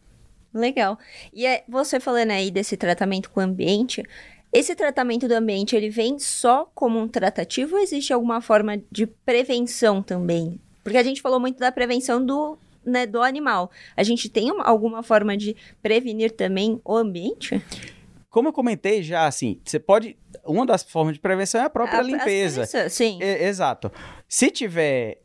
Legal. 0.53 0.99
E 1.33 1.47
é, 1.47 1.65
você 1.69 2.01
falando 2.01 2.31
aí 2.31 2.51
desse 2.51 2.77
tratamento 2.77 3.31
com 3.31 3.41
o 3.41 3.43
ambiente, 3.43 4.03
esse 4.53 4.75
tratamento 4.75 5.29
do 5.29 5.35
ambiente, 5.35 5.77
ele 5.77 5.91
vem 5.91 6.19
só 6.19 6.71
como 6.75 6.99
um 6.99 7.07
tratativo 7.07 7.77
ou 7.77 7.83
existe 7.83 8.13
alguma 8.13 8.41
forma 8.41 8.81
de 8.91 9.07
prevenção 9.07 10.03
também? 10.03 10.59
Porque 10.83 10.97
a 10.97 11.03
gente 11.03 11.21
falou 11.21 11.39
muito 11.39 11.59
da 11.59 11.71
prevenção 11.71 12.25
do, 12.25 12.59
né, 12.85 13.07
do 13.07 13.23
animal. 13.23 13.71
A 13.95 14.03
gente 14.03 14.29
tem 14.29 14.51
uma, 14.51 14.65
alguma 14.65 15.03
forma 15.03 15.37
de 15.37 15.55
prevenir 15.83 16.31
também 16.31 16.81
o 16.83 16.97
ambiente? 16.97 17.63
Como 18.31 18.49
eu 18.49 18.53
comentei 18.53 19.03
já, 19.03 19.27
assim, 19.27 19.61
você 19.65 19.79
pode. 19.79 20.17
Uma 20.45 20.65
das 20.65 20.83
formas 20.83 21.15
de 21.15 21.21
prevenção 21.21 21.61
é 21.61 21.65
a 21.65 21.71
própria 21.71 21.99
a, 21.99 22.03
limpeza. 22.03 22.65
Sim. 22.89 23.19
É, 23.21 23.47
exato. 23.49 23.93
Se 24.27 24.51
tiver 24.51 25.21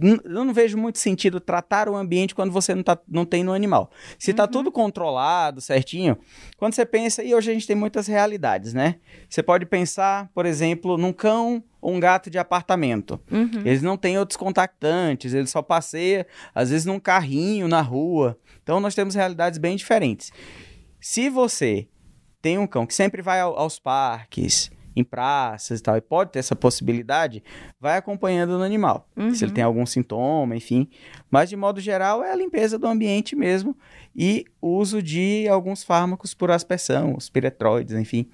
eu 0.00 0.44
não 0.44 0.52
vejo 0.52 0.76
muito 0.76 0.98
sentido 0.98 1.40
tratar 1.40 1.88
o 1.88 1.96
ambiente 1.96 2.34
quando 2.34 2.52
você 2.52 2.74
não, 2.74 2.82
tá, 2.82 2.98
não 3.08 3.24
tem 3.24 3.42
no 3.42 3.52
animal. 3.52 3.90
Se 4.18 4.30
está 4.30 4.44
uhum. 4.44 4.50
tudo 4.50 4.72
controlado, 4.72 5.60
certinho, 5.60 6.16
quando 6.56 6.74
você 6.74 6.84
pensa, 6.84 7.22
e 7.22 7.34
hoje 7.34 7.50
a 7.50 7.54
gente 7.54 7.66
tem 7.66 7.76
muitas 7.76 8.06
realidades, 8.06 8.74
né? 8.74 8.96
Você 9.28 9.42
pode 9.42 9.66
pensar, 9.66 10.30
por 10.34 10.46
exemplo, 10.46 10.96
num 10.96 11.12
cão 11.12 11.62
ou 11.80 11.92
um 11.92 12.00
gato 12.00 12.30
de 12.30 12.38
apartamento. 12.38 13.20
Uhum. 13.30 13.62
Eles 13.64 13.82
não 13.82 13.96
têm 13.96 14.18
outros 14.18 14.36
contactantes, 14.36 15.34
eles 15.34 15.50
só 15.50 15.62
passeiam, 15.62 16.24
às 16.54 16.70
vezes, 16.70 16.86
num 16.86 17.00
carrinho 17.00 17.66
na 17.66 17.80
rua. 17.80 18.38
Então, 18.62 18.78
nós 18.78 18.94
temos 18.94 19.14
realidades 19.14 19.58
bem 19.58 19.76
diferentes. 19.76 20.30
Se 21.00 21.28
você 21.28 21.88
tem 22.40 22.58
um 22.58 22.66
cão 22.66 22.86
que 22.86 22.94
sempre 22.94 23.22
vai 23.22 23.40
ao, 23.40 23.58
aos 23.58 23.78
parques, 23.78 24.70
em 24.94 25.04
praças 25.04 25.80
e 25.80 25.82
tal, 25.82 25.96
e 25.96 26.00
pode 26.00 26.32
ter 26.32 26.38
essa 26.38 26.54
possibilidade, 26.54 27.42
vai 27.80 27.96
acompanhando 27.96 28.58
no 28.58 28.64
animal. 28.64 29.08
Uhum. 29.16 29.34
Se 29.34 29.44
ele 29.44 29.52
tem 29.52 29.64
algum 29.64 29.86
sintoma, 29.86 30.56
enfim. 30.56 30.88
Mas, 31.30 31.48
de 31.48 31.56
modo 31.56 31.80
geral, 31.80 32.22
é 32.22 32.32
a 32.32 32.36
limpeza 32.36 32.78
do 32.78 32.86
ambiente 32.86 33.34
mesmo 33.34 33.76
e 34.14 34.44
uso 34.60 35.02
de 35.02 35.48
alguns 35.48 35.82
fármacos 35.82 36.34
por 36.34 36.50
aspersão, 36.50 37.14
os 37.16 37.28
piretroides, 37.28 37.94
enfim. 37.94 38.28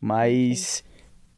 Mas 0.00 0.84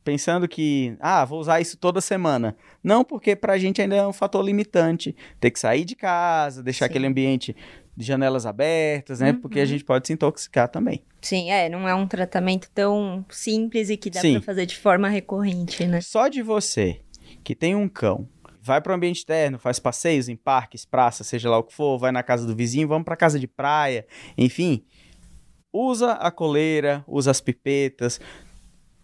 pensando 0.04 0.48
que, 0.48 0.96
ah, 1.00 1.22
vou 1.24 1.38
usar 1.38 1.60
isso 1.60 1.76
toda 1.76 2.00
semana. 2.00 2.56
Não, 2.82 3.04
porque 3.04 3.36
para 3.36 3.52
a 3.52 3.58
gente 3.58 3.82
ainda 3.82 3.94
é 3.94 4.06
um 4.06 4.12
fator 4.12 4.42
limitante. 4.42 5.14
Ter 5.38 5.50
que 5.50 5.60
sair 5.60 5.84
de 5.84 5.94
casa, 5.94 6.62
deixar 6.62 6.86
Sim. 6.86 6.90
aquele 6.90 7.06
ambiente 7.06 7.54
de 7.98 8.06
janelas 8.06 8.46
abertas, 8.46 9.18
né? 9.18 9.32
Uhum. 9.32 9.40
Porque 9.40 9.58
a 9.58 9.64
gente 9.64 9.82
pode 9.82 10.06
se 10.06 10.12
intoxicar 10.12 10.68
também. 10.68 11.02
Sim, 11.20 11.50
é, 11.50 11.68
não 11.68 11.88
é 11.88 11.92
um 11.92 12.06
tratamento 12.06 12.70
tão 12.72 13.26
simples 13.28 13.90
e 13.90 13.96
que 13.96 14.08
dá 14.08 14.20
para 14.20 14.40
fazer 14.40 14.66
de 14.66 14.76
forma 14.76 15.08
recorrente, 15.08 15.84
né? 15.84 16.00
Só 16.00 16.28
de 16.28 16.40
você 16.40 17.00
que 17.42 17.56
tem 17.56 17.74
um 17.74 17.88
cão, 17.88 18.28
vai 18.62 18.80
para 18.80 18.92
o 18.92 18.94
ambiente 18.94 19.16
externo, 19.16 19.58
faz 19.58 19.80
passeios 19.80 20.28
em 20.28 20.36
parques, 20.36 20.84
praças, 20.84 21.26
seja 21.26 21.50
lá 21.50 21.58
o 21.58 21.64
que 21.64 21.74
for, 21.74 21.98
vai 21.98 22.12
na 22.12 22.22
casa 22.22 22.46
do 22.46 22.54
vizinho, 22.54 22.86
vamos 22.86 23.04
para 23.04 23.16
casa 23.16 23.36
de 23.36 23.48
praia, 23.48 24.06
enfim, 24.36 24.84
usa 25.72 26.12
a 26.12 26.30
coleira, 26.30 27.04
usa 27.08 27.32
as 27.32 27.40
pipetas. 27.40 28.20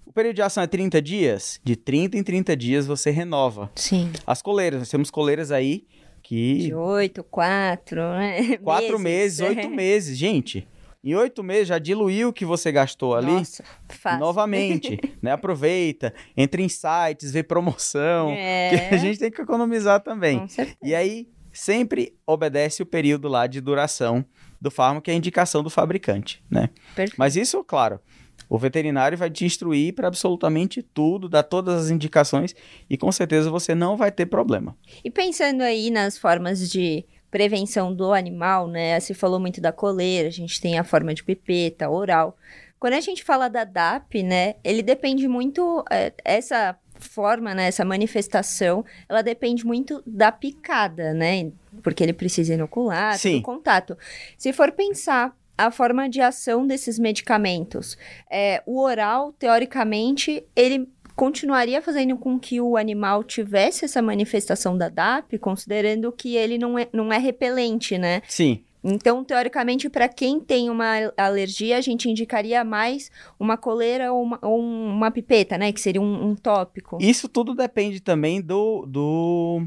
O 0.07 0.13
período 0.13 0.37
de 0.37 0.43
ação 0.43 0.63
é 0.63 0.69
30 0.69 1.03
dias? 1.03 1.61
De 1.65 1.75
30 1.75 2.17
em 2.17 2.23
30 2.23 2.57
dias 2.57 2.87
você 2.87 3.11
renova. 3.11 3.73
Sim. 3.75 4.13
As 4.25 4.41
coleiras, 4.41 4.79
nós 4.79 4.89
temos 4.89 5.11
coleiras 5.11 5.51
aí 5.51 5.85
que... 6.25 6.59
De 6.59 6.75
oito, 6.75 7.23
quatro, 7.23 8.01
né? 8.01 8.57
Quatro 8.65 8.99
meses, 8.99 9.41
oito 9.41 9.69
meses, 9.71 10.17
gente. 10.17 10.67
Em 11.05 11.15
oito 11.15 11.45
meses 11.45 11.69
já 11.69 11.79
diluiu 11.79 12.31
o 12.31 12.33
que 12.33 12.47
você 12.47 12.73
gastou 12.73 13.15
ali. 13.15 13.31
Nossa, 13.31 13.63
fácil. 13.91 14.21
Novamente, 14.21 14.99
né? 15.21 15.33
Aproveita, 15.33 16.15
entra 16.35 16.63
em 16.63 16.69
sites, 16.69 17.31
vê 17.31 17.43
promoção. 17.43 18.31
É. 18.31 18.89
Que 18.89 18.95
a 18.95 18.99
gente 18.99 19.19
tem 19.19 19.31
que 19.31 19.43
economizar 19.43 20.01
também. 20.01 20.41
Com 20.41 20.49
certeza. 20.49 20.79
E 20.83 20.95
aí, 20.95 21.29
sempre 21.53 22.17
obedece 22.27 22.83
o 22.83 22.87
período 22.87 23.29
lá 23.29 23.47
de 23.47 23.61
duração 23.61 24.25
do 24.59 24.71
fármaco, 24.71 25.05
que 25.05 25.11
é 25.11 25.15
a 25.15 25.19
indicação 25.19 25.63
do 25.63 25.69
fabricante, 25.69 26.43
né? 26.51 26.71
Perfeito. 26.97 27.17
Mas 27.19 27.37
isso, 27.37 27.63
claro, 27.63 28.01
o 28.49 28.59
veterinário 28.59 29.17
vai 29.17 29.31
te 29.31 29.45
instruir 29.45 29.95
para 29.95 30.09
absolutamente 30.09 30.83
tudo, 30.83 31.29
dar 31.29 31.43
todas 31.43 31.85
as 31.85 31.91
indicações 31.91 32.55
e 32.89 32.97
com 32.97 33.11
certeza 33.11 33.51
você 33.51 33.75
não 33.75 33.97
vai 33.97 34.11
ter 34.11 34.27
problema. 34.27 34.77
E 35.05 35.11
pensando 35.11 35.63
aí 35.63 35.91
nas 35.91 36.19
formas 36.19 36.71
de 36.71 37.05
prevenção 37.31 37.93
do 37.93 38.13
animal, 38.13 38.69
né? 38.69 39.01
Se 39.01 39.13
falou 39.13 39.41
muito 39.41 39.61
da 39.61 39.73
coleira, 39.73 40.29
a 40.29 40.31
gente 40.31 40.61
tem 40.61 40.79
a 40.79 40.85
forma 40.85 41.13
de 41.13 41.25
pipeta, 41.25 41.91
oral. 41.91 42.37
Quando 42.79 42.95
a 42.95 43.01
gente 43.01 43.25
fala 43.25 43.49
da 43.49 43.65
DAP, 43.65 44.23
né, 44.23 44.55
ele 44.63 44.83
depende 44.83 45.27
muito 45.27 45.85
é, 45.91 46.13
essa 46.25 46.79
forma, 46.95 47.55
né, 47.55 47.67
essa 47.67 47.85
manifestação, 47.85 48.85
ela 49.09 49.23
depende 49.23 49.67
muito 49.67 50.03
da 50.07 50.31
picada, 50.31 51.13
né? 51.13 51.51
Porque 51.83 52.03
ele 52.03 52.13
precisa 52.13 52.55
inocular, 52.55 53.21
todo 53.21 53.43
contato. 53.43 53.99
Se 54.39 54.53
for 54.53 54.71
pensar 54.71 55.37
a 55.57 55.71
forma 55.71 56.09
de 56.09 56.21
ação 56.21 56.67
desses 56.67 56.99
medicamentos, 56.99 57.97
é, 58.31 58.63
o 58.67 58.81
oral, 58.81 59.33
teoricamente, 59.33 60.45
ele 60.55 60.89
continuaria 61.15 61.81
fazendo 61.81 62.17
com 62.17 62.39
que 62.39 62.61
o 62.61 62.77
animal 62.77 63.23
tivesse 63.23 63.85
essa 63.85 64.03
manifestação 64.03 64.77
da 64.77 64.89
DAP, 64.89 65.39
considerando 65.39 66.11
que 66.11 66.37
ele 66.37 66.59
não 66.59 66.79
é, 66.79 66.89
não 66.93 67.13
é 67.13 67.19
repelente, 67.19 67.97
né? 67.97 68.21
Sim. 68.27 68.65
Então, 68.87 69.25
teoricamente, 69.25 69.89
para 69.89 70.09
quem 70.09 70.39
tem 70.39 70.69
uma 70.69 71.11
alergia, 71.17 71.79
a 71.79 71.81
gente 71.81 72.11
indicaria 72.11 72.63
mais 72.63 73.11
uma 73.41 73.57
coleira 73.57 74.13
ou 74.13 74.23
uma, 74.23 74.39
ou 74.43 74.61
uma 74.61 75.11
pipeta, 75.11 75.57
né? 75.57 75.73
Que 75.73 75.81
seria 75.81 76.03
um, 76.03 76.31
um 76.31 76.35
tópico. 76.35 76.99
Isso 77.01 77.27
tudo 77.27 77.55
depende 77.55 78.01
também 78.01 78.43
do, 78.43 78.85
do 78.87 79.67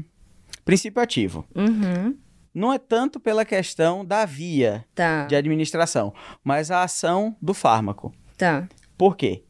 princípio 0.64 1.02
ativo. 1.02 1.44
Uhum, 1.56 2.16
Não 2.58 2.72
é 2.72 2.78
tanto 2.78 3.20
pela 3.20 3.44
questão 3.44 4.04
da 4.04 4.24
via 4.24 4.84
tá, 4.94 5.24
de 5.26 5.36
administração, 5.36 6.12
mas 6.42 6.70
a 6.70 6.82
ação 6.82 7.36
do 7.40 7.54
fármaco. 7.54 8.12
tá. 8.36 8.68
Por 8.96 9.16
quê? 9.16 9.44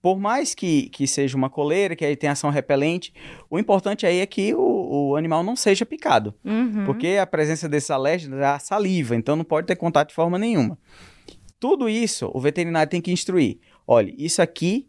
Por 0.00 0.18
mais 0.18 0.54
que, 0.54 0.88
que 0.90 1.06
seja 1.06 1.36
uma 1.36 1.48
coleira, 1.50 1.94
que 1.96 2.04
aí 2.04 2.14
tem 2.16 2.28
ação 2.30 2.50
repelente, 2.50 3.12
o 3.50 3.58
importante 3.58 4.06
aí 4.06 4.18
é 4.20 4.26
que 4.26 4.54
o, 4.54 5.10
o 5.10 5.16
animal 5.16 5.42
não 5.42 5.56
seja 5.56 5.84
picado. 5.86 6.34
Uhum. 6.44 6.84
Porque 6.86 7.18
a 7.20 7.26
presença 7.26 7.68
desses 7.68 7.90
alérgenos 7.90 8.38
é 8.38 8.44
a 8.46 8.58
saliva, 8.58 9.14
então 9.16 9.34
não 9.36 9.44
pode 9.44 9.66
ter 9.66 9.76
contato 9.76 10.08
de 10.08 10.14
forma 10.14 10.38
nenhuma. 10.38 10.78
Tudo 11.58 11.88
isso 11.88 12.30
o 12.34 12.40
veterinário 12.40 12.90
tem 12.90 13.00
que 13.00 13.12
instruir. 13.12 13.58
Olha, 13.86 14.12
isso 14.18 14.42
aqui, 14.42 14.88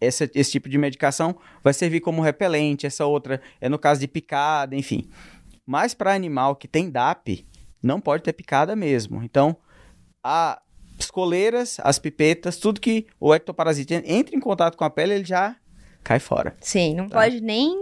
essa- 0.00 0.30
esse 0.34 0.52
tipo 0.52 0.68
de 0.68 0.78
medicação 0.78 1.36
vai 1.62 1.72
servir 1.74 2.00
como 2.00 2.22
repelente, 2.22 2.86
essa 2.86 3.04
outra 3.06 3.40
é 3.60 3.68
no 3.68 3.78
caso 3.78 4.00
de 4.00 4.08
picada, 4.08 4.74
enfim. 4.76 5.08
Mas 5.66 5.94
para 5.94 6.12
animal 6.14 6.56
que 6.56 6.68
tem 6.68 6.90
DAP, 6.90 7.46
não 7.82 8.00
pode 8.00 8.22
ter 8.22 8.32
picada 8.32 8.74
mesmo. 8.76 9.22
Então, 9.22 9.56
a- 10.22 10.60
as 10.98 11.10
coleiras, 11.10 11.78
as 11.82 11.98
pipetas, 11.98 12.56
tudo 12.56 12.80
que 12.80 13.06
o 13.18 13.34
ectoparasita 13.34 13.94
entre 14.06 14.36
em 14.36 14.40
contato 14.40 14.76
com 14.76 14.84
a 14.84 14.90
pele, 14.90 15.14
ele 15.14 15.24
já 15.24 15.56
cai 16.02 16.18
fora. 16.20 16.54
Sim, 16.60 16.94
não 16.94 17.08
Tá. 17.08 17.20
pode 17.20 17.40
nem 17.40 17.74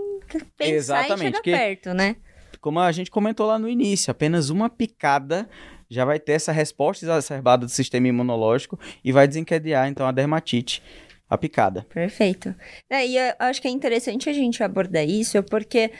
pensar 0.56 0.74
Exatamente, 1.06 1.22
em 1.22 1.26
chegar 1.26 1.42
que- 1.42 1.50
perto, 1.52 1.92
né? 1.94 2.16
como 2.60 2.78
a 2.78 2.92
gente 2.92 3.10
comentou 3.10 3.46
lá 3.46 3.58
no 3.58 3.68
início, 3.68 4.10
apenas 4.12 4.48
uma 4.48 4.70
picada 4.70 5.48
já 5.90 6.04
vai 6.04 6.20
ter 6.20 6.32
essa 6.32 6.52
resposta 6.52 7.04
exacerbada 7.04 7.66
do 7.66 7.70
sistema 7.72 8.06
imunológico 8.06 8.78
e 9.04 9.10
vai 9.10 9.26
desencadear 9.26 9.88
então 9.88 10.06
a 10.06 10.12
dermatite, 10.12 10.80
a 11.28 11.36
picada. 11.36 11.84
Perfeito. 11.92 12.54
É, 12.88 13.04
e 13.04 13.16
eu 13.18 13.34
acho 13.40 13.60
que 13.60 13.66
é 13.66 13.70
interessante 13.70 14.30
a 14.30 14.32
gente 14.32 14.62
abordar 14.62 15.04
isso, 15.04 15.42
porque 15.42 15.90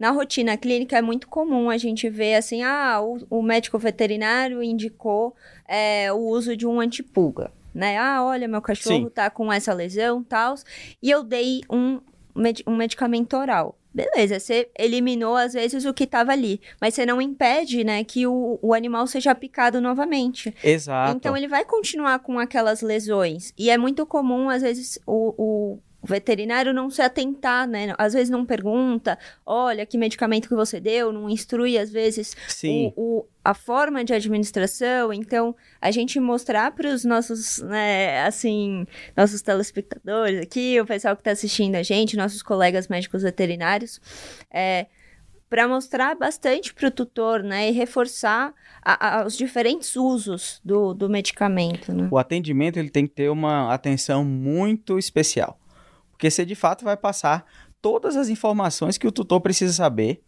na 0.00 0.10
rotina 0.10 0.56
clínica 0.56 0.96
é 0.96 1.02
muito 1.02 1.28
comum 1.28 1.68
a 1.68 1.76
gente 1.76 2.08
ver 2.08 2.34
assim, 2.36 2.62
ah, 2.62 3.00
o, 3.02 3.38
o 3.38 3.42
médico 3.42 3.78
veterinário 3.78 4.62
indicou 4.62 5.36
é, 5.68 6.10
o 6.10 6.16
uso 6.16 6.56
de 6.56 6.66
um 6.66 6.80
antipulga, 6.80 7.52
né? 7.74 7.98
Ah, 7.98 8.24
olha, 8.24 8.48
meu 8.48 8.62
cachorro 8.62 9.04
Sim. 9.04 9.10
tá 9.10 9.28
com 9.28 9.52
essa 9.52 9.74
lesão, 9.74 10.24
tal, 10.24 10.54
e 11.02 11.10
eu 11.10 11.22
dei 11.22 11.60
um, 11.70 12.00
medi- 12.34 12.64
um 12.66 12.74
medicamento 12.74 13.36
oral. 13.36 13.76
Beleza, 13.92 14.38
você 14.38 14.70
eliminou 14.78 15.36
às 15.36 15.52
vezes 15.52 15.84
o 15.84 15.92
que 15.92 16.04
estava 16.04 16.30
ali, 16.32 16.60
mas 16.80 16.94
você 16.94 17.04
não 17.04 17.20
impede, 17.20 17.82
né, 17.82 18.02
que 18.04 18.24
o, 18.26 18.56
o 18.62 18.72
animal 18.72 19.06
seja 19.06 19.34
picado 19.34 19.80
novamente. 19.80 20.54
Exato. 20.62 21.16
Então 21.16 21.36
ele 21.36 21.48
vai 21.48 21.64
continuar 21.64 22.20
com 22.20 22.38
aquelas 22.38 22.82
lesões. 22.82 23.52
E 23.58 23.68
é 23.68 23.76
muito 23.76 24.06
comum, 24.06 24.48
às 24.48 24.62
vezes, 24.62 24.96
o, 25.04 25.34
o 25.36 25.78
veterinário 26.02 26.72
não 26.72 26.88
se 26.90 27.02
atentar, 27.02 27.68
né? 27.68 27.94
Às 27.98 28.14
vezes 28.14 28.30
não 28.30 28.44
pergunta, 28.46 29.18
olha, 29.44 29.84
que 29.84 29.98
medicamento 29.98 30.48
que 30.48 30.54
você 30.54 30.80
deu, 30.80 31.12
não 31.12 31.28
instrui, 31.28 31.76
às 31.76 31.90
vezes, 31.90 32.34
Sim, 32.48 32.92
o, 32.96 33.18
o- 33.18 33.26
a 33.44 33.54
forma 33.54 34.02
de 34.04 34.12
administração. 34.14 35.12
Então, 35.12 35.54
a 35.80 35.90
gente 35.90 36.18
mostrar 36.20 36.70
para 36.72 36.88
os 36.88 37.04
nossos, 37.04 37.58
né, 37.58 38.22
assim, 38.24 38.86
nossos 39.16 39.42
telespectadores 39.42 40.40
aqui, 40.42 40.80
o 40.80 40.86
pessoal 40.86 41.14
que 41.16 41.20
está 41.20 41.30
assistindo 41.32 41.74
a 41.76 41.82
gente, 41.82 42.16
nossos 42.16 42.42
colegas 42.42 42.88
médicos 42.88 43.22
veterinários, 43.22 44.00
é, 44.50 44.86
para 45.48 45.66
mostrar 45.66 46.14
bastante 46.14 46.72
para 46.72 46.88
o 46.88 46.90
tutor, 46.90 47.42
né, 47.42 47.68
e 47.68 47.72
reforçar 47.72 48.54
a- 48.82 49.18
a- 49.20 49.26
os 49.26 49.36
diferentes 49.36 49.96
usos 49.96 50.60
do, 50.64 50.94
do 50.94 51.10
medicamento, 51.10 51.92
né? 51.92 52.08
o 52.10 52.16
atendimento 52.18 52.78
ele 52.78 52.88
tem 52.88 53.06
que 53.06 53.12
ter 53.14 53.28
uma 53.28 53.74
atenção 53.74 54.24
muito 54.24 54.98
especial. 54.98 55.58
Porque 56.20 56.30
você 56.30 56.44
de 56.44 56.54
fato 56.54 56.84
vai 56.84 56.98
passar 56.98 57.46
todas 57.80 58.14
as 58.14 58.28
informações 58.28 58.98
que 58.98 59.06
o 59.06 59.10
tutor 59.10 59.40
precisa 59.40 59.72
saber. 59.72 60.22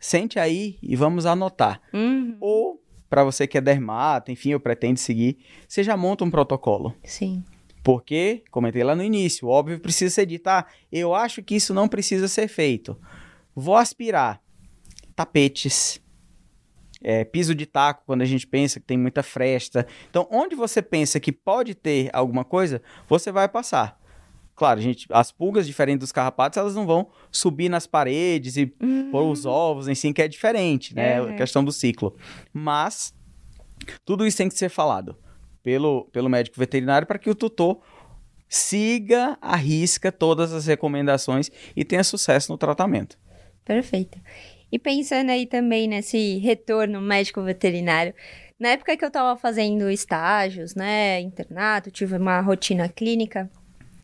Sente 0.00 0.38
aí 0.38 0.78
e 0.82 0.96
vamos 0.96 1.26
anotar. 1.26 1.82
Uhum, 1.92 2.38
Ou, 2.40 2.82
para 3.10 3.22
você 3.22 3.46
que 3.46 3.58
é 3.58 3.60
dermato, 3.60 4.32
enfim, 4.32 4.54
ou 4.54 4.60
pretende 4.60 5.00
seguir, 5.00 5.36
você 5.68 5.84
já 5.84 5.98
monta 5.98 6.24
um 6.24 6.30
protocolo. 6.30 6.94
sim. 7.04 7.44
Porque, 7.82 8.42
comentei 8.50 8.82
lá 8.82 8.96
no 8.96 9.04
início, 9.04 9.46
óbvio 9.46 9.78
precisa 9.78 10.14
ser 10.14 10.24
dito, 10.24 10.46
ah, 10.48 10.64
eu 10.90 11.14
acho 11.14 11.42
que 11.42 11.54
isso 11.54 11.74
não 11.74 11.86
precisa 11.86 12.26
ser 12.26 12.48
feito. 12.48 12.98
Vou 13.54 13.76
aspirar 13.76 14.40
tapetes, 15.14 16.00
é, 17.02 17.22
piso 17.22 17.54
de 17.54 17.66
taco, 17.66 18.02
quando 18.06 18.22
a 18.22 18.24
gente 18.24 18.46
pensa 18.46 18.80
que 18.80 18.86
tem 18.86 18.96
muita 18.96 19.22
fresta. 19.22 19.86
Então, 20.08 20.26
onde 20.30 20.56
você 20.56 20.80
pensa 20.80 21.20
que 21.20 21.30
pode 21.30 21.74
ter 21.74 22.08
alguma 22.14 22.42
coisa, 22.42 22.80
você 23.06 23.30
vai 23.30 23.46
passar. 23.46 24.02
Claro, 24.54 24.80
gente, 24.80 25.06
as 25.10 25.32
pulgas, 25.32 25.66
diferente 25.66 26.00
dos 26.00 26.12
carrapatos, 26.12 26.56
elas 26.56 26.74
não 26.74 26.86
vão 26.86 27.08
subir 27.30 27.68
nas 27.68 27.86
paredes 27.86 28.56
e 28.56 28.66
pôr 29.10 29.22
os 29.30 29.44
ovos 29.44 29.88
em 29.88 29.94
si, 29.94 30.12
que 30.12 30.22
é 30.22 30.28
diferente, 30.28 30.94
né? 30.94 31.20
Uhum. 31.20 31.30
A 31.30 31.32
questão 31.34 31.64
do 31.64 31.72
ciclo. 31.72 32.16
Mas, 32.52 33.12
tudo 34.04 34.24
isso 34.26 34.36
tem 34.36 34.48
que 34.48 34.56
ser 34.56 34.68
falado 34.68 35.16
pelo, 35.62 36.04
pelo 36.12 36.28
médico 36.28 36.56
veterinário 36.58 37.06
para 37.06 37.18
que 37.18 37.28
o 37.28 37.34
tutor 37.34 37.80
siga 38.48 39.36
à 39.40 39.56
risca 39.56 40.12
todas 40.12 40.52
as 40.52 40.66
recomendações 40.66 41.50
e 41.74 41.84
tenha 41.84 42.04
sucesso 42.04 42.52
no 42.52 42.58
tratamento. 42.58 43.18
Perfeito. 43.64 44.20
E 44.70 44.78
pensando 44.78 45.30
aí 45.30 45.46
também 45.46 45.88
nesse 45.88 46.38
retorno 46.38 47.00
médico 47.00 47.42
veterinário, 47.42 48.14
na 48.58 48.70
época 48.70 48.96
que 48.96 49.04
eu 49.04 49.08
estava 49.08 49.36
fazendo 49.38 49.90
estágios, 49.90 50.74
né, 50.74 51.20
internato, 51.20 51.90
tive 51.90 52.16
uma 52.16 52.40
rotina 52.40 52.88
clínica, 52.88 53.50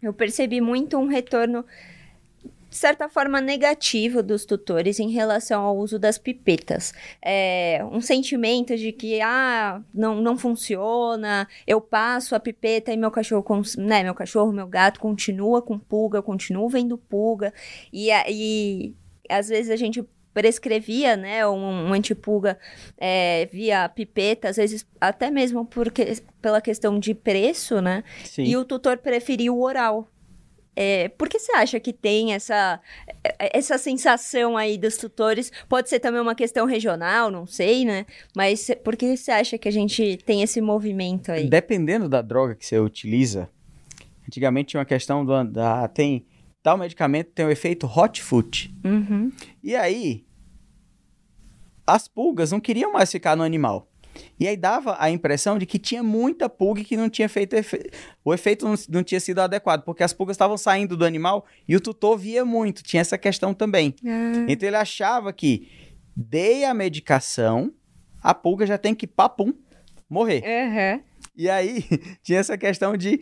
eu 0.03 0.13
percebi 0.13 0.61
muito 0.61 0.97
um 0.97 1.07
retorno 1.07 1.65
de 2.71 2.77
certa 2.77 3.09
forma 3.09 3.41
negativo 3.41 4.23
dos 4.23 4.45
tutores 4.45 5.01
em 5.01 5.11
relação 5.11 5.61
ao 5.63 5.77
uso 5.77 5.99
das 5.99 6.19
pipetas. 6.19 6.95
É, 7.21 7.85
um 7.91 8.01
sentimento 8.01 8.77
de 8.77 8.93
que 8.93 9.21
ah, 9.21 9.83
não, 9.93 10.21
não 10.21 10.39
funciona, 10.39 11.49
eu 11.67 11.81
passo 11.81 12.35
a 12.37 12.41
pipeta 12.41 12.93
e 12.93 12.97
meu 12.97 13.11
cachorro, 13.11 13.45
né, 13.77 14.05
meu 14.05 14.15
cachorro, 14.15 14.53
meu 14.53 14.69
gato 14.69 15.01
continua 15.01 15.61
com 15.61 15.79
pulga, 15.79 16.19
eu 16.19 16.23
continuo 16.23 16.69
vendo 16.69 16.97
pulga 16.97 17.53
e 17.93 18.11
aí 18.13 18.95
às 19.29 19.49
vezes 19.49 19.71
a 19.71 19.77
gente 19.77 20.05
prescrevia, 20.33 21.17
né, 21.17 21.47
um, 21.47 21.89
um 21.89 21.93
antipulga 21.93 22.59
é, 22.99 23.49
via 23.53 23.89
pipeta, 23.89 24.49
às 24.49 24.57
vezes 24.57 24.87
até 25.01 25.31
mesmo 25.31 25.65
porque, 25.65 26.23
pela 26.41 26.61
questão 26.61 26.99
de 26.99 27.15
preço, 27.15 27.81
né, 27.81 28.05
Sim. 28.25 28.45
e 28.45 28.57
o 28.57 28.65
tutor 28.65 28.99
preferiu 28.99 29.57
o 29.57 29.63
oral. 29.63 30.09
É, 30.77 31.09
por 31.09 31.29
que 31.29 31.39
você 31.39 31.53
acha 31.53 31.81
que 31.81 31.93
tem 31.93 32.33
essa, 32.33 32.81
é, 33.25 33.59
essa 33.59 33.77
sensação 33.77 34.57
aí 34.57 34.79
dos 34.79 34.97
tutores? 34.97 35.53
Pode 35.69 35.91
ser 35.91 35.99
também 35.99 36.21
uma 36.21 36.35
questão 36.35 36.65
regional, 36.65 37.31
não 37.31 37.45
sei, 37.45 37.85
né? 37.85 38.07
Mas 38.35 38.71
por 38.85 38.97
que 38.97 39.17
você 39.17 39.31
acha 39.33 39.59
que 39.59 39.69
a 39.69 39.73
gente 39.73 40.17
tem 40.25 40.43
esse 40.43 40.61
movimento 40.61 41.33
aí? 41.33 41.49
Dependendo 41.49 42.09
da 42.09 42.23
droga 42.23 42.55
que 42.55 42.65
você 42.65 42.79
utiliza, 42.79 43.51
antigamente 44.27 44.71
tinha 44.71 44.79
uma 44.79 44.87
questão 44.87 45.25
do, 45.25 45.45
da. 45.45 45.89
Tem. 45.89 46.25
Tal 46.63 46.77
medicamento 46.77 47.31
tem 47.33 47.47
o 47.47 47.51
efeito 47.51 47.87
hot 47.87 48.23
foot. 48.23 48.75
Uhum. 48.85 49.33
E 49.63 49.75
aí, 49.75 50.25
as 51.87 52.07
pulgas 52.07 52.53
não 52.53 52.61
queriam 52.61 52.93
mais 52.93 53.11
ficar 53.11 53.37
no 53.37 53.43
animal. 53.43 53.91
E 54.39 54.47
aí 54.47 54.57
dava 54.57 54.97
a 54.99 55.11
impressão 55.11 55.57
de 55.59 55.65
que 55.65 55.79
tinha 55.79 56.03
muita 56.03 56.49
pulga 56.49 56.81
e 56.81 56.85
que 56.85 56.97
não 56.97 57.09
tinha 57.09 57.29
feito 57.29 57.55
efe... 57.55 57.91
o 58.25 58.35
efeito 58.35 58.67
não, 58.67 58.75
não 58.89 59.03
tinha 59.05 59.21
sido 59.21 59.39
adequado, 59.39 59.83
porque 59.85 60.03
as 60.03 60.13
pulgas 60.13 60.35
estavam 60.35 60.59
saindo 60.59 60.97
do 60.97 61.05
animal 61.05 61.47
e 61.67 61.77
o 61.77 61.81
tutor 61.81 62.19
via 62.19 62.45
muito, 62.45 62.83
tinha 62.83 63.01
essa 63.01 63.17
questão 63.17 63.55
também. 63.55 63.95
Ah, 64.05 64.45
Então 64.49 64.69
ele 64.69 64.77
achava 64.77 65.33
que 65.33 65.69
dei 66.15 66.65
a 66.65 66.75
medicação, 66.75 67.73
a 68.21 68.35
pulga 68.35 68.67
já 68.67 68.77
tem 68.77 68.95
que 68.95 69.07
papum 69.07 69.53
morrer. 70.09 70.43
aham. 70.45 71.01
E 71.37 71.49
aí 71.49 71.85
tinha 72.23 72.39
essa 72.39 72.59
questão 72.59 72.97
de 72.97 73.21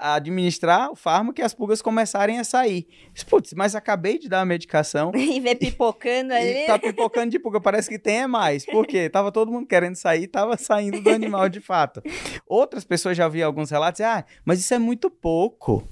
administrar 0.00 0.90
o 0.90 0.96
fármaco 0.96 1.40
e 1.40 1.44
as 1.44 1.54
pulgas 1.54 1.80
começarem 1.82 2.38
a 2.38 2.44
sair. 2.44 2.86
Putz, 3.28 3.52
mas 3.52 3.74
acabei 3.74 4.18
de 4.18 4.28
dar 4.28 4.40
a 4.40 4.44
medicação 4.44 5.12
E 5.14 5.38
vê 5.40 5.54
pipocando 5.54 6.32
ali. 6.34 6.64
e 6.64 6.66
tá 6.66 6.78
pipocando 6.78 7.30
de 7.30 7.38
pulga, 7.38 7.60
parece 7.60 7.88
que 7.88 7.98
tem 7.98 8.22
é 8.22 8.26
mais. 8.26 8.64
Por 8.66 8.86
quê? 8.86 9.08
Tava 9.08 9.30
todo 9.30 9.52
mundo 9.52 9.66
querendo 9.66 9.94
sair, 9.96 10.26
tava 10.26 10.56
saindo 10.56 11.00
do 11.00 11.10
animal 11.10 11.48
de 11.48 11.60
fato. 11.60 12.02
Outras 12.46 12.84
pessoas 12.84 13.16
já 13.16 13.28
vi 13.28 13.42
alguns 13.42 13.70
relatos, 13.70 14.00
ah, 14.00 14.24
mas 14.44 14.58
isso 14.60 14.74
é 14.74 14.78
muito 14.78 15.08
pouco. 15.10 15.86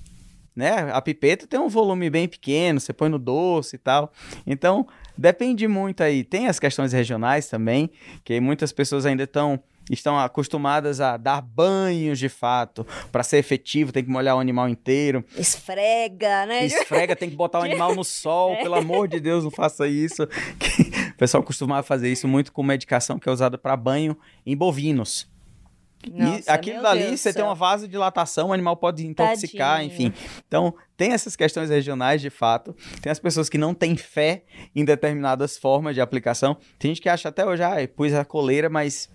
né? 0.55 0.90
A 0.92 1.00
pipeta 1.00 1.46
tem 1.46 1.59
um 1.61 1.68
volume 1.68 2.11
bem 2.11 2.26
pequeno, 2.28 2.80
você 2.80 2.92
põe 2.92 3.09
no 3.09 3.18
doce 3.18 3.76
e 3.76 3.78
tal. 3.78 4.12
Então, 4.46 4.86
depende 5.16 5.66
muito 5.68 6.03
aí. 6.03 6.24
Tem 6.24 6.46
as 6.48 6.59
questões 6.59 6.92
regionais 6.92 7.46
também, 7.48 7.90
que 8.24 8.38
muitas 8.40 8.72
pessoas 8.72 9.07
ainda 9.07 9.24
estão 9.24 9.62
estão 9.91 10.18
acostumadas 10.18 11.01
a 11.01 11.16
dar 11.16 11.41
banhos 11.41 12.18
de 12.18 12.28
fato. 12.28 12.87
Para 13.11 13.22
ser 13.22 13.39
efetivo, 13.39 13.93
tem 13.93 14.05
que 14.05 14.11
molhar 14.11 14.37
o 14.37 14.41
animal 14.41 14.68
inteiro. 14.68 15.24
Esfrega, 15.37 16.47
né? 16.47 16.64
Esfrega, 16.64 17.16
tem 17.16 17.30
que 17.30 17.37
botar 17.37 17.61
o 17.61 17.62
animal 17.62 17.95
no 17.95 18.05
sol. 18.05 18.57
Pelo 18.62 18.74
amor 18.74 19.09
de 19.09 19.20
Deus, 19.20 19.45
não 19.45 19.51
faça 19.51 19.87
isso. 19.87 20.22
O 20.22 21.16
pessoal 21.16 21.43
costumava 21.43 21.83
fazer 21.83 22.11
isso 22.11 22.26
muito 22.26 22.53
com 22.53 22.62
medicação 22.62 23.18
que 23.18 23.28
é 23.28 23.33
usada 23.33 23.59
para 23.59 23.76
banho 23.76 24.16
em 24.45 24.57
bovinos. 24.57 25.30
Nossa, 26.11 26.51
e 26.51 26.53
aquilo 26.53 26.83
dali, 26.83 27.05
Deus 27.05 27.20
você 27.20 27.33
tem 27.33 27.45
uma 27.45 27.55
vasodilatação, 27.55 28.49
o 28.49 28.53
animal 28.53 28.76
pode 28.76 29.07
intoxicar, 29.07 29.76
Tadinho. 29.76 29.93
enfim. 29.93 30.12
Então, 30.49 30.74
tem 30.97 31.12
essas 31.12 31.37
questões 31.37 31.70
regionais 31.70 32.20
de 32.20 32.30
fato. 32.30 32.74
Tem 33.01 33.11
as 33.11 33.20
pessoas 33.20 33.49
que 33.49 33.57
não 33.57 33.72
têm 33.72 33.97
fé 33.97 34.43
em 34.74 34.85
determinadas 34.85 35.57
formas 35.57 35.95
de 35.95 36.01
aplicação. 36.01 36.57
Tem 36.78 36.91
gente 36.91 37.01
que 37.01 37.09
acha 37.09 37.28
até 37.28 37.47
hoje, 37.47 37.62
ah, 37.62 37.76
pus 37.95 38.12
a 38.14 38.24
coleira, 38.24 38.68
mas 38.68 39.09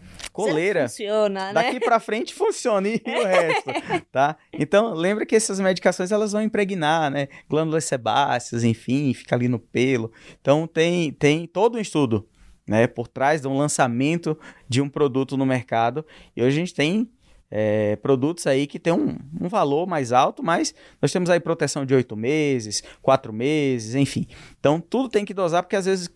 coleira. 0.44 0.88
funciona, 0.88 1.48
né? 1.48 1.54
Daqui 1.54 1.80
para 1.80 2.00
frente 2.00 2.34
funciona 2.34 2.88
e 2.88 3.02
o 3.06 3.26
resto, 3.26 3.70
tá? 4.12 4.38
Então, 4.54 4.94
lembra 4.94 5.26
que 5.26 5.36
essas 5.36 5.60
medicações 5.60 6.12
elas 6.12 6.32
vão 6.32 6.42
impregnar, 6.42 7.12
né? 7.12 7.28
Glândulas 7.50 7.86
sebáceas, 7.86 8.64
enfim, 8.64 9.14
fica 9.14 9.36
ali 9.36 9.48
no 9.48 9.60
pelo. 9.60 10.12
Então, 10.40 10.68
tem 10.68 11.12
tem 11.12 11.46
todo 11.46 11.78
um 11.78 11.82
estudo 11.82 12.28
né, 12.68 12.86
por 12.86 13.08
trás 13.08 13.42
de 13.42 13.48
um 13.48 13.58
lançamento 13.58 14.38
de 14.68 14.82
um 14.82 14.90
produto 14.90 15.38
no 15.38 15.46
mercado. 15.46 16.06
E 16.36 16.42
hoje 16.42 16.58
a 16.58 16.60
gente 16.60 16.74
tem 16.74 17.10
é, 17.50 17.96
produtos 17.96 18.46
aí 18.46 18.68
que 18.68 18.78
tem 18.78 18.92
um, 18.92 19.18
um, 19.40 19.48
valor 19.48 19.88
mais 19.88 20.12
alto, 20.12 20.44
mas 20.44 20.76
nós 21.02 21.12
temos 21.12 21.30
aí 21.30 21.40
proteção 21.40 21.86
de 21.86 21.96
oito 21.96 22.16
meses, 22.16 22.84
quatro 23.02 23.32
meses, 23.32 23.96
enfim. 23.96 24.28
Então 24.60 24.82
tudo 24.82 25.08
tem 25.08 25.24
que 25.24 25.34
dosar, 25.34 25.64
porque 25.64 25.78
às 25.78 25.86
vezes, 25.86 26.10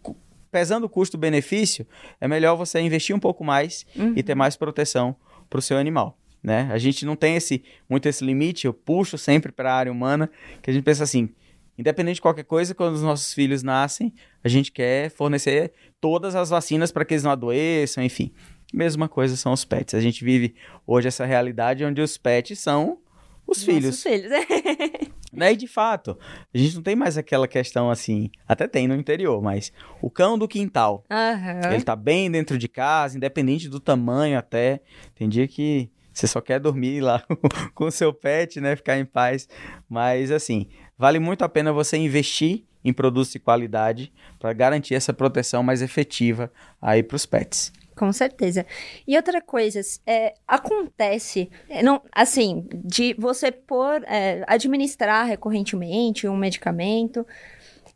pesando 0.52 0.86
o 0.86 0.89
custo-benefício, 0.89 1.88
é 2.20 2.28
melhor 2.28 2.56
você 2.56 2.80
investir 2.80 3.16
um 3.16 3.20
pouco 3.20 3.43
mais 3.43 3.86
uhum. 3.95 4.14
e 4.16 4.22
ter 4.22 4.36
mais 4.36 4.56
proteção 4.56 5.16
para 5.49 5.60
o 5.60 5.62
seu 5.62 5.78
animal. 5.78 6.18
Né? 6.43 6.70
A 6.72 6.78
gente 6.78 7.06
não 7.06 7.16
tem 7.16 7.36
esse 7.36 7.64
muito 7.89 8.08
esse 8.08 8.24
limite, 8.24 8.66
eu 8.66 8.74
puxo 8.74 9.18
sempre 9.18 9.52
para 9.52 9.72
a 9.72 9.76
área 9.76 9.91
humana, 9.91 10.30
que 10.62 10.70
a 10.70 10.74
gente 10.74 10.84
pensa 10.84 11.04
assim, 11.04 11.30
independente 11.78 12.16
de 12.16 12.22
qualquer 12.22 12.43
coisa, 12.43 12.74
quando 12.74 12.95
os 12.95 13.04
nossos 13.04 13.34
filhos 13.34 13.64
nascem, 13.64 14.14
a 14.43 14.49
gente 14.49 14.72
quer 14.72 15.10
fornecer 15.12 15.72
todas 15.99 16.36
as 16.36 16.49
vacinas 16.49 16.91
para 16.91 17.06
que 17.06 17.14
eles 17.14 17.24
não 17.24 17.32
adoeçam, 17.32 18.04
enfim. 18.04 18.32
Mesma 18.74 19.08
coisa 19.08 19.36
são 19.36 19.52
os 19.52 19.66
pets. 19.66 19.93
A 19.93 19.99
gente 19.99 20.24
vive 20.24 20.56
hoje 20.88 21.08
essa 21.08 21.26
realidade 21.26 21.84
onde 21.84 22.02
os 22.02 22.18
pets 22.18 22.58
são 22.60 22.99
os 23.45 23.64
filhos. 23.64 24.02
filhos. 24.02 24.32
né? 25.32 25.53
E 25.53 25.55
de 25.55 25.67
fato, 25.67 26.17
a 26.53 26.57
gente 26.57 26.75
não 26.75 26.82
tem 26.82 26.95
mais 26.95 27.17
aquela 27.17 27.47
questão 27.47 27.89
assim, 27.89 28.29
até 28.47 28.67
tem 28.67 28.88
no 28.88 28.95
interior, 28.95 29.41
mas 29.41 29.71
o 30.01 30.09
cão 30.09 30.38
do 30.38 30.47
quintal. 30.47 31.03
Uhum. 31.09 31.73
Ele 31.73 31.84
tá 31.84 31.95
bem 31.95 32.29
dentro 32.29 32.57
de 32.57 32.67
casa, 32.67 33.17
independente 33.17 33.69
do 33.69 33.79
tamanho 33.79 34.38
até. 34.38 34.82
Tem 35.15 35.29
dia 35.29 35.47
que 35.47 35.89
você 36.13 36.27
só 36.27 36.41
quer 36.41 36.59
dormir 36.59 37.01
lá 37.01 37.23
com 37.73 37.86
o 37.86 37.91
seu 37.91 38.13
pet, 38.13 38.59
né? 38.59 38.75
Ficar 38.75 38.97
em 38.97 39.05
paz. 39.05 39.47
Mas 39.89 40.32
assim, 40.32 40.67
Vale 41.01 41.17
muito 41.17 41.43
a 41.43 41.49
pena 41.49 41.73
você 41.73 41.97
investir 41.97 42.63
em 42.86 42.93
produtos 42.93 43.32
de 43.32 43.39
qualidade 43.39 44.13
para 44.38 44.53
garantir 44.53 44.93
essa 44.93 45.11
proteção 45.11 45.63
mais 45.63 45.82
efetiva 45.82 46.51
aí 46.79 47.01
para 47.01 47.15
os 47.15 47.25
pets. 47.25 47.73
Com 47.95 48.11
certeza. 48.13 48.65
E 49.07 49.15
outra 49.15 49.41
coisa, 49.41 49.81
é, 50.07 50.33
acontece, 50.47 51.49
é, 51.69 51.83
não, 51.83 52.01
assim, 52.11 52.65
de 52.73 53.13
você 53.17 53.51
por 53.51 54.03
é, 54.03 54.43
administrar 54.47 55.25
recorrentemente 55.25 56.27
um 56.27 56.37
medicamento, 56.37 57.25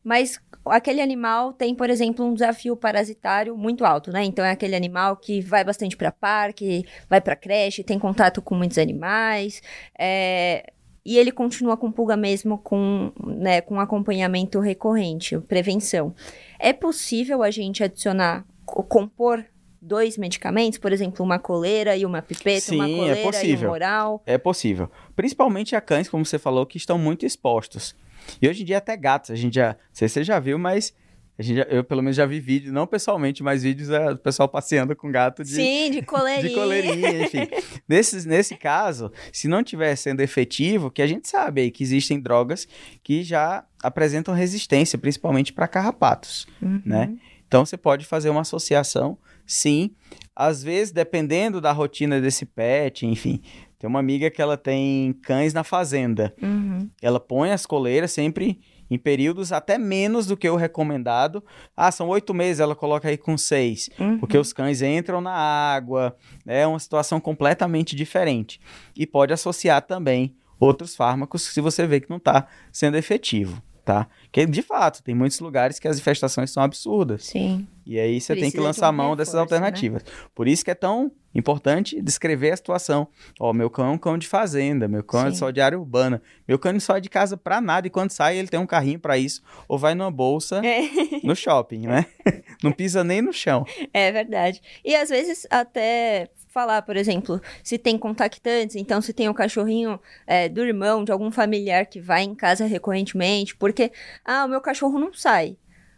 mas 0.03 0.39
aquele 0.65 1.01
animal 1.01 1.53
tem, 1.53 1.73
por 1.73 1.89
exemplo, 1.89 2.25
um 2.25 2.33
desafio 2.33 2.75
parasitário 2.75 3.55
muito 3.57 3.85
alto, 3.85 4.11
né? 4.11 4.23
Então 4.23 4.43
é 4.43 4.51
aquele 4.51 4.75
animal 4.75 5.15
que 5.17 5.41
vai 5.41 5.63
bastante 5.63 5.95
para 5.95 6.11
parque, 6.11 6.85
vai 7.09 7.21
para 7.21 7.35
creche, 7.35 7.83
tem 7.83 7.97
contato 7.97 8.41
com 8.41 8.55
muitos 8.55 8.77
animais, 8.77 9.61
é, 9.97 10.71
e 11.05 11.17
ele 11.17 11.31
continua 11.31 11.77
com 11.77 11.91
pulga 11.91 12.17
mesmo 12.17 12.57
com, 12.57 13.11
né, 13.23 13.61
com 13.61 13.79
acompanhamento 13.79 14.59
recorrente, 14.59 15.39
prevenção. 15.39 16.15
É 16.59 16.73
possível 16.73 17.43
a 17.43 17.51
gente 17.51 17.83
adicionar, 17.83 18.43
compor 18.65 19.45
dois 19.85 20.17
medicamentos, 20.17 20.79
por 20.79 20.91
exemplo, 20.91 21.23
uma 21.23 21.39
coleira 21.39 21.95
e 21.95 22.05
uma 22.05 22.21
pipeta, 22.21 22.61
Sim, 22.61 22.75
uma 22.75 22.89
é 22.89 22.95
coleira 22.95 23.19
é 23.19 23.23
possível. 23.23 23.67
e 23.67 23.69
um 23.69 23.73
oral? 23.73 24.23
É 24.25 24.37
possível. 24.37 24.91
Principalmente 25.15 25.75
a 25.75 25.81
cães, 25.81 26.09
como 26.09 26.25
você 26.25 26.39
falou, 26.39 26.65
que 26.65 26.77
estão 26.77 26.97
muito 26.97 27.25
expostos. 27.25 27.95
E 28.41 28.49
hoje 28.49 28.63
em 28.63 28.65
dia 28.65 28.79
até 28.79 28.97
gatos, 28.97 29.31
a 29.31 29.35
gente 29.35 29.55
já, 29.55 29.69
não 29.69 29.77
sei 29.93 30.07
se 30.07 30.15
você 30.15 30.23
já 30.23 30.39
viu, 30.39 30.57
mas 30.57 30.93
a 31.37 31.43
gente 31.43 31.57
já, 31.57 31.63
eu, 31.63 31.83
pelo 31.83 32.01
menos, 32.01 32.15
já 32.15 32.25
vi 32.25 32.39
vídeos, 32.39 32.73
não 32.73 32.87
pessoalmente, 32.87 33.43
mas 33.43 33.63
vídeos 33.63 33.89
é, 33.89 34.13
do 34.13 34.17
pessoal 34.17 34.47
passeando 34.47 34.95
com 34.95 35.11
gato 35.11 35.43
de... 35.43 35.51
Sim, 35.51 35.91
de 35.91 36.01
coleirinha. 36.01 36.47
de 36.49 36.55
coleirinha, 36.55 37.23
enfim. 37.23 37.47
nesse, 37.87 38.27
nesse 38.27 38.55
caso, 38.55 39.11
se 39.33 39.47
não 39.47 39.59
estiver 39.59 39.95
sendo 39.97 40.21
efetivo, 40.21 40.89
que 40.89 41.01
a 41.01 41.07
gente 41.07 41.27
sabe 41.27 41.61
aí 41.61 41.71
que 41.71 41.83
existem 41.83 42.19
drogas 42.19 42.67
que 43.03 43.21
já 43.21 43.65
apresentam 43.83 44.33
resistência, 44.33 44.97
principalmente 44.97 45.51
para 45.51 45.67
carrapatos, 45.67 46.47
uhum. 46.61 46.81
né? 46.85 47.13
Então, 47.47 47.65
você 47.65 47.77
pode 47.77 48.05
fazer 48.05 48.29
uma 48.29 48.41
associação, 48.41 49.17
sim. 49.45 49.91
Às 50.35 50.61
vezes, 50.61 50.91
dependendo 50.91 51.61
da 51.61 51.71
rotina 51.71 52.19
desse 52.19 52.45
pet, 52.45 53.05
enfim... 53.05 53.41
Tem 53.77 53.89
uma 53.89 53.99
amiga 53.99 54.31
que 54.31 54.41
ela 54.41 54.57
tem 54.57 55.13
cães 55.21 55.53
na 55.53 55.63
fazenda. 55.63 56.33
Uhum. 56.41 56.89
Ela 57.01 57.19
põe 57.19 57.51
as 57.51 57.65
coleiras 57.65 58.11
sempre 58.11 58.59
em 58.89 58.97
períodos 58.97 59.51
até 59.51 59.77
menos 59.77 60.25
do 60.25 60.37
que 60.37 60.49
o 60.49 60.55
recomendado. 60.55 61.43
Ah, 61.75 61.91
são 61.91 62.07
oito 62.09 62.33
meses, 62.33 62.59
ela 62.59 62.75
coloca 62.75 63.07
aí 63.07 63.17
com 63.17 63.37
seis, 63.37 63.89
uhum. 63.99 64.17
porque 64.17 64.37
os 64.37 64.53
cães 64.53 64.81
entram 64.81 65.21
na 65.21 65.33
água, 65.33 66.15
é 66.45 66.65
uma 66.65 66.79
situação 66.79 67.19
completamente 67.19 67.95
diferente. 67.95 68.59
E 68.95 69.05
pode 69.05 69.33
associar 69.33 69.81
também 69.81 70.35
outros 70.59 70.95
fármacos 70.95 71.43
se 71.43 71.61
você 71.61 71.85
vê 71.85 71.99
que 71.99 72.09
não 72.09 72.17
está 72.17 72.47
sendo 72.71 72.97
efetivo 72.97 73.61
tá? 73.85 74.07
Que 74.31 74.45
de 74.47 74.63
fato, 74.63 75.03
tem 75.03 75.13
muitos 75.13 75.39
lugares 75.39 75.77
que 75.77 75.87
as 75.87 75.97
infestações 75.97 76.49
são 76.49 76.63
absurdas. 76.63 77.25
Sim. 77.25 77.67
E 77.85 77.99
aí 77.99 78.19
você 78.19 78.35
tem 78.35 78.49
que 78.49 78.59
lançar 78.59 78.91
mão 78.91 79.11
reforço, 79.11 79.17
dessas 79.17 79.33
né? 79.35 79.39
alternativas. 79.41 80.03
Né? 80.03 80.09
Por 80.33 80.47
isso 80.47 80.65
que 80.65 80.71
é 80.71 80.75
tão 80.75 81.11
importante 81.35 82.01
descrever 82.01 82.51
a 82.51 82.57
situação. 82.57 83.07
Ó, 83.39 83.53
meu 83.53 83.69
cão 83.69 83.85
é 83.85 83.89
um 83.91 83.97
cão 83.97 84.17
de 84.17 84.27
fazenda, 84.27 84.87
meu 84.87 85.03
cão 85.03 85.21
é 85.21 85.29
Sim. 85.29 85.35
é 85.35 85.35
só 85.35 85.51
de 85.51 85.61
área 85.61 85.77
urbana. 85.77 86.19
Meu 86.47 86.57
cão 86.57 86.73
não 86.73 86.79
sai 86.79 86.99
de 86.99 87.09
casa 87.09 87.37
para 87.37 87.61
nada 87.61 87.85
e 87.85 87.89
quando 87.91 88.09
sai 88.09 88.37
ele 88.37 88.47
tem 88.47 88.59
um 88.59 88.65
carrinho 88.65 88.99
para 88.99 89.19
isso 89.19 89.43
ou 89.67 89.77
vai 89.77 89.93
numa 89.93 90.09
bolsa 90.09 90.65
é. 90.65 90.89
no 91.23 91.35
shopping, 91.35 91.85
né? 91.85 92.07
não 92.63 92.71
pisa 92.71 93.03
nem 93.03 93.21
no 93.21 93.31
chão. 93.31 93.63
É 93.93 94.11
verdade. 94.11 94.61
E 94.83 94.95
às 94.95 95.09
vezes 95.09 95.45
até 95.51 96.27
falar, 96.55 96.83
por 96.83 96.95
exemplo, 96.95 97.41
se 97.61 97.77
tem 97.77 97.97
contactantes, 97.97 98.77
então 98.77 99.01
se 99.01 99.11
tem 99.11 99.27
um 99.27 99.33
cachorrinho 99.33 99.99
é, 100.25 100.47
do 100.47 100.63
irmão, 100.63 101.03
de 101.03 101.11
algum 101.11 101.29
familiar 101.29 101.85
que 101.85 101.99
vai 101.99 102.23
em 102.23 102.33
casa 102.33 102.65
recorrentemente, 102.65 103.53
porque, 103.57 103.91
ah, 104.23 104.45
o 104.45 104.47
meu 104.47 104.61
cachorro 104.61 104.97
não 104.97 105.13
sai, 105.13 105.57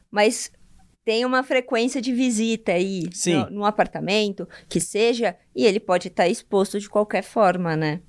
mas 0.10 0.51
tem 1.05 1.24
uma 1.26 1.43
frequência 1.43 2.01
de 2.01 2.12
visita 2.12 2.72
aí 2.72 3.08
no, 3.28 3.49
no, 3.51 3.66
apartamento, 3.66 4.49
que 4.68 4.82
seja, 4.82 5.38
e 5.55 5.64
ele 5.64 5.80
pode 5.80 6.08
estar 6.08 6.24
tá 6.24 6.30
exposto 6.30 6.80
de 6.80 6.89
qualquer 6.89 7.22
forma, 7.22 7.76
né? 7.76 8.01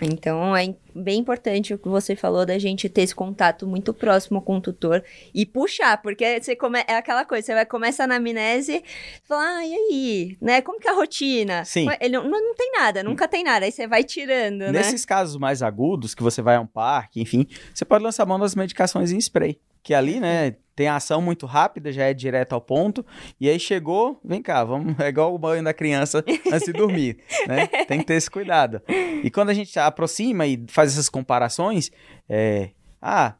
Então 0.00 0.56
é 0.56 0.74
bem 0.94 1.20
importante 1.20 1.74
o 1.74 1.78
que 1.78 1.88
você 1.88 2.16
falou 2.16 2.44
da 2.44 2.58
gente 2.58 2.88
ter 2.88 3.02
esse 3.02 3.14
contato 3.14 3.66
muito 3.66 3.94
próximo 3.94 4.42
com 4.42 4.56
o 4.56 4.60
tutor 4.60 5.04
e 5.34 5.46
puxar, 5.46 6.00
porque 6.02 6.40
você 6.40 6.56
come... 6.56 6.80
é 6.86 6.96
aquela 6.96 7.24
coisa, 7.24 7.46
você 7.46 7.54
vai 7.54 7.66
começar 7.66 8.06
na 8.06 8.16
amnese, 8.16 8.82
fala, 9.24 9.58
ah, 9.58 9.66
e 9.66 9.74
aí, 9.74 10.38
né? 10.40 10.60
Como 10.60 10.80
que 10.80 10.88
é 10.88 10.90
a 10.90 10.94
rotina? 10.94 11.64
Sim. 11.64 11.86
Ele 12.00 12.16
não, 12.16 12.28
não 12.28 12.54
tem 12.54 12.72
nada, 12.72 13.02
nunca 13.02 13.28
tem 13.28 13.44
nada, 13.44 13.64
aí 13.64 13.72
você 13.72 13.86
vai 13.86 14.02
tirando, 14.02 14.60
né? 14.60 14.72
Nesses 14.72 15.04
casos 15.04 15.36
mais 15.36 15.62
agudos, 15.62 16.14
que 16.14 16.22
você 16.22 16.42
vai 16.42 16.56
a 16.56 16.60
um 16.60 16.66
parque, 16.66 17.20
enfim, 17.20 17.46
você 17.72 17.84
pode 17.84 18.02
lançar 18.02 18.26
mão 18.26 18.38
das 18.38 18.54
medicações 18.54 19.12
em 19.12 19.18
spray 19.18 19.58
que 19.82 19.94
ali, 19.94 20.20
né, 20.20 20.56
tem 20.80 20.88
ação 20.88 21.20
muito 21.20 21.44
rápida, 21.44 21.92
já 21.92 22.04
é 22.04 22.14
direto 22.14 22.54
ao 22.54 22.60
ponto, 22.60 23.04
e 23.38 23.50
aí 23.50 23.60
chegou, 23.60 24.18
vem 24.24 24.40
cá, 24.40 24.64
vamos, 24.64 24.96
é 24.98 25.08
igual 25.08 25.34
o 25.34 25.38
banho 25.38 25.62
da 25.62 25.74
criança 25.74 26.24
antes 26.50 26.64
de 26.64 26.72
dormir, 26.72 27.18
né? 27.46 27.66
Tem 27.66 27.98
que 27.98 28.06
ter 28.06 28.14
esse 28.14 28.30
cuidado. 28.30 28.80
E 29.22 29.30
quando 29.30 29.50
a 29.50 29.52
gente 29.52 29.78
aproxima 29.78 30.46
e 30.46 30.64
faz 30.68 30.92
essas 30.92 31.10
comparações, 31.10 31.90
é, 32.26 32.70
ah, 32.98 33.34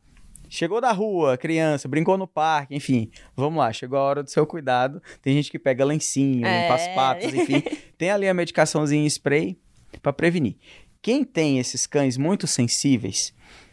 chegou 0.50 0.82
da 0.82 0.92
rua, 0.92 1.38
criança, 1.38 1.88
brincou 1.88 2.18
no 2.18 2.26
parque, 2.26 2.74
enfim, 2.74 3.10
vamos 3.34 3.58
lá, 3.58 3.72
chegou 3.72 3.98
a 3.98 4.02
hora 4.02 4.22
do 4.22 4.28
seu 4.28 4.46
cuidado. 4.46 5.02
Tem 5.22 5.32
gente 5.32 5.50
que 5.50 5.58
pega 5.58 5.82
lencinho, 5.82 6.44
é. 6.44 6.64
limpa 6.64 6.74
as 6.74 6.88
patas, 6.88 7.32
enfim, 7.32 7.62
tem 7.96 8.10
ali 8.10 8.28
a 8.28 8.34
medicaçãozinha 8.34 9.02
em 9.02 9.06
spray 9.06 9.58
para 10.02 10.12
prevenir. 10.12 10.56
Quem 11.00 11.24
tem 11.24 11.58
esses 11.58 11.86
cães 11.86 12.18
muito 12.18 12.46
sensíveis 12.46 13.32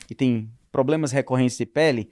e 0.10 0.16
tem 0.16 0.50
problemas 0.72 1.12
recorrentes 1.12 1.58
de 1.58 1.66
pele, 1.66 2.10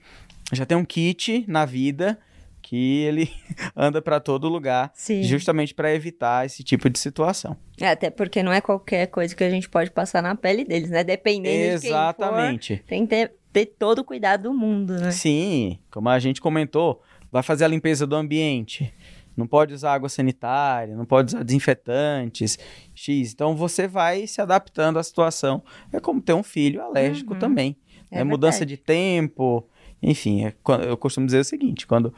já 0.54 0.66
tem 0.66 0.78
um 0.78 0.86
kit 0.86 1.46
na 1.48 1.66
vida 1.66 2.18
que 2.62 3.02
ele 3.04 3.30
anda 3.76 4.02
para 4.02 4.20
todo 4.20 4.48
lugar, 4.50 4.92
Sim. 4.96 5.22
justamente 5.24 5.74
para 5.74 5.94
evitar 5.94 6.46
esse 6.46 6.64
tipo 6.64 6.90
de 6.90 6.98
situação. 6.98 7.56
É, 7.80 7.90
até 7.90 8.10
porque 8.10 8.42
não 8.42 8.52
é 8.52 8.60
qualquer 8.60 9.06
coisa 9.08 9.36
que 9.36 9.44
a 9.44 9.50
gente 9.50 9.70
pode 9.70 9.92
passar 9.92 10.22
na 10.24 10.36
pele 10.36 10.66
deles, 10.66 10.90
né? 10.90 11.04
Dependendo 11.04 11.74
Exatamente. 11.76 12.62
de 12.62 12.68
quem 12.68 12.78
for, 12.78 12.86
tem 12.88 13.02
que 13.04 13.08
ter, 13.10 13.34
ter 13.54 13.66
todo 13.78 14.00
o 14.00 14.04
cuidado 14.04 14.44
do 14.44 14.54
mundo, 14.54 14.94
né? 15.00 15.12
Sim, 15.12 15.78
como 15.92 16.10
a 16.10 16.18
gente 16.18 16.42
comentou, 16.42 17.02
vai 17.32 17.44
fazer 17.44 17.66
a 17.66 17.68
limpeza 17.68 18.08
do 18.08 18.16
ambiente. 18.16 18.92
Não 19.38 19.46
pode 19.46 19.74
usar 19.74 19.94
água 19.94 20.08
sanitária, 20.10 20.96
não 20.96 21.06
pode 21.06 21.36
usar 21.36 21.44
desinfetantes, 21.44 22.58
X. 22.96 23.34
Então 23.34 23.56
você 23.56 23.88
vai 23.88 24.26
se 24.28 24.42
adaptando 24.42 24.98
à 24.98 25.04
situação. 25.04 25.62
É 25.92 26.00
como 26.00 26.22
ter 26.22 26.34
um 26.34 26.42
filho 26.44 26.82
alérgico 26.82 27.34
Uhum. 27.34 27.40
também. 27.40 27.76
É 28.10 28.22
É, 28.22 28.24
mudança 28.24 28.66
de 28.66 28.78
tempo. 28.78 29.68
Enfim, 30.08 30.46
é 30.46 30.54
eu 30.88 30.96
costumo 30.96 31.26
dizer 31.26 31.40
o 31.40 31.44
seguinte: 31.44 31.88
quando 31.88 32.14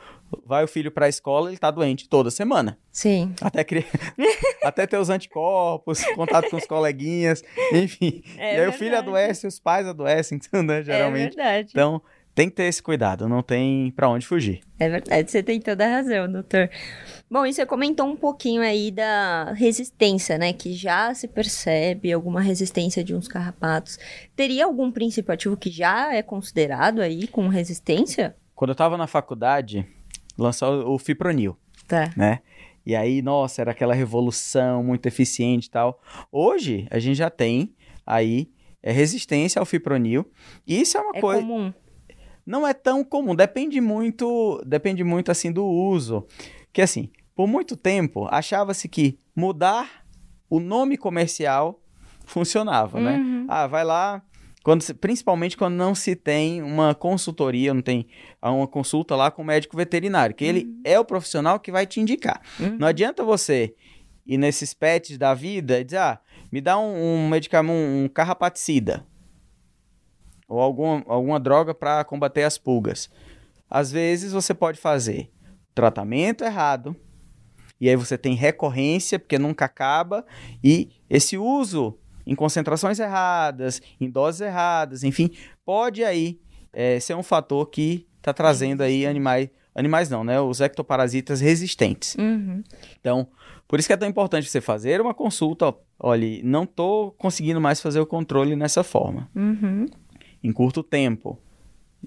vai 0.46 0.62
o 0.62 0.68
filho 0.68 0.92
para 0.92 1.06
a 1.06 1.10
escola, 1.10 1.50
ele 1.50 1.58
tá 1.58 1.72
doente 1.72 2.10
toda 2.10 2.30
semana. 2.30 2.78
Sim. 2.92 3.34
Até, 3.40 3.64
cri... 3.64 3.86
Até 4.62 4.86
ter 4.86 4.98
os 4.98 5.10
anticorpos, 5.10 6.04
contato 6.14 6.50
com 6.50 6.58
os 6.58 6.66
coleguinhas, 6.66 7.42
enfim. 7.72 8.22
É 8.38 8.58
e 8.58 8.60
aí 8.60 8.68
o 8.68 8.74
filho 8.74 8.92
verdade. 8.92 9.08
adoece, 9.08 9.48
os 9.48 9.58
pais 9.58 9.88
adoecem, 9.88 10.38
né, 10.66 10.84
geralmente. 10.84 11.40
É 11.40 11.44
verdade. 11.44 11.70
Então, 11.72 12.02
tem 12.38 12.50
que 12.50 12.56
ter 12.56 12.66
esse 12.66 12.84
cuidado, 12.84 13.28
não 13.28 13.42
tem 13.42 13.90
para 13.90 14.08
onde 14.08 14.28
fugir. 14.28 14.60
É 14.78 14.88
verdade, 14.88 15.32
você 15.32 15.42
tem 15.42 15.60
toda 15.60 15.84
a 15.84 15.90
razão, 15.90 16.32
doutor. 16.32 16.70
Bom, 17.30 17.44
e 17.48 17.52
você 17.52 17.66
comentou 17.66 18.06
um 18.06 18.16
pouquinho 18.16 18.62
aí 18.62 18.92
da 18.92 19.54
resistência, 19.54 20.38
né? 20.38 20.54
Que 20.54 20.72
já 20.74 21.12
se 21.16 21.28
percebe 21.28 22.14
alguma 22.14 22.40
resistência 22.40 23.04
de 23.04 23.16
uns 23.16 23.28
carrapatos. 23.28 23.98
Teria 24.36 24.66
algum 24.66 24.92
princípio 24.92 25.34
ativo 25.34 25.58
que 25.58 25.72
já 25.72 26.14
é 26.14 26.22
considerado 26.22 27.02
aí 27.02 27.26
com 27.28 27.48
resistência? 27.48 28.36
Quando 28.54 28.70
eu 28.70 28.76
tava 28.76 28.98
na 28.98 29.08
faculdade, 29.08 29.84
lançou 30.38 30.94
o 30.94 31.00
Fipronil, 31.00 31.58
Tá. 31.88 32.12
né? 32.16 32.40
E 32.86 32.96
aí, 32.96 33.22
nossa, 33.24 33.62
era 33.62 33.72
aquela 33.72 33.96
revolução 33.96 34.84
muito 34.84 35.08
eficiente 35.08 35.66
e 35.66 35.72
tal. 35.72 36.00
Hoje, 36.32 36.88
a 36.92 37.00
gente 37.00 37.18
já 37.18 37.32
tem 37.32 37.74
aí 38.06 38.48
é, 38.84 38.92
resistência 38.92 39.60
ao 39.60 39.66
Fipronil. 39.66 40.24
E 40.68 40.80
isso 40.80 40.98
é 40.98 41.02
uma 41.02 41.18
É 41.18 41.20
coisa. 41.20 41.42
comum. 41.42 41.74
Não 42.48 42.66
é 42.66 42.74
tão 42.74 43.04
comum, 43.04 43.36
depende 43.36 43.82
muito, 43.82 44.64
depende 44.66 45.04
muito 45.04 45.30
assim 45.30 45.52
do 45.52 45.66
uso. 45.66 46.26
Que 46.72 46.82
assim, 46.82 47.10
por 47.36 47.46
muito 47.46 47.76
tempo 47.76 48.26
achava-se 48.32 48.88
que 48.88 49.20
mudar 49.36 50.06
o 50.50 50.60
nome 50.62 50.98
comercial 50.98 51.84
funcionava, 52.26 53.02
né? 53.02 53.18
Uhum. 53.18 53.46
Ah, 53.50 53.68
vai 53.68 53.84
lá, 53.84 54.24
quando 54.64 54.82
principalmente 54.96 55.58
quando 55.58 55.76
não 55.76 55.94
se 55.94 56.16
tem 56.16 56.62
uma 56.62 56.96
consultoria, 56.96 57.74
não 57.74 57.82
tem 57.82 58.08
ah, 58.42 58.52
uma 58.52 58.68
consulta 58.68 59.14
lá 59.14 59.30
com 59.30 59.42
o 59.42 59.46
médico 59.46 59.76
veterinário, 59.76 60.34
que 60.34 60.46
ele 60.46 60.68
é 60.86 60.98
o 60.98 61.06
profissional 61.06 61.60
que 61.60 61.72
vai 61.72 61.86
te 61.86 62.00
indicar. 62.00 62.42
Uhum. 62.60 62.78
Não 62.80 62.88
adianta 62.88 63.26
você 63.26 63.76
ir 64.26 64.38
nesses 64.38 64.74
pets 64.74 65.18
da 65.18 65.34
vida 65.34 65.80
e 65.80 65.84
dizer, 65.84 65.98
ah, 65.98 66.20
me 66.50 66.62
dá 66.62 66.80
um, 66.80 67.26
um 67.26 67.30
medicamento, 67.30 67.76
um 67.76 68.08
carrapaticida. 68.08 69.06
Ou 70.48 70.60
alguma, 70.60 71.04
alguma 71.08 71.40
droga 71.40 71.74
para 71.74 72.04
combater 72.04 72.44
as 72.44 72.58
pulgas. 72.58 73.10
Às 73.70 73.92
vezes 73.92 74.32
você 74.32 74.54
pode 74.54 74.80
fazer 74.80 75.30
tratamento 75.76 76.44
errado, 76.44 76.96
e 77.80 77.90
aí 77.90 77.96
você 77.96 78.18
tem 78.18 78.34
recorrência, 78.34 79.20
porque 79.20 79.38
nunca 79.38 79.66
acaba, 79.66 80.26
e 80.64 80.90
esse 81.10 81.38
uso 81.38 81.98
em 82.26 82.36
concentrações 82.36 83.00
erradas, 83.00 83.82
em 84.02 84.10
doses 84.10 84.42
erradas, 84.42 85.04
enfim, 85.04 85.32
pode 85.66 86.04
aí 86.04 86.40
eh, 86.74 87.00
ser 87.00 87.16
um 87.16 87.24
fator 87.24 87.66
que 87.68 88.06
está 88.18 88.34
trazendo 88.34 88.82
aí 88.82 89.06
animais, 89.06 89.50
animais 89.74 90.10
não, 90.10 90.24
né? 90.24 90.40
Os 90.42 90.60
ectoparasitas 90.60 91.40
resistentes. 91.40 92.16
Uhum. 92.16 92.62
Então, 93.00 93.28
por 93.68 93.80
isso 93.80 93.88
que 93.88 93.94
é 93.94 93.98
tão 93.98 94.10
importante 94.10 94.50
você 94.50 94.60
fazer 94.60 95.00
uma 95.00 95.14
consulta. 95.14 95.74
Olha, 96.00 96.28
não 96.44 96.64
estou 96.64 97.12
conseguindo 97.12 97.62
mais 97.62 97.80
fazer 97.82 98.00
o 98.00 98.06
controle 98.06 98.56
nessa 98.56 98.84
forma, 98.84 99.30
Uhum. 99.36 99.86
Em 100.48 100.54
curto 100.54 100.82
tempo, 100.82 101.38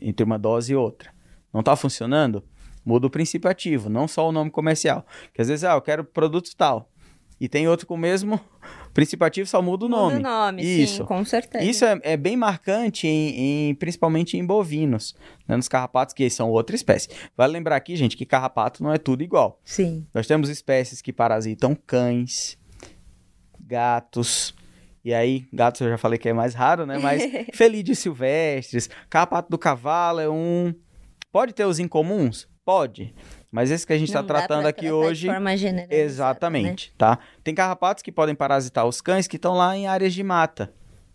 entre 0.01 0.25
uma 0.25 0.39
dose 0.39 0.73
e 0.73 0.77
outra. 0.77 1.11
Não 1.53 1.61
está 1.61 1.77
funcionando? 1.77 2.43
Muda 2.85 3.07
o 3.07 3.11
princípio 3.11 3.51
ativo, 3.51 3.91
não 3.91 4.09
só 4.09 4.27
o 4.29 4.33
nome 4.33 4.51
comercial. 4.51 5.05
Que 5.35 5.43
às 5.43 5.49
vezes, 5.49 5.65
ah, 5.65 5.75
eu 5.75 5.83
quero 5.83 6.03
produto 6.05 6.51
tal. 6.57 6.89
E 7.39 7.49
tem 7.49 7.67
outro 7.69 7.87
com 7.87 7.95
o 7.95 7.99
mesmo 7.99 8.41
princípio 8.95 9.27
ativo, 9.27 9.47
só 9.49 9.61
muda 9.61 9.85
o 9.85 9.89
nome. 9.89 10.17
Muda 10.17 10.29
o 10.29 10.33
nome, 10.33 10.63
Isso. 10.63 10.99
sim, 10.99 11.05
com 11.05 11.23
certeza. 11.25 11.65
Isso 11.65 11.85
é, 11.85 11.99
é 12.03 12.17
bem 12.17 12.37
marcante, 12.37 13.07
em, 13.07 13.71
em- 13.71 13.75
principalmente 13.75 14.37
em 14.39 14.45
bovinos, 14.45 15.15
né, 15.47 15.57
nos 15.57 15.69
carrapatos, 15.69 16.15
que 16.15 16.29
são 16.31 16.51
outra 16.51 16.75
espécie. 16.77 17.09
Vale 17.37 17.53
lembrar 17.53 17.77
aqui, 17.77 17.95
gente, 17.97 18.17
que 18.17 18.25
carrapato 18.25 18.83
não 18.83 18.93
é 18.93 18.97
tudo 18.99 19.23
igual. 19.23 19.61
Sim. 19.65 20.07
Nós 20.15 20.27
temos 20.27 20.49
espécies 20.49 21.01
que 21.03 21.13
parasitam 21.13 21.75
cães, 21.75 22.59
gatos. 23.59 24.55
E 25.05 25.15
aí, 25.15 25.47
gatos 25.53 25.81
eu 25.81 25.89
já 25.89 25.99
falei 25.99 26.19
que 26.19 26.29
é 26.29 26.33
mais 26.33 26.55
raro, 26.55 26.85
né? 26.87 26.99
Mas 26.99 27.23
felídeos 27.55 27.99
silvestres, 27.99 28.91
carrapato 29.09 29.51
do 29.51 29.59
cavalo 29.59 30.21
é 30.21 30.29
um. 30.29 30.75
Pode 31.33 31.53
ter 31.53 31.65
os 31.65 31.79
incomuns? 31.79 32.49
Pode. 32.65 33.15
Mas 33.51 33.71
esse 33.71 33.87
que 33.87 33.93
a 33.93 33.99
gente 33.99 34.09
está 34.09 34.23
tratando 34.23 34.67
aqui 34.67 34.91
hoje. 34.93 35.23
De 35.23 35.27
forma 35.33 35.51
né? 35.57 35.87
Exatamente, 35.91 36.93
tá? 36.97 37.19
Tem 37.43 37.55
carrapatos 37.55 38.03
que 38.03 38.13
podem 38.13 38.35
parasitar 38.35 38.87
os 38.87 39.01
cães 39.01 39.27
que 39.27 39.37
estão 39.37 39.55
lá 39.55 39.77
em 39.77 39.87
áreas 39.89 40.13
de 40.15 40.23
mata, 40.23 40.73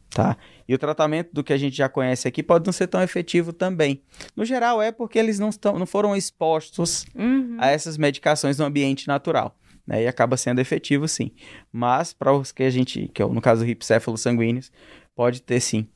tá? 0.09 0.35
E 0.67 0.73
o 0.73 0.77
tratamento 0.77 1.29
do 1.31 1.43
que 1.43 1.53
a 1.53 1.57
gente 1.57 1.77
já 1.77 1.87
conhece 1.87 2.27
aqui 2.27 2.41
pode 2.43 2.65
não 2.65 2.73
ser 2.73 2.87
tão 2.87 3.01
efetivo 3.01 3.53
também. 3.53 4.01
No 4.35 4.43
geral 4.43 4.81
é 4.81 4.91
porque 4.91 5.17
eles 5.19 5.39
não, 5.39 5.49
estão, 5.49 5.77
não 5.79 5.85
foram 5.85 6.15
expostos 6.15 7.05
Uhum. 7.15 7.55
a 7.59 7.67
essas 7.69 7.97
medicações 7.97 8.57
no 8.57 8.65
ambiente 8.65 9.07
natural. 9.07 9.55
Né? 9.85 10.03
E 10.03 10.07
acaba 10.07 10.37
sendo 10.37 10.59
efetivo, 10.59 11.07
sim. 11.07 11.31
Mas 11.71 12.13
para 12.13 12.33
os 12.33 12.51
que 12.51 12.63
a 12.63 12.69
gente, 12.69 13.07
que 13.13 13.21
é 13.21 13.25
no 13.25 13.41
caso 13.41 13.61
do 13.61 13.67
ripcéfalo 13.67 14.17
sanguíneos, 14.17 14.71
pode 15.15 15.41
ter 15.41 15.59
sim, 15.59 15.87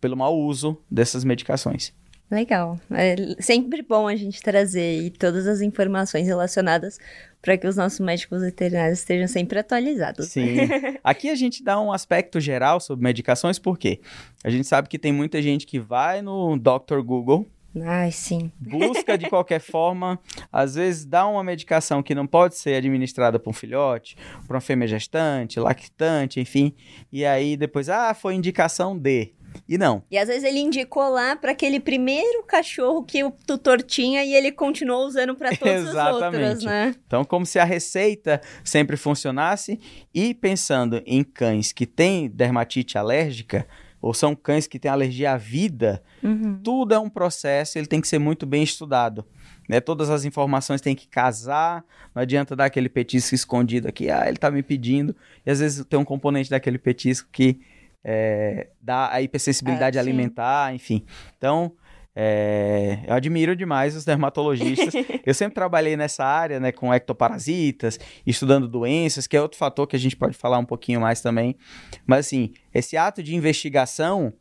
pelo 0.00 0.16
mau 0.16 0.38
uso 0.38 0.80
dessas 0.90 1.24
medicações. 1.24 1.92
Legal. 2.30 2.80
É 2.90 3.14
sempre 3.42 3.82
bom 3.82 4.08
a 4.08 4.16
gente 4.16 4.40
trazer 4.40 5.10
todas 5.18 5.46
as 5.46 5.60
informações 5.60 6.26
relacionadas 6.26 6.98
para 7.42 7.58
que 7.58 7.66
os 7.66 7.76
nossos 7.76 8.00
médicos 8.00 8.40
veterinários 8.40 9.00
estejam 9.00 9.28
sempre 9.28 9.58
atualizados. 9.58 10.28
Sim. 10.28 10.56
Aqui 11.04 11.28
a 11.28 11.34
gente 11.34 11.62
dá 11.62 11.78
um 11.78 11.92
aspecto 11.92 12.40
geral 12.40 12.80
sobre 12.80 13.04
medicações, 13.04 13.58
porque 13.58 14.00
a 14.42 14.48
gente 14.48 14.66
sabe 14.66 14.88
que 14.88 14.98
tem 14.98 15.12
muita 15.12 15.42
gente 15.42 15.66
que 15.66 15.78
vai 15.78 16.22
no 16.22 16.56
Dr. 16.56 17.02
Google, 17.04 17.46
Ai, 17.80 18.12
sim. 18.12 18.52
busca 18.60 19.16
de 19.16 19.28
qualquer 19.28 19.60
forma, 19.62 20.18
às 20.52 20.74
vezes 20.74 21.04
dá 21.04 21.26
uma 21.26 21.42
medicação 21.42 22.02
que 22.02 22.14
não 22.14 22.26
pode 22.26 22.56
ser 22.56 22.74
administrada 22.74 23.38
para 23.38 23.48
um 23.48 23.52
filhote, 23.52 24.16
para 24.46 24.54
uma 24.56 24.60
fêmea 24.60 24.86
gestante, 24.86 25.58
lactante, 25.58 26.38
enfim, 26.40 26.74
e 27.10 27.24
aí 27.24 27.56
depois, 27.56 27.88
ah, 27.88 28.12
foi 28.14 28.34
indicação 28.34 28.96
de. 28.96 29.32
E 29.68 29.76
não. 29.76 30.02
E 30.10 30.16
às 30.16 30.28
vezes 30.28 30.44
ele 30.44 30.60
indicou 30.60 31.10
lá 31.10 31.36
para 31.36 31.52
aquele 31.52 31.78
primeiro 31.78 32.42
cachorro 32.44 33.02
que 33.02 33.22
o 33.22 33.30
tutor 33.30 33.82
tinha 33.82 34.24
e 34.24 34.34
ele 34.34 34.50
continuou 34.50 35.06
usando 35.06 35.34
para 35.34 35.50
todos 35.56 35.88
os 35.88 35.94
outros, 35.94 36.16
Exatamente. 36.16 36.64
né? 36.64 36.94
Então, 37.06 37.22
como 37.22 37.44
se 37.44 37.58
a 37.58 37.64
receita 37.64 38.40
sempre 38.64 38.96
funcionasse, 38.96 39.78
e 40.14 40.32
pensando 40.32 41.02
em 41.04 41.22
cães 41.22 41.70
que 41.70 41.84
têm 41.86 42.30
dermatite 42.30 42.96
alérgica, 42.96 43.66
ou 44.02 44.12
são 44.12 44.34
cães 44.34 44.66
que 44.66 44.78
têm 44.80 44.90
alergia 44.90 45.32
à 45.32 45.36
vida, 45.36 46.02
Uhum. 46.22 46.58
tudo 46.62 46.92
é 46.92 46.98
um 46.98 47.08
processo, 47.08 47.78
ele 47.78 47.86
tem 47.86 48.00
que 48.00 48.08
ser 48.08 48.18
muito 48.18 48.44
bem 48.44 48.62
estudado. 48.64 49.24
Né? 49.68 49.80
Todas 49.80 50.10
as 50.10 50.24
informações 50.24 50.80
têm 50.80 50.94
que 50.94 51.06
casar, 51.06 51.84
não 52.12 52.20
adianta 52.20 52.56
dar 52.56 52.64
aquele 52.64 52.88
petisco 52.88 53.34
escondido 53.34 53.86
aqui, 53.88 54.10
ah, 54.10 54.24
ele 54.26 54.36
tá 54.36 54.50
me 54.50 54.62
pedindo, 54.62 55.14
e 55.46 55.50
às 55.50 55.60
vezes 55.60 55.84
tem 55.84 55.98
um 55.98 56.04
componente 56.04 56.50
daquele 56.50 56.78
petisco 56.78 57.28
que 57.30 57.60
é, 58.04 58.66
dá 58.80 59.12
a 59.12 59.22
hipersensibilidade 59.22 59.94
sim. 59.94 60.00
alimentar, 60.00 60.74
enfim. 60.74 61.04
Então, 61.38 61.72
é, 62.14 62.98
eu 63.06 63.14
admiro 63.14 63.56
demais 63.56 63.96
os 63.96 64.04
dermatologistas. 64.04 64.92
eu 65.24 65.34
sempre 65.34 65.54
trabalhei 65.54 65.96
nessa 65.96 66.24
área, 66.24 66.60
né, 66.60 66.70
com 66.72 66.92
ectoparasitas, 66.92 67.98
estudando 68.26 68.68
doenças, 68.68 69.26
que 69.26 69.36
é 69.36 69.40
outro 69.42 69.58
fator 69.58 69.86
que 69.86 69.96
a 69.96 69.98
gente 69.98 70.16
pode 70.16 70.36
falar 70.36 70.58
um 70.58 70.64
pouquinho 70.64 71.00
mais 71.00 71.20
também. 71.20 71.56
Mas 72.06 72.26
assim, 72.26 72.52
esse 72.74 72.96
ato 72.96 73.22
de 73.22 73.34
investigação 73.34 74.32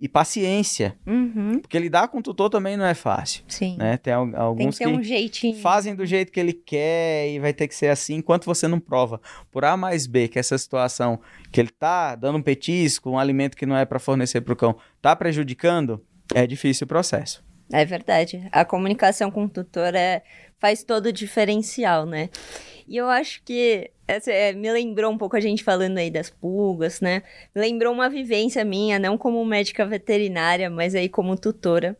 e 0.00 0.08
paciência, 0.08 0.96
Uhum. 1.06 1.60
porque 1.60 1.78
lidar 1.78 2.08
com 2.08 2.18
o 2.18 2.22
tutor 2.22 2.50
também 2.50 2.76
não 2.76 2.84
é 2.84 2.92
fácil, 2.94 3.42
Sim. 3.48 3.76
né? 3.78 3.96
Tem 3.96 4.12
al- 4.12 4.24
Tem 4.26 4.32
que 4.70 4.84
alguns 4.84 4.98
um 4.98 5.02
jeitinho. 5.02 5.56
fazem 5.62 5.94
do 5.94 6.04
jeito 6.04 6.30
que 6.32 6.38
ele 6.40 6.52
quer 6.52 7.30
e 7.30 7.38
vai 7.38 7.54
ter 7.54 7.68
que 7.68 7.74
ser 7.74 7.86
assim, 7.88 8.16
enquanto 8.16 8.44
você 8.44 8.66
não 8.68 8.80
prova 8.80 9.20
por 9.50 9.64
A 9.64 9.76
mais 9.76 10.06
B 10.06 10.28
que 10.28 10.38
essa 10.38 10.58
situação 10.58 11.20
que 11.50 11.60
ele 11.60 11.70
tá 11.70 12.16
dando 12.16 12.36
um 12.38 12.42
petisco, 12.42 13.08
um 13.08 13.18
alimento 13.18 13.56
que 13.56 13.64
não 13.64 13.76
é 13.76 13.84
para 13.86 13.98
fornecer 14.00 14.40
para 14.42 14.52
o 14.52 14.56
cão, 14.56 14.76
tá 15.00 15.14
prejudicando, 15.16 16.04
é 16.34 16.46
difícil 16.46 16.84
o 16.84 16.88
processo. 16.88 17.42
É 17.72 17.84
verdade. 17.84 18.46
A 18.52 18.64
comunicação 18.64 19.30
com 19.30 19.44
o 19.44 19.48
tutor 19.48 19.94
é, 19.94 20.22
faz 20.58 20.82
todo 20.84 21.06
o 21.06 21.12
diferencial, 21.12 22.04
né? 22.04 22.28
E 22.86 22.96
eu 22.96 23.08
acho 23.08 23.42
que 23.42 23.90
essa, 24.06 24.30
é, 24.30 24.52
me 24.52 24.70
lembrou 24.70 25.10
um 25.10 25.16
pouco 25.16 25.36
a 25.36 25.40
gente 25.40 25.64
falando 25.64 25.96
aí 25.98 26.10
das 26.10 26.28
pulgas, 26.28 27.00
né? 27.00 27.22
Me 27.54 27.62
lembrou 27.62 27.92
uma 27.92 28.10
vivência 28.10 28.64
minha, 28.64 28.98
não 28.98 29.16
como 29.16 29.42
médica 29.44 29.86
veterinária, 29.86 30.68
mas 30.68 30.94
aí 30.94 31.08
como 31.08 31.36
tutora. 31.38 31.96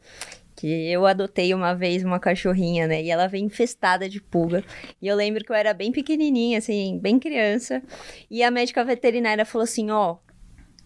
que 0.56 0.66
eu 0.90 1.06
adotei 1.06 1.52
uma 1.54 1.74
vez 1.74 2.04
uma 2.04 2.20
cachorrinha, 2.20 2.86
né? 2.86 3.02
E 3.02 3.10
ela 3.10 3.26
veio 3.26 3.44
infestada 3.44 4.08
de 4.08 4.20
pulga. 4.20 4.62
E 5.00 5.06
eu 5.08 5.16
lembro 5.16 5.44
que 5.44 5.50
eu 5.50 5.56
era 5.56 5.74
bem 5.74 5.90
pequenininha, 5.92 6.58
assim, 6.58 6.98
bem 6.98 7.18
criança. 7.18 7.82
E 8.30 8.42
a 8.42 8.50
médica 8.50 8.84
veterinária 8.84 9.44
falou 9.44 9.64
assim: 9.64 9.90
ó, 9.90 10.16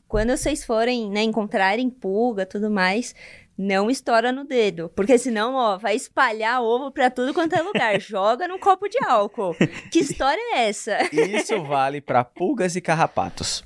quando 0.08 0.30
vocês 0.30 0.64
forem, 0.64 1.10
né, 1.10 1.22
encontrarem 1.22 1.90
pulga, 1.90 2.46
tudo 2.46 2.70
mais, 2.70 3.14
não 3.58 3.90
estoura 3.90 4.32
no 4.32 4.44
dedo, 4.44 4.90
porque 4.94 5.18
senão, 5.18 5.54
ó, 5.54 5.76
vai 5.76 5.96
espalhar 5.96 6.62
ovo 6.62 6.92
para 6.92 7.10
tudo 7.10 7.34
quanto 7.34 7.54
é 7.54 7.60
lugar. 7.60 7.98
Joga 8.00 8.46
num 8.48 8.58
copo 8.58 8.88
de 8.88 8.98
álcool. 9.04 9.54
Que 9.90 9.98
história 9.98 10.40
é 10.54 10.68
essa? 10.68 10.96
Isso 11.12 11.62
vale 11.64 12.00
para 12.00 12.24
pulgas 12.24 12.76
e 12.76 12.80
carrapatos. 12.80 13.64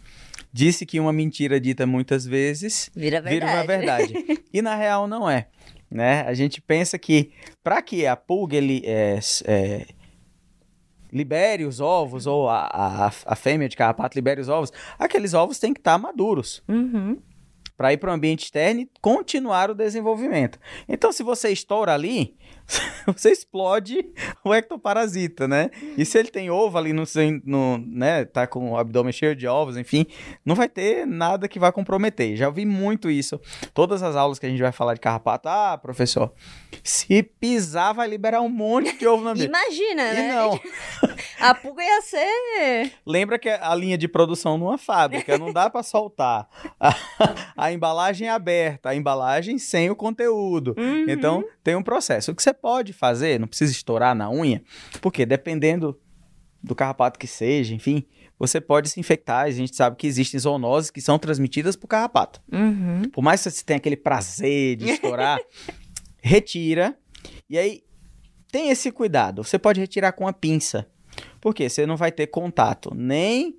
Disse 0.52 0.84
que 0.84 0.98
uma 0.98 1.12
mentira 1.12 1.60
dita 1.60 1.86
muitas 1.86 2.26
vezes 2.26 2.90
vira, 2.94 3.20
verdade. 3.20 3.34
vira 3.34 3.46
uma 3.46 3.66
verdade. 3.66 4.14
e 4.52 4.60
na 4.60 4.74
real 4.74 5.06
não 5.06 5.28
é. 5.30 5.46
Né? 5.90 6.22
A 6.22 6.32
gente 6.32 6.60
pensa 6.60 6.98
que 6.98 7.32
para 7.62 7.82
que 7.82 8.06
a 8.06 8.16
pulga 8.16 8.56
ele 8.56 8.82
é, 8.84 9.18
é, 9.44 9.86
libere 11.12 11.64
os 11.64 11.80
ovos, 11.80 12.26
ou 12.26 12.48
a, 12.48 12.62
a, 12.72 13.06
a, 13.06 13.36
fêmea 13.36 13.68
de 13.68 13.76
carrapato 13.76 14.16
libere 14.16 14.40
os 14.40 14.48
ovos, 14.48 14.72
aqueles 14.98 15.34
ovos 15.34 15.58
têm 15.58 15.74
que 15.74 15.80
estar 15.80 15.98
maduros. 15.98 16.62
Uhum 16.68 17.20
para 17.76 17.92
ir 17.92 17.96
para 17.96 18.10
o 18.10 18.14
ambiente 18.14 18.44
externo 18.44 18.82
e 18.82 18.90
continuar 19.00 19.68
o 19.68 19.74
desenvolvimento. 19.74 20.56
Então, 20.88 21.10
se 21.10 21.24
você 21.24 21.50
estoura 21.50 21.92
ali, 21.92 22.36
você 23.06 23.30
explode 23.30 24.04
o 24.44 24.54
ectoparasita, 24.54 25.46
né? 25.46 25.70
E 25.96 26.04
se 26.04 26.18
ele 26.18 26.30
tem 26.30 26.50
ovo 26.50 26.78
ali 26.78 26.92
no, 26.92 27.04
no 27.44 27.78
né, 27.78 28.24
tá 28.24 28.46
com 28.46 28.72
o 28.72 28.76
abdômen 28.76 29.12
cheio 29.12 29.34
de 29.34 29.46
ovos, 29.46 29.76
enfim, 29.76 30.06
não 30.44 30.54
vai 30.54 30.68
ter 30.68 31.06
nada 31.06 31.48
que 31.48 31.58
vai 31.58 31.72
comprometer. 31.72 32.36
Já 32.36 32.48
ouvi 32.48 32.64
muito 32.64 33.10
isso. 33.10 33.40
Todas 33.74 34.02
as 34.02 34.16
aulas 34.16 34.38
que 34.38 34.46
a 34.46 34.48
gente 34.48 34.62
vai 34.62 34.72
falar 34.72 34.94
de 34.94 35.00
carrapato, 35.00 35.48
ah, 35.48 35.78
professor, 35.78 36.32
se 36.82 37.22
pisar 37.22 37.92
vai 37.92 38.08
liberar 38.08 38.40
um 38.40 38.48
monte 38.48 38.96
de 38.96 39.06
ovo 39.06 39.24
na 39.24 39.32
ambiente. 39.32 39.48
Imagina, 39.48 40.02
e 40.12 40.14
né? 40.14 40.34
não. 40.34 40.60
a 41.40 41.54
pulga 41.54 41.82
ia 41.82 42.02
ser... 42.02 42.92
Lembra 43.06 43.38
que 43.38 43.48
a 43.48 43.74
linha 43.74 43.98
de 43.98 44.08
produção 44.08 44.56
numa 44.56 44.78
fábrica, 44.78 45.38
não 45.38 45.52
dá 45.52 45.68
para 45.68 45.82
soltar 45.82 46.48
a, 46.78 46.94
a, 47.56 47.72
embalagem 47.72 48.28
aberta, 48.28 48.90
a 48.90 48.94
embalagem 48.94 49.58
sem 49.58 49.90
o 49.90 49.96
conteúdo. 49.96 50.74
Uhum. 50.78 51.06
Então, 51.08 51.44
tem 51.62 51.74
um 51.74 51.82
processo. 51.82 52.32
O 52.32 52.34
que 52.34 52.42
você 52.42 52.52
pode 52.62 52.92
fazer, 52.92 53.40
não 53.40 53.48
precisa 53.48 53.72
estourar 53.72 54.14
na 54.14 54.30
unha, 54.30 54.62
porque 55.00 55.26
dependendo 55.26 56.00
do 56.62 56.76
carrapato 56.76 57.18
que 57.18 57.26
seja, 57.26 57.74
enfim, 57.74 58.06
você 58.38 58.60
pode 58.60 58.88
se 58.88 59.00
infectar. 59.00 59.44
A 59.44 59.50
gente 59.50 59.74
sabe 59.74 59.96
que 59.96 60.06
existem 60.06 60.38
zoonoses 60.38 60.90
que 60.90 61.00
são 61.00 61.18
transmitidas 61.18 61.74
por 61.74 61.88
carrapato. 61.88 62.40
Uhum. 62.52 63.02
Por 63.12 63.20
mais 63.20 63.42
que 63.42 63.50
você 63.50 63.64
tenha 63.64 63.78
aquele 63.78 63.96
prazer 63.96 64.76
de 64.76 64.90
estourar, 64.90 65.40
retira. 66.22 66.96
E 67.50 67.58
aí, 67.58 67.82
tem 68.50 68.70
esse 68.70 68.92
cuidado. 68.92 69.42
Você 69.42 69.58
pode 69.58 69.80
retirar 69.80 70.12
com 70.12 70.28
a 70.28 70.32
pinça. 70.32 70.86
Porque 71.40 71.68
você 71.68 71.84
não 71.84 71.96
vai 71.96 72.12
ter 72.12 72.28
contato 72.28 72.94
nem 72.94 73.58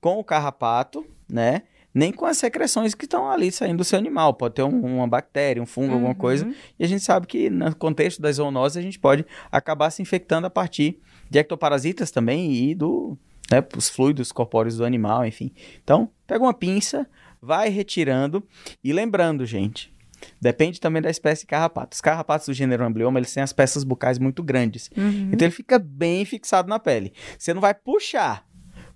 com 0.00 0.18
o 0.18 0.24
carrapato, 0.24 1.06
né? 1.30 1.62
Nem 1.94 2.12
com 2.12 2.24
as 2.24 2.38
secreções 2.38 2.94
que 2.94 3.04
estão 3.04 3.30
ali 3.30 3.50
saindo 3.52 3.78
do 3.78 3.84
seu 3.84 3.98
animal. 3.98 4.34
Pode 4.34 4.54
ter 4.54 4.62
um, 4.62 4.96
uma 4.96 5.06
bactéria, 5.06 5.62
um 5.62 5.66
fungo, 5.66 5.88
uhum. 5.88 5.94
alguma 5.94 6.14
coisa. 6.14 6.50
E 6.78 6.84
a 6.84 6.88
gente 6.88 7.02
sabe 7.02 7.26
que 7.26 7.50
no 7.50 7.74
contexto 7.76 8.20
das 8.20 8.36
zoonoses 8.36 8.76
a 8.76 8.82
gente 8.82 8.98
pode 8.98 9.24
acabar 9.50 9.90
se 9.90 10.00
infectando 10.00 10.46
a 10.46 10.50
partir 10.50 10.98
de 11.28 11.38
ectoparasitas 11.38 12.10
também 12.10 12.52
e 12.52 12.74
do 12.74 13.16
né, 13.50 13.62
os 13.76 13.88
fluidos 13.88 14.32
corpóreos 14.32 14.76
do 14.76 14.84
animal, 14.84 15.26
enfim. 15.26 15.52
Então, 15.82 16.08
pega 16.26 16.42
uma 16.42 16.54
pinça, 16.54 17.06
vai 17.40 17.68
retirando 17.68 18.42
e 18.82 18.92
lembrando, 18.92 19.44
gente, 19.44 19.92
Depende 20.40 20.80
também 20.80 21.02
da 21.02 21.10
espécie 21.10 21.42
de 21.42 21.48
carrapato. 21.48 21.94
Os 21.94 22.00
carrapatos 22.00 22.46
do 22.46 22.54
gênero 22.54 22.84
Amblyoma, 22.84 23.18
eles 23.18 23.32
têm 23.32 23.42
as 23.42 23.52
peças 23.52 23.84
bucais 23.84 24.18
muito 24.18 24.42
grandes. 24.42 24.90
Uhum. 24.96 25.30
Então 25.32 25.46
ele 25.46 25.54
fica 25.54 25.78
bem 25.78 26.24
fixado 26.24 26.68
na 26.68 26.78
pele. 26.78 27.12
Você 27.38 27.52
não 27.52 27.60
vai 27.60 27.74
puxar 27.74 28.46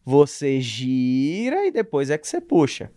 você 0.06 0.60
gira 0.60 1.66
e 1.66 1.72
depois 1.72 2.10
é 2.10 2.16
que 2.16 2.28
você 2.28 2.40
puxa. 2.40 2.92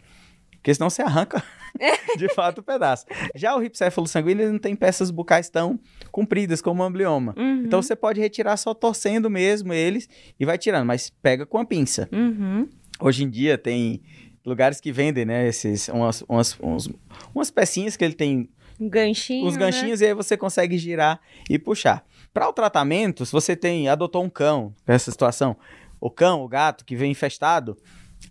Porque 0.51 0.71
senão 0.75 0.91
você 0.91 1.01
arranca 1.01 1.43
de 2.15 2.29
fato 2.35 2.59
o 2.59 2.63
pedaço. 2.63 3.05
Já 3.33 3.55
o 3.55 3.59
ripcéfalo 3.59 4.07
sanguíneo 4.07 4.51
não 4.51 4.59
tem 4.59 4.75
peças 4.75 5.09
bucais 5.09 5.49
tão 5.49 5.79
compridas 6.11 6.61
como 6.61 6.83
o 6.83 6.85
amblioma. 6.85 7.33
Uhum. 7.35 7.63
Então 7.65 7.81
você 7.81 7.95
pode 7.95 8.21
retirar 8.21 8.57
só 8.57 8.75
torcendo 8.75 9.27
mesmo 9.27 9.73
eles 9.73 10.07
e 10.39 10.45
vai 10.45 10.59
tirando, 10.59 10.85
mas 10.85 11.09
pega 11.09 11.47
com 11.47 11.57
a 11.57 11.65
pinça. 11.65 12.07
Uhum. 12.11 12.69
Hoje 13.01 13.23
em 13.23 13.29
dia 13.29 13.57
tem 13.57 14.03
lugares 14.45 14.79
que 14.79 14.91
vendem, 14.91 15.25
né, 15.25 15.47
esses, 15.47 15.89
umas, 15.89 16.21
umas, 16.29 16.57
uns, 16.61 16.89
umas 17.33 17.49
pecinhas 17.49 17.97
que 17.97 18.05
ele 18.05 18.13
tem 18.13 18.49
um 18.79 18.87
ganchinho, 18.87 19.45
uns 19.45 19.55
né? 19.55 19.65
ganchinhos 19.65 19.99
né? 19.99 20.07
e 20.07 20.09
aí 20.09 20.15
você 20.15 20.37
consegue 20.37 20.77
girar 20.77 21.19
e 21.49 21.59
puxar. 21.59 22.05
Para 22.33 22.47
o 22.47 22.53
tratamento, 22.53 23.25
se 23.25 23.31
você 23.31 23.55
tem 23.55 23.89
adotou 23.89 24.23
um 24.23 24.29
cão 24.29 24.73
nessa 24.87 25.11
situação, 25.11 25.57
o 25.99 26.09
cão, 26.09 26.43
o 26.43 26.47
gato 26.47 26.85
que 26.85 26.95
vem 26.95 27.11
infestado, 27.11 27.77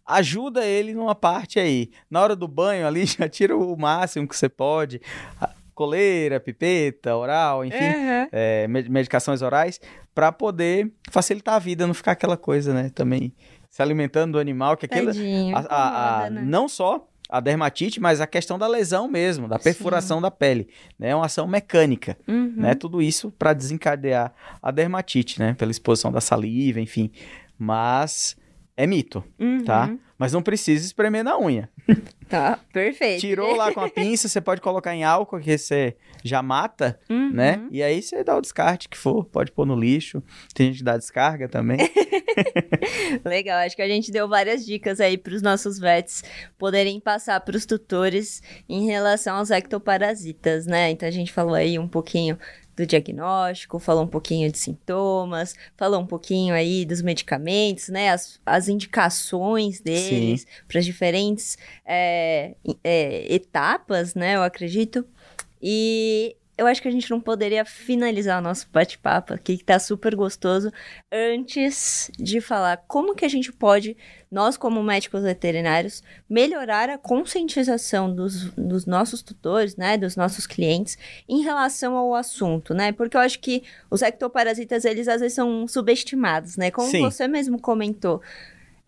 ajuda 0.06 0.64
ele 0.64 0.94
numa 0.94 1.14
parte 1.14 1.58
aí. 1.58 1.90
Na 2.10 2.20
hora 2.22 2.34
do 2.34 2.48
banho 2.48 2.86
ali, 2.86 3.04
já 3.06 3.28
tira 3.28 3.56
o 3.56 3.76
máximo 3.76 4.26
que 4.26 4.36
você 4.36 4.48
pode. 4.48 5.00
Coleira, 5.74 6.40
pipeta, 6.40 7.14
oral, 7.14 7.64
enfim, 7.64 7.76
uhum. 7.76 8.28
é, 8.32 8.66
medicações 8.66 9.42
orais, 9.42 9.80
para 10.12 10.32
poder 10.32 10.92
facilitar 11.08 11.54
a 11.54 11.58
vida, 11.60 11.86
não 11.86 11.94
ficar 11.94 12.12
aquela 12.12 12.36
coisa, 12.36 12.74
né? 12.74 12.90
Também 12.92 13.32
se 13.70 13.80
alimentando 13.80 14.32
do 14.32 14.38
animal, 14.40 14.76
que 14.76 14.86
aquilo. 14.86 15.12
A, 15.68 16.28
né? 16.30 16.42
Não 16.44 16.68
só 16.68 17.06
a 17.28 17.40
dermatite, 17.40 18.00
mas 18.00 18.20
a 18.20 18.26
questão 18.26 18.58
da 18.58 18.66
lesão 18.66 19.06
mesmo, 19.06 19.46
da 19.46 19.58
perfuração 19.58 20.18
Sim. 20.18 20.22
da 20.22 20.30
pele, 20.30 20.68
né? 20.98 21.10
É 21.10 21.14
uma 21.14 21.26
ação 21.26 21.46
mecânica, 21.46 22.16
uhum. 22.26 22.54
né? 22.56 22.74
Tudo 22.74 23.02
isso 23.02 23.30
para 23.30 23.52
desencadear 23.52 24.32
a 24.62 24.70
dermatite, 24.70 25.38
né? 25.38 25.54
Pela 25.54 25.70
exposição 25.70 26.10
da 26.10 26.20
saliva, 26.20 26.80
enfim. 26.80 27.12
Mas 27.58 28.36
é 28.76 28.86
mito, 28.86 29.24
uhum. 29.38 29.64
tá? 29.64 29.92
Mas 30.16 30.32
não 30.32 30.40
precisa 30.40 30.86
espremer 30.86 31.24
na 31.24 31.38
unha. 31.38 31.68
Tá, 32.28 32.60
perfeito. 32.74 33.22
Tirou 33.22 33.56
lá 33.56 33.72
com 33.72 33.80
a 33.80 33.88
pinça, 33.88 34.28
você 34.28 34.38
pode 34.38 34.60
colocar 34.60 34.94
em 34.94 35.02
álcool, 35.02 35.40
que 35.40 35.56
você 35.56 35.96
já 36.22 36.42
mata, 36.42 37.00
uhum. 37.08 37.32
né? 37.32 37.66
E 37.70 37.82
aí 37.82 38.02
você 38.02 38.22
dá 38.22 38.36
o 38.36 38.40
descarte 38.42 38.86
que 38.86 38.98
for, 38.98 39.24
pode 39.24 39.50
pôr 39.50 39.64
no 39.64 39.74
lixo. 39.74 40.22
Tem 40.54 40.66
gente 40.66 40.78
que 40.80 40.84
dá 40.84 40.98
descarga 40.98 41.48
também. 41.48 41.78
Legal, 43.24 43.60
acho 43.60 43.74
que 43.74 43.80
a 43.80 43.88
gente 43.88 44.12
deu 44.12 44.28
várias 44.28 44.66
dicas 44.66 45.00
aí 45.00 45.16
para 45.16 45.32
os 45.32 45.40
nossos 45.40 45.78
vets 45.78 46.22
poderem 46.58 47.00
passar 47.00 47.40
para 47.40 47.56
os 47.56 47.64
tutores 47.64 48.42
em 48.68 48.84
relação 48.84 49.36
aos 49.36 49.50
ectoparasitas, 49.50 50.66
né? 50.66 50.90
Então 50.90 51.08
a 51.08 51.12
gente 51.12 51.32
falou 51.32 51.54
aí 51.54 51.78
um 51.78 51.88
pouquinho 51.88 52.38
do 52.78 52.86
diagnóstico, 52.86 53.80
falou 53.80 54.04
um 54.04 54.08
pouquinho 54.08 54.50
de 54.50 54.56
sintomas, 54.56 55.54
falou 55.76 56.00
um 56.00 56.06
pouquinho 56.06 56.54
aí 56.54 56.84
dos 56.84 57.02
medicamentos, 57.02 57.88
né? 57.88 58.10
As, 58.10 58.40
as 58.46 58.68
indicações 58.68 59.80
deles 59.80 60.46
para 60.68 60.78
as 60.78 60.84
diferentes 60.84 61.58
é, 61.84 62.54
é, 62.84 63.34
etapas, 63.34 64.14
né? 64.14 64.36
Eu 64.36 64.42
acredito. 64.42 65.04
E 65.60 66.36
eu 66.58 66.66
acho 66.66 66.82
que 66.82 66.88
a 66.88 66.90
gente 66.90 67.08
não 67.08 67.20
poderia 67.20 67.64
finalizar 67.64 68.40
o 68.40 68.42
nosso 68.42 68.68
bate-papo 68.72 69.32
aqui, 69.32 69.56
que 69.56 69.64
tá 69.64 69.78
super 69.78 70.16
gostoso, 70.16 70.72
antes 71.10 72.10
de 72.18 72.40
falar 72.40 72.78
como 72.88 73.14
que 73.14 73.24
a 73.24 73.28
gente 73.28 73.52
pode, 73.52 73.96
nós 74.28 74.56
como 74.56 74.82
médicos 74.82 75.22
veterinários, 75.22 76.02
melhorar 76.28 76.90
a 76.90 76.98
conscientização 76.98 78.12
dos, 78.12 78.50
dos 78.54 78.86
nossos 78.86 79.22
tutores, 79.22 79.76
né, 79.76 79.96
dos 79.96 80.16
nossos 80.16 80.48
clientes, 80.48 80.98
em 81.28 81.42
relação 81.42 81.96
ao 81.96 82.12
assunto, 82.12 82.74
né? 82.74 82.90
Porque 82.90 83.16
eu 83.16 83.20
acho 83.20 83.38
que 83.38 83.62
os 83.88 84.02
ectoparasitas, 84.02 84.84
eles 84.84 85.06
às 85.06 85.20
vezes 85.20 85.36
são 85.36 85.68
subestimados, 85.68 86.56
né? 86.56 86.72
Como 86.72 86.90
Sim. 86.90 87.02
você 87.02 87.28
mesmo 87.28 87.60
comentou, 87.60 88.20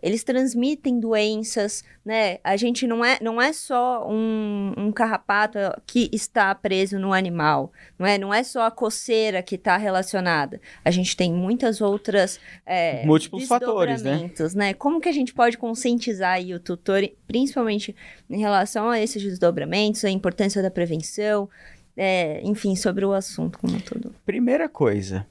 eles 0.02 0.24
transmitem 0.24 0.98
doenças, 0.98 1.84
né? 2.04 2.38
A 2.42 2.56
gente 2.56 2.86
não 2.86 3.04
é, 3.04 3.18
não 3.20 3.40
é 3.40 3.52
só 3.52 4.08
um, 4.08 4.72
um 4.76 4.92
carrapato 4.92 5.58
que 5.86 6.08
está 6.12 6.54
preso 6.54 6.98
no 6.98 7.12
animal, 7.12 7.72
não 7.98 8.06
é? 8.06 8.16
Não 8.16 8.32
é 8.32 8.42
só 8.42 8.62
a 8.62 8.70
coceira 8.70 9.42
que 9.42 9.56
está 9.56 9.76
relacionada. 9.76 10.60
A 10.84 10.90
gente 10.90 11.16
tem 11.16 11.32
muitas 11.32 11.80
outras 11.80 12.40
é, 12.64 13.04
múltiplos 13.04 13.46
fatores, 13.46 14.02
né? 14.02 14.30
né? 14.54 14.74
Como 14.74 15.00
que 15.00 15.08
a 15.08 15.12
gente 15.12 15.34
pode 15.34 15.58
conscientizar 15.58 16.40
o 16.40 16.58
tutor, 16.58 17.02
principalmente 17.26 17.94
em 18.28 18.38
relação 18.38 18.88
a 18.88 18.98
esses 18.98 19.22
desdobramentos, 19.22 20.04
a 20.04 20.10
importância 20.10 20.62
da 20.62 20.70
prevenção, 20.70 21.48
é, 21.96 22.40
enfim, 22.42 22.74
sobre 22.74 23.04
o 23.04 23.12
assunto 23.12 23.58
como 23.58 23.76
um 23.76 23.80
todo. 23.80 24.14
Primeira 24.24 24.68
coisa 24.68 25.26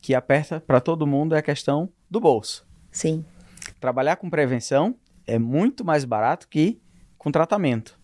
que 0.00 0.14
aperta 0.14 0.60
para 0.60 0.80
todo 0.80 1.06
mundo 1.06 1.34
é 1.34 1.38
a 1.38 1.42
questão 1.42 1.88
do 2.08 2.20
bolso. 2.20 2.64
Sim 2.92 3.24
trabalhar 3.80 4.16
com 4.16 4.30
prevenção 4.30 4.96
é 5.26 5.38
muito 5.38 5.84
mais 5.84 6.04
barato 6.04 6.48
que 6.48 6.80
com 7.16 7.30
tratamento. 7.30 7.98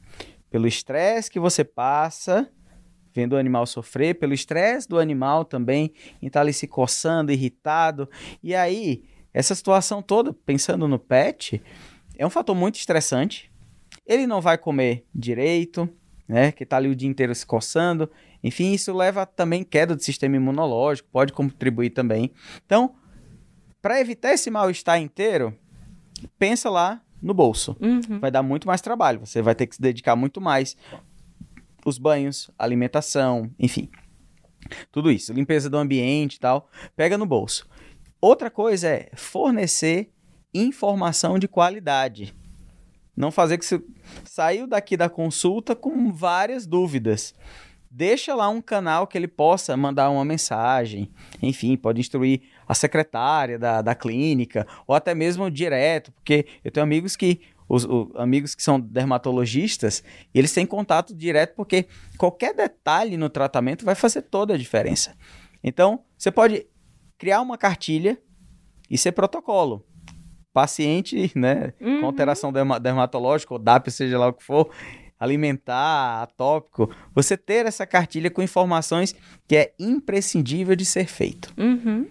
Pelo 0.51 0.67
estresse 0.67 1.31
que 1.31 1.39
você 1.39 1.63
passa 1.65 2.51
vendo 3.13 3.35
o 3.35 3.37
animal 3.37 3.67
sofrer, 3.67 4.15
pelo 4.19 4.33
estresse 4.33 4.89
do 4.89 4.99
animal 4.99 5.45
também 5.45 5.93
em 6.23 6.27
estar 6.27 6.41
ali 6.41 6.53
se 6.53 6.67
coçando, 6.67 7.33
irritado. 7.33 8.09
E 8.43 8.55
aí, 8.55 9.05
essa 9.33 9.55
situação 9.55 10.03
toda, 10.03 10.33
pensando 10.33 10.87
no 10.89 10.99
pet, 10.99 11.63
é 12.17 12.27
um 12.27 12.31
fator 12.31 12.55
muito 12.55 12.77
estressante. 12.77 13.51
Ele 14.07 14.27
não 14.27 14.41
vai 14.41 14.59
comer 14.59 15.05
direito, 15.15 15.89
né? 16.29 16.53
Que 16.53 16.65
está 16.65 16.77
ali 16.77 16.89
o 16.89 16.97
dia 16.97 17.09
inteiro 17.09 17.35
se 17.35 17.45
coçando. 17.45 18.11
Enfim, 18.43 18.73
isso 18.73 18.93
leva 18.93 19.27
também 19.27 19.63
queda 19.63 19.95
do 19.95 20.03
sistema 20.03 20.37
imunológico, 20.37 21.09
pode 21.13 21.33
contribuir 21.33 21.91
também. 21.91 22.31
Então, 22.65 22.95
para 23.81 24.01
evitar 24.01 24.33
esse 24.33 24.51
mal-estar 24.51 25.01
inteiro, 25.01 25.57
pensa 26.39 26.69
lá 26.69 27.01
no 27.21 27.35
bolso. 27.35 27.77
Uhum. 27.81 28.19
Vai 28.21 28.31
dar 28.31 28.43
muito 28.43 28.67
mais 28.67 28.81
trabalho, 28.81 29.21
você 29.21 29.43
vai 29.43 29.55
ter 29.55 29.67
que 29.67 29.77
se 29.77 29.83
dedicar 29.83 30.17
muito 30.17 30.41
mais 30.41 30.77
os 31.85 31.99
banhos, 31.99 32.51
alimentação, 32.59 33.51
enfim. 33.59 33.91
Tudo 34.93 35.11
isso, 35.11 35.33
limpeza 35.33 35.69
do 35.69 35.79
ambiente 35.79 36.35
e 36.35 36.41
tal, 36.41 36.69
pega 36.95 37.17
no 37.17 37.27
bolso. 37.27 37.67
Outra 38.21 38.51
coisa 38.51 38.89
é 38.89 39.11
fornecer 39.15 40.13
informação 40.53 41.39
de 41.39 41.49
qualidade. 41.49 42.35
Não 43.17 43.31
fazer 43.31 43.59
que 43.59 43.65
você 43.65 43.83
saiu 44.25 44.67
daqui 44.67 44.97
da 44.97 45.09
consulta 45.09 45.75
com 45.75 46.13
várias 46.13 46.67
dúvidas. 46.67 47.35
Deixa 47.91 48.35
lá 48.35 48.49
um 48.49 48.63
canal 48.63 49.07
que 49.07 49.19
ele 49.19 49.27
possa 49.27 49.77
mandar 49.77 50.11
uma 50.11 50.25
mensagem, 50.25 51.11
enfim, 51.43 51.77
pode 51.77 52.01
instruir 52.01 52.43
a 52.71 52.75
secretária 52.75 53.59
da, 53.59 53.83
da 53.83 53.95
clínica, 53.97 54.65
ou 54.87 54.95
até 54.95 55.13
mesmo 55.13 55.51
direto, 55.51 56.13
porque 56.13 56.47
eu 56.65 56.71
tenho 56.71 56.85
amigos 56.85 57.17
que 57.17 57.41
os, 57.69 57.85
os, 57.85 58.15
amigos 58.15 58.55
que 58.55 58.63
são 58.63 58.79
dermatologistas, 58.79 60.05
eles 60.33 60.53
têm 60.53 60.65
contato 60.65 61.13
direto 61.15 61.55
porque 61.57 61.87
qualquer 62.17 62.55
detalhe 62.55 63.17
no 63.17 63.29
tratamento 63.29 63.85
vai 63.85 63.95
fazer 63.97 64.23
toda 64.23 64.55
a 64.55 64.57
diferença. 64.57 65.17
Então, 65.65 66.05
você 66.17 66.31
pode 66.31 66.65
criar 67.19 67.41
uma 67.41 67.59
cartilha 67.59 68.17
e 68.89 68.97
ser 68.97 69.13
protocolo. 69.13 69.85
Paciente, 70.53 71.33
né, 71.35 71.73
Uhum. 71.81 72.01
com 72.01 72.07
alteração 72.07 72.53
derma- 72.53 72.79
dermatológica, 72.79 73.53
ou 73.55 73.59
DAP, 73.59 73.89
seja 73.91 74.17
lá 74.19 74.29
o 74.29 74.33
que 74.33 74.45
for, 74.45 74.71
alimentar, 75.19 76.23
atópico, 76.23 76.89
você 77.15 77.37
ter 77.37 77.67
essa 77.67 77.87
cartilha 77.87 78.31
com 78.31 78.43
informações 78.43 79.15
que 79.47 79.57
é 79.57 79.75
imprescindível 79.79 80.75
de 80.77 80.85
ser 80.85 81.07
feito. 81.07 81.53
Uhum. 81.59 82.07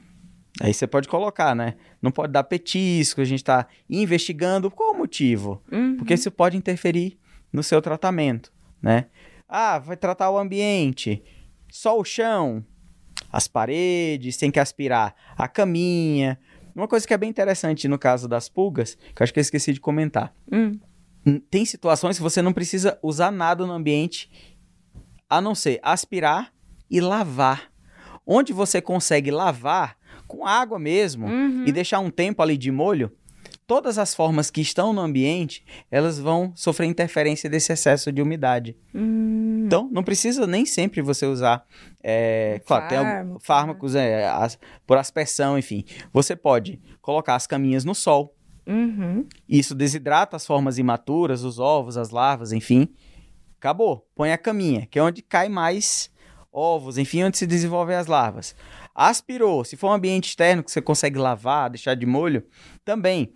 Aí 0.62 0.74
você 0.74 0.88
pode 0.88 1.08
colocar, 1.08 1.56
né? 1.56 1.76
Não 2.02 2.12
pode 2.12 2.34
dar 2.34 2.44
petisco, 2.44 3.22
a 3.22 3.26
gente 3.26 3.40
está 3.40 3.68
investigando 3.90 4.70
qual 4.72 4.94
o 4.94 4.98
motivo. 4.98 5.62
Uhum. 5.72 5.98
Porque 5.98 6.14
isso 6.14 6.32
pode 6.32 6.58
interferir 6.58 7.18
no 7.52 7.64
seu 7.64 7.82
tratamento, 7.82 8.52
né? 8.82 9.06
Ah, 9.48 9.80
vai 9.80 9.96
tratar 9.98 10.30
o 10.30 10.38
ambiente, 10.38 11.24
só 11.70 11.98
o 12.00 12.04
chão, 12.04 12.64
as 13.32 13.48
paredes, 13.48 14.38
tem 14.38 14.52
que 14.52 14.60
aspirar 14.60 15.16
a 15.38 15.48
caminha. 15.48 16.40
Uma 16.76 16.88
coisa 16.88 17.08
que 17.08 17.14
é 17.14 17.18
bem 17.18 17.30
interessante 17.30 17.88
no 17.88 17.98
caso 17.98 18.28
das 18.28 18.48
pulgas, 18.50 18.96
que 19.16 19.22
eu 19.22 19.24
acho 19.24 19.34
que 19.34 19.40
eu 19.40 19.42
esqueci 19.42 19.74
de 19.74 19.80
comentar. 19.80 20.34
Hum. 20.52 20.80
Hum, 21.26 21.40
Tem 21.50 21.66
situações 21.66 22.18
que 22.18 22.24
você 22.24 22.42
não 22.42 22.54
precisa 22.54 22.98
usar 23.04 23.32
nada 23.32 23.66
no 23.66 23.74
ambiente 23.74 24.30
a 25.30 25.42
não 25.42 25.54
ser 25.54 25.80
aspirar 25.84 26.54
e 26.90 27.00
lavar. 27.00 27.72
Onde 28.26 28.54
você 28.54 28.82
consegue 28.82 29.32
lavar 29.32 29.98
com 30.30 30.46
água 30.46 30.80
mesmo 30.80 31.26
Uhum. 31.28 31.66
e 31.66 31.72
deixar 31.74 32.00
um 32.00 32.10
tempo 32.10 32.42
ali 32.42 32.56
de 32.58 32.72
molho, 32.72 33.12
todas 33.68 33.98
as 33.98 34.16
formas 34.16 34.50
que 34.50 34.62
estão 34.62 34.94
no 34.94 35.02
ambiente, 35.02 35.66
elas 35.92 36.18
vão 36.18 36.52
sofrer 36.56 36.88
interferência 36.88 37.50
desse 37.50 37.72
excesso 37.74 38.12
de 38.12 38.22
umidade. 38.22 38.78
Hum. 38.96 39.64
Então, 39.66 39.90
não 39.92 40.04
precisa 40.04 40.48
nem 40.48 40.66
sempre 40.66 41.02
você 41.02 41.26
usar, 41.26 41.64
é, 42.02 42.62
claro, 42.66 42.88
tem 42.88 43.00
fármacos 43.42 43.94
é, 43.96 44.28
as- 44.28 44.58
por 44.88 44.98
aspersão, 44.98 45.58
enfim. 45.58 45.84
Você 46.14 46.36
pode 46.36 46.80
colocar 47.02 47.36
as 47.36 47.46
caminhas 47.46 47.84
no 47.86 47.94
sol, 47.94 48.36
Uhum. 48.66 49.26
isso 49.48 49.76
desidrata 49.76 50.36
as 50.36 50.46
formas 50.48 50.78
imaturas, 50.78 51.44
os 51.44 51.60
ovos, 51.60 51.98
as 51.98 52.10
larvas, 52.12 52.52
enfim. 52.52 52.88
Acabou. 53.60 54.08
Põe 54.16 54.32
a 54.32 54.38
caminha, 54.38 54.88
que 54.90 54.98
é 54.98 55.04
onde 55.04 55.22
cai 55.22 55.50
mais 55.50 56.10
ovos, 56.52 56.98
enfim, 56.98 57.24
onde 57.24 57.38
se 57.38 57.46
desenvolvem 57.46 57.96
as 57.96 58.08
larvas. 58.08 58.56
Aspirou, 59.02 59.64
se 59.64 59.78
for 59.78 59.88
um 59.88 59.94
ambiente 59.94 60.28
externo 60.28 60.62
que 60.62 60.70
você 60.70 60.82
consegue 60.82 61.18
lavar, 61.18 61.70
deixar 61.70 61.96
de 61.96 62.06
molho, 62.06 62.44
também. 62.84 63.32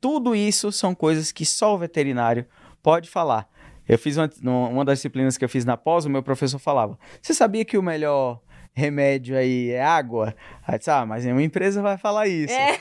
Tudo 0.00 0.36
isso 0.36 0.70
são 0.70 0.94
coisas 0.94 1.32
que 1.32 1.44
só 1.44 1.74
o 1.74 1.78
veterinário 1.78 2.46
pode 2.80 3.10
falar. 3.10 3.48
Eu 3.88 3.98
fiz 3.98 4.16
uma, 4.16 4.30
uma 4.68 4.84
das 4.84 4.98
disciplinas 4.98 5.36
que 5.36 5.44
eu 5.44 5.48
fiz 5.48 5.64
na 5.64 5.76
pós, 5.76 6.04
o 6.04 6.10
meu 6.10 6.22
professor 6.22 6.60
falava: 6.60 6.96
Você 7.20 7.34
sabia 7.34 7.64
que 7.64 7.76
o 7.76 7.82
melhor 7.82 8.40
remédio 8.72 9.36
aí 9.36 9.72
é 9.72 9.82
água? 9.82 10.32
Aí 10.64 10.78
disse, 10.78 10.90
ah, 10.92 11.04
mas 11.04 11.24
nenhuma 11.24 11.42
empresa 11.42 11.82
vai 11.82 11.98
falar 11.98 12.28
isso. 12.28 12.54
É. 12.54 12.74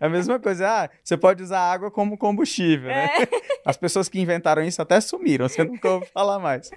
É 0.00 0.06
a 0.06 0.08
mesma 0.08 0.38
coisa, 0.38 0.68
ah, 0.68 0.90
você 1.02 1.16
pode 1.16 1.42
usar 1.42 1.60
água 1.60 1.90
como 1.90 2.16
combustível, 2.16 2.88
né? 2.88 3.08
As 3.66 3.76
pessoas 3.76 4.08
que 4.08 4.20
inventaram 4.20 4.62
isso 4.62 4.80
até 4.80 5.00
sumiram, 5.00 5.48
você 5.48 5.64
nunca 5.64 5.90
ouve 5.90 6.06
falar 6.06 6.38
mais. 6.38 6.70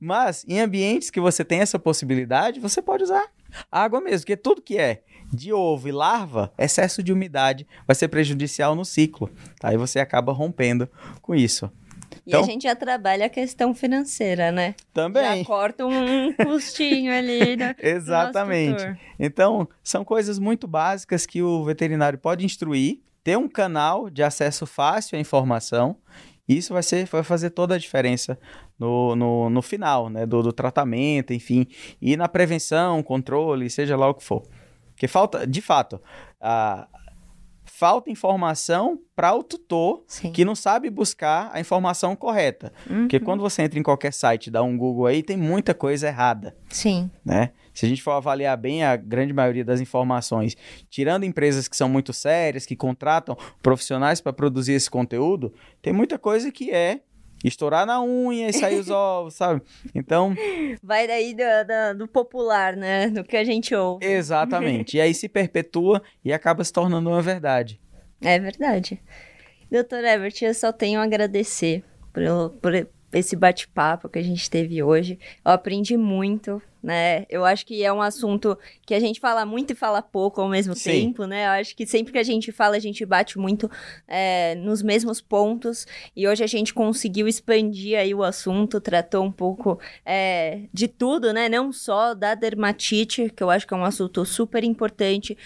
Mas 0.00 0.46
em 0.48 0.60
ambientes 0.60 1.10
que 1.10 1.20
você 1.20 1.44
tem 1.44 1.60
essa 1.60 1.78
possibilidade, 1.78 2.58
você 2.58 2.80
pode 2.80 3.04
usar 3.04 3.26
água 3.70 4.00
mesmo, 4.00 4.20
porque 4.20 4.36
tudo 4.36 4.62
que 4.62 4.78
é 4.78 5.02
de 5.32 5.52
ovo 5.52 5.88
e 5.88 5.92
larva, 5.92 6.52
excesso 6.58 7.02
de 7.02 7.12
umidade 7.12 7.66
vai 7.86 7.94
ser 7.94 8.08
prejudicial 8.08 8.74
no 8.74 8.84
ciclo. 8.84 9.28
tá? 9.58 9.68
Aí 9.70 9.76
você 9.76 9.98
acaba 9.98 10.32
rompendo 10.32 10.88
com 11.20 11.34
isso. 11.34 11.70
E 12.24 12.30
Então- 12.30 12.40
a 12.40 12.44
gente 12.44 12.62
já 12.62 12.74
trabalha 12.76 13.26
a 13.26 13.28
questão 13.28 13.74
financeira, 13.74 14.50
né? 14.52 14.74
Também. 14.92 15.40
Já 15.40 15.44
corta 15.44 15.84
um 15.86 16.32
custinho 16.32 17.12
ali. 17.12 17.56
né, 17.56 17.74
Exatamente. 17.78 18.96
Então, 19.18 19.68
são 19.82 20.04
coisas 20.04 20.38
muito 20.38 20.66
básicas 20.68 21.26
que 21.26 21.42
o 21.42 21.64
veterinário 21.64 22.18
pode 22.18 22.44
instruir, 22.44 23.00
ter 23.24 23.36
um 23.36 23.48
canal 23.48 24.08
de 24.08 24.22
acesso 24.22 24.66
fácil 24.66 25.16
à 25.16 25.20
informação, 25.20 25.96
e 26.48 26.56
isso 26.56 26.72
vai, 26.72 26.82
ser, 26.82 27.06
vai 27.06 27.24
fazer 27.24 27.50
toda 27.50 27.74
a 27.74 27.78
diferença 27.78 28.38
no, 28.78 29.16
no, 29.16 29.50
no 29.50 29.62
final, 29.62 30.08
né? 30.08 30.26
Do, 30.26 30.42
do 30.42 30.52
tratamento, 30.52 31.32
enfim, 31.32 31.66
e 32.00 32.16
na 32.16 32.28
prevenção, 32.28 33.02
controle, 33.02 33.68
seja 33.70 33.96
lá 33.96 34.08
o 34.08 34.14
que 34.14 34.24
for. 34.24 34.42
Porque 34.92 35.06
falta, 35.08 35.46
de 35.46 35.60
fato, 35.60 36.00
a, 36.40 36.88
falta 37.64 38.10
informação 38.10 38.98
para 39.14 39.34
o 39.34 39.42
tutor 39.42 40.02
Sim. 40.06 40.32
que 40.32 40.44
não 40.44 40.54
sabe 40.54 40.88
buscar 40.88 41.50
a 41.52 41.60
informação 41.60 42.16
correta. 42.16 42.72
Porque 42.86 43.16
Uhum. 43.18 43.24
quando 43.24 43.40
você 43.40 43.62
entra 43.62 43.78
em 43.78 43.82
qualquer 43.82 44.12
site, 44.12 44.50
dá 44.50 44.62
um 44.62 44.76
Google 44.76 45.06
aí, 45.06 45.22
tem 45.22 45.36
muita 45.36 45.74
coisa 45.74 46.06
errada 46.08 46.56
Sim. 46.70 47.10
né? 47.24 47.50
Se 47.74 47.84
a 47.84 47.88
gente 47.90 48.02
for 48.02 48.12
avaliar 48.12 48.56
bem 48.56 48.82
a 48.84 48.96
grande 48.96 49.34
maioria 49.34 49.62
das 49.62 49.82
informações, 49.82 50.56
tirando 50.88 51.24
empresas 51.24 51.68
que 51.68 51.76
são 51.76 51.90
muito 51.90 52.10
sérias, 52.10 52.64
que 52.64 52.74
contratam 52.74 53.36
profissionais 53.62 54.18
para 54.18 54.32
produzir 54.32 54.72
esse 54.72 54.90
conteúdo, 54.90 55.52
tem 55.82 55.92
muita 55.92 56.18
coisa 56.18 56.50
que 56.50 56.70
é 56.70 57.00
estourar 57.48 57.86
na 57.86 58.02
unha 58.02 58.48
e 58.48 58.52
sair 58.52 58.78
os 58.78 58.88
ovos, 58.90 59.34
sabe? 59.34 59.62
Então, 59.94 60.34
Vai 60.82 61.06
daí 61.06 61.34
do, 61.34 61.42
do- 61.42 61.98
do 61.98 62.08
popular, 62.08 62.76
né? 62.76 63.08
Do 63.08 63.22
que 63.24 63.36
a 63.36 63.44
gente 63.44 63.74
ouve. 63.74 64.04
exatamente. 64.06 64.96
E 64.96 65.00
aí 65.00 65.12
se 65.14 65.28
perpetua 65.28 66.02
e 66.24 66.32
acaba 66.32 66.62
se 66.64 66.72
tornando 66.72 67.08
uma 67.10 67.22
verdade. 67.22 67.80
É 68.20 68.38
verdade. 68.38 69.00
Doutor 69.70 70.04
Ebert, 70.04 70.40
eu 70.42 70.54
só 70.54 70.72
tenho 70.72 71.00
a 71.00 71.04
agradecer 71.04 71.82
por, 72.12 72.22
por 72.60 72.88
esse 73.12 73.36
bate-papo 73.36 74.08
que 74.08 74.18
a 74.18 74.22
gente 74.22 74.48
teve 74.50 74.82
hoje. 74.82 75.18
Eu 75.44 75.52
aprendi 75.52 75.96
muito, 75.96 76.60
né? 76.82 77.26
Eu 77.28 77.44
acho 77.44 77.66
que 77.66 77.82
é 77.82 77.92
um 77.92 78.00
assunto 78.00 78.56
que 78.86 78.94
a 78.94 79.00
gente 79.00 79.18
fala 79.18 79.44
muito 79.44 79.72
e 79.72 79.76
fala 79.76 80.00
pouco 80.00 80.40
ao 80.40 80.48
mesmo 80.48 80.74
Sim. 80.74 80.90
tempo, 80.90 81.24
né? 81.24 81.46
Eu 81.46 81.50
acho 81.50 81.74
que 81.74 81.86
sempre 81.86 82.12
que 82.12 82.18
a 82.18 82.22
gente 82.22 82.52
fala, 82.52 82.76
a 82.76 82.80
gente 82.80 83.04
bate 83.04 83.38
muito 83.38 83.70
é, 84.06 84.54
nos 84.54 84.82
mesmos 84.82 85.20
pontos. 85.20 85.86
E 86.14 86.28
hoje 86.28 86.44
a 86.44 86.46
gente 86.46 86.72
conseguiu 86.72 87.26
expandir 87.26 87.98
aí 87.98 88.14
o 88.14 88.22
assunto, 88.22 88.80
tratou 88.80 89.24
um 89.24 89.32
pouco 89.32 89.80
é, 90.04 90.60
de 90.72 90.86
tudo, 90.86 91.32
né? 91.32 91.48
Não 91.48 91.72
só 91.72 92.14
da 92.14 92.34
dermatite, 92.34 93.30
que 93.34 93.42
eu 93.42 93.50
acho 93.50 93.66
que 93.66 93.74
é 93.74 93.76
um 93.76 93.84
assunto 93.84 94.24
super 94.24 94.62
importante, 94.62 95.36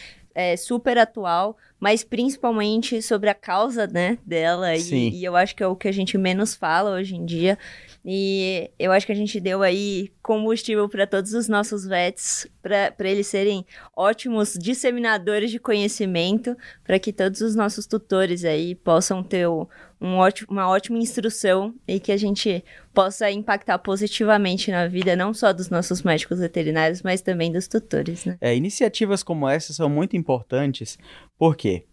é, 0.40 0.56
super 0.56 0.96
atual, 0.98 1.56
mas 1.78 2.02
principalmente 2.04 3.00
sobre 3.02 3.28
a 3.30 3.34
causa, 3.34 3.86
né, 3.86 4.18
dela. 4.24 4.74
E, 4.76 4.80
e 5.14 5.24
eu 5.24 5.36
acho 5.36 5.54
que 5.54 5.62
é 5.62 5.66
o 5.66 5.76
que 5.76 5.88
a 5.88 5.92
gente 5.92 6.16
menos 6.18 6.54
fala 6.54 6.90
hoje 6.92 7.14
em 7.16 7.24
dia. 7.24 7.58
E 8.04 8.70
eu 8.78 8.92
acho 8.92 9.04
que 9.04 9.12
a 9.12 9.16
gente 9.16 9.38
deu 9.38 9.62
aí 9.62 10.10
combustível 10.22 10.88
para 10.88 11.06
todos 11.06 11.34
os 11.34 11.48
nossos 11.48 11.84
vets, 11.86 12.46
para 12.62 12.94
eles 13.00 13.26
serem 13.26 13.64
ótimos 13.94 14.54
disseminadores 14.58 15.50
de 15.50 15.58
conhecimento, 15.58 16.56
para 16.84 16.98
que 16.98 17.12
todos 17.12 17.40
os 17.42 17.54
nossos 17.54 17.86
tutores 17.86 18.44
aí 18.44 18.74
possam 18.74 19.22
ter 19.22 19.46
o- 19.46 19.68
um 20.00 20.16
ótimo, 20.16 20.48
uma 20.50 20.68
ótima 20.68 20.98
instrução 20.98 21.74
e 21.86 22.00
que 22.00 22.10
a 22.10 22.16
gente 22.16 22.64
possa 22.94 23.30
impactar 23.30 23.78
positivamente 23.78 24.70
na 24.70 24.86
vida 24.86 25.14
não 25.14 25.34
só 25.34 25.52
dos 25.52 25.68
nossos 25.68 26.02
médicos 26.02 26.38
veterinários, 26.38 27.02
mas 27.02 27.20
também 27.20 27.52
dos 27.52 27.68
tutores, 27.68 28.24
né? 28.24 28.38
É, 28.40 28.56
iniciativas 28.56 29.22
como 29.22 29.48
essa 29.48 29.72
são 29.72 29.88
muito 29.90 30.16
importantes, 30.16 30.98
porque 31.38 31.84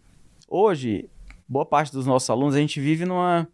hoje, 0.48 1.08
boa 1.46 1.66
parte 1.66 1.92
dos 1.92 2.06
nossos 2.06 2.30
alunos, 2.30 2.54
a 2.54 2.58
gente 2.58 2.80
vive 2.80 3.04
numa, 3.04 3.46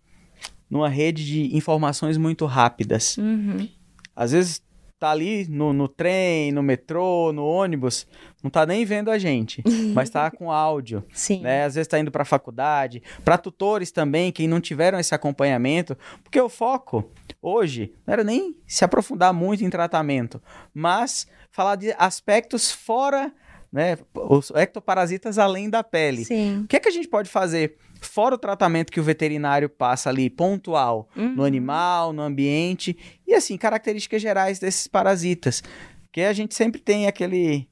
numa 0.71 0.89
rede 0.89 1.27
de 1.27 1.57
informações 1.57 2.17
muito 2.17 2.47
rápidas. 2.47 3.19
Uhum. 3.19 3.69
Às 4.15 4.31
vezes 4.31 4.63
tá 4.99 5.11
ali 5.11 5.47
no, 5.49 5.73
no 5.73 5.89
trem, 5.89 6.53
no 6.53 6.63
metrô, 6.63 7.33
no 7.33 7.45
ônibus, 7.45 8.07
não 8.45 8.51
tá 8.51 8.65
nem 8.67 8.85
vendo 8.85 9.11
a 9.11 9.19
gente, 9.19 9.63
mas 9.95 10.11
tá 10.11 10.31
com 10.31 10.53
áudio, 10.53 11.03
Sim. 11.13 11.41
né? 11.41 11.65
Às 11.65 11.75
vezes 11.75 11.89
tá 11.89 11.99
indo 11.99 12.11
para 12.13 12.25
faculdade, 12.25 13.03
para 13.25 13.39
tutores 13.39 13.91
também 13.91 14.31
que 14.31 14.47
não 14.47 14.61
tiveram 14.61 15.01
esse 15.01 15.15
acompanhamento, 15.15 15.97
porque 16.23 16.39
o 16.41 16.49
foco 16.51 17.11
hoje 17.43 17.93
não 18.07 18.13
era 18.13 18.23
nem 18.23 18.55
se 18.67 18.85
aprofundar 18.85 19.33
muito 19.33 19.65
em 19.65 19.71
tratamento, 19.71 20.41
mas 20.75 21.27
falar 21.51 21.77
de 21.77 21.95
aspectos 21.99 22.71
fora, 22.71 23.33
né, 23.73 23.97
os 24.15 24.51
ectoparasitas 24.55 25.39
além 25.39 25.69
da 25.71 25.83
pele. 25.83 26.25
Sim. 26.25 26.61
O 26.65 26.67
que 26.69 26.77
é 26.77 26.81
que 26.81 26.89
a 26.89 26.93
gente 26.93 27.09
pode 27.09 27.31
fazer 27.31 27.77
fora 28.01 28.35
o 28.35 28.39
tratamento 28.39 28.93
que 28.93 29.01
o 29.01 29.03
veterinário 29.03 29.69
passa 29.71 30.11
ali, 30.11 30.29
pontual, 30.29 31.09
Uhum. 31.17 31.35
no 31.37 31.45
animal, 31.45 32.13
no 32.13 32.21
ambiente, 32.23 32.95
e 33.27 33.33
assim, 33.35 33.57
características 33.57 34.21
gerais 34.21 34.59
desses 34.59 34.87
parasitas. 34.87 35.63
Porque 36.03 36.21
a 36.21 36.33
gente 36.33 36.55
sempre 36.55 36.81
tem 36.81 37.07
aquele. 37.09 37.67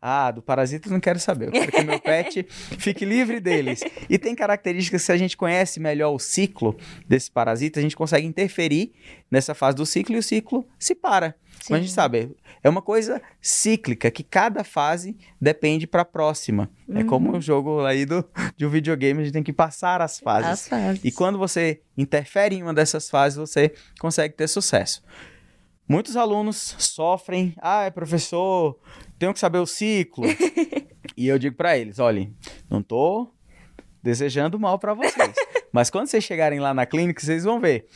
Ah, 0.00 0.30
do 0.30 0.40
parasita 0.40 0.88
não 0.88 1.00
quero 1.00 1.18
saber. 1.18 1.48
Eu 1.48 1.52
quero 1.52 1.72
que 1.72 1.82
meu 1.82 2.00
pet 2.00 2.46
fique 2.78 3.04
livre 3.04 3.40
deles. 3.40 3.82
E 4.08 4.16
tem 4.18 4.34
características 4.34 5.02
que 5.02 5.06
se 5.06 5.12
a 5.12 5.16
gente 5.16 5.36
conhece 5.36 5.80
melhor 5.80 6.12
o 6.12 6.18
ciclo 6.18 6.76
desse 7.06 7.30
parasita, 7.30 7.80
a 7.80 7.82
gente 7.82 7.96
consegue 7.96 8.26
interferir 8.26 8.92
nessa 9.30 9.54
fase 9.54 9.76
do 9.76 9.84
ciclo 9.84 10.14
e 10.14 10.18
o 10.18 10.22
ciclo 10.22 10.66
se 10.78 10.94
para. 10.94 11.34
Como 11.66 11.76
a 11.76 11.80
gente 11.80 11.90
Sim. 11.90 11.96
sabe, 11.96 12.36
é 12.62 12.68
uma 12.68 12.80
coisa 12.80 13.20
cíclica, 13.42 14.10
que 14.10 14.22
cada 14.22 14.62
fase 14.64 15.16
depende 15.40 15.86
para 15.86 16.02
a 16.02 16.04
próxima. 16.04 16.70
É 16.94 17.04
como 17.04 17.36
o 17.36 17.40
jogo 17.40 17.84
aí 17.84 18.06
do, 18.06 18.24
de 18.56 18.64
um 18.64 18.70
videogame, 18.70 19.20
a 19.20 19.24
gente 19.24 19.32
tem 19.32 19.42
que 19.42 19.52
passar 19.52 20.00
as 20.00 20.18
fases. 20.18 20.50
As 20.50 20.68
fases. 20.68 21.04
E 21.04 21.12
quando 21.12 21.38
você 21.38 21.80
interfere 21.96 22.56
em 22.56 22.62
uma 22.62 22.72
dessas 22.72 23.10
fases, 23.10 23.36
você 23.36 23.72
consegue 23.98 24.34
ter 24.34 24.48
sucesso. 24.48 25.02
Muitos 25.88 26.16
alunos 26.16 26.76
sofrem, 26.78 27.54
ah, 27.58 27.90
professor, 27.90 28.78
tenho 29.18 29.32
que 29.32 29.40
saber 29.40 29.58
o 29.58 29.66
ciclo. 29.66 30.24
e 31.16 31.26
eu 31.26 31.38
digo 31.38 31.56
para 31.56 31.78
eles, 31.78 31.98
olhem, 31.98 32.36
não 32.68 32.82
tô 32.82 33.32
desejando 34.02 34.58
mal 34.60 34.78
para 34.78 34.94
vocês, 34.94 35.34
mas 35.72 35.88
quando 35.90 36.06
vocês 36.06 36.22
chegarem 36.22 36.60
lá 36.60 36.74
na 36.74 36.84
clínica, 36.84 37.20
vocês 37.20 37.44
vão 37.44 37.58
ver 37.58 37.86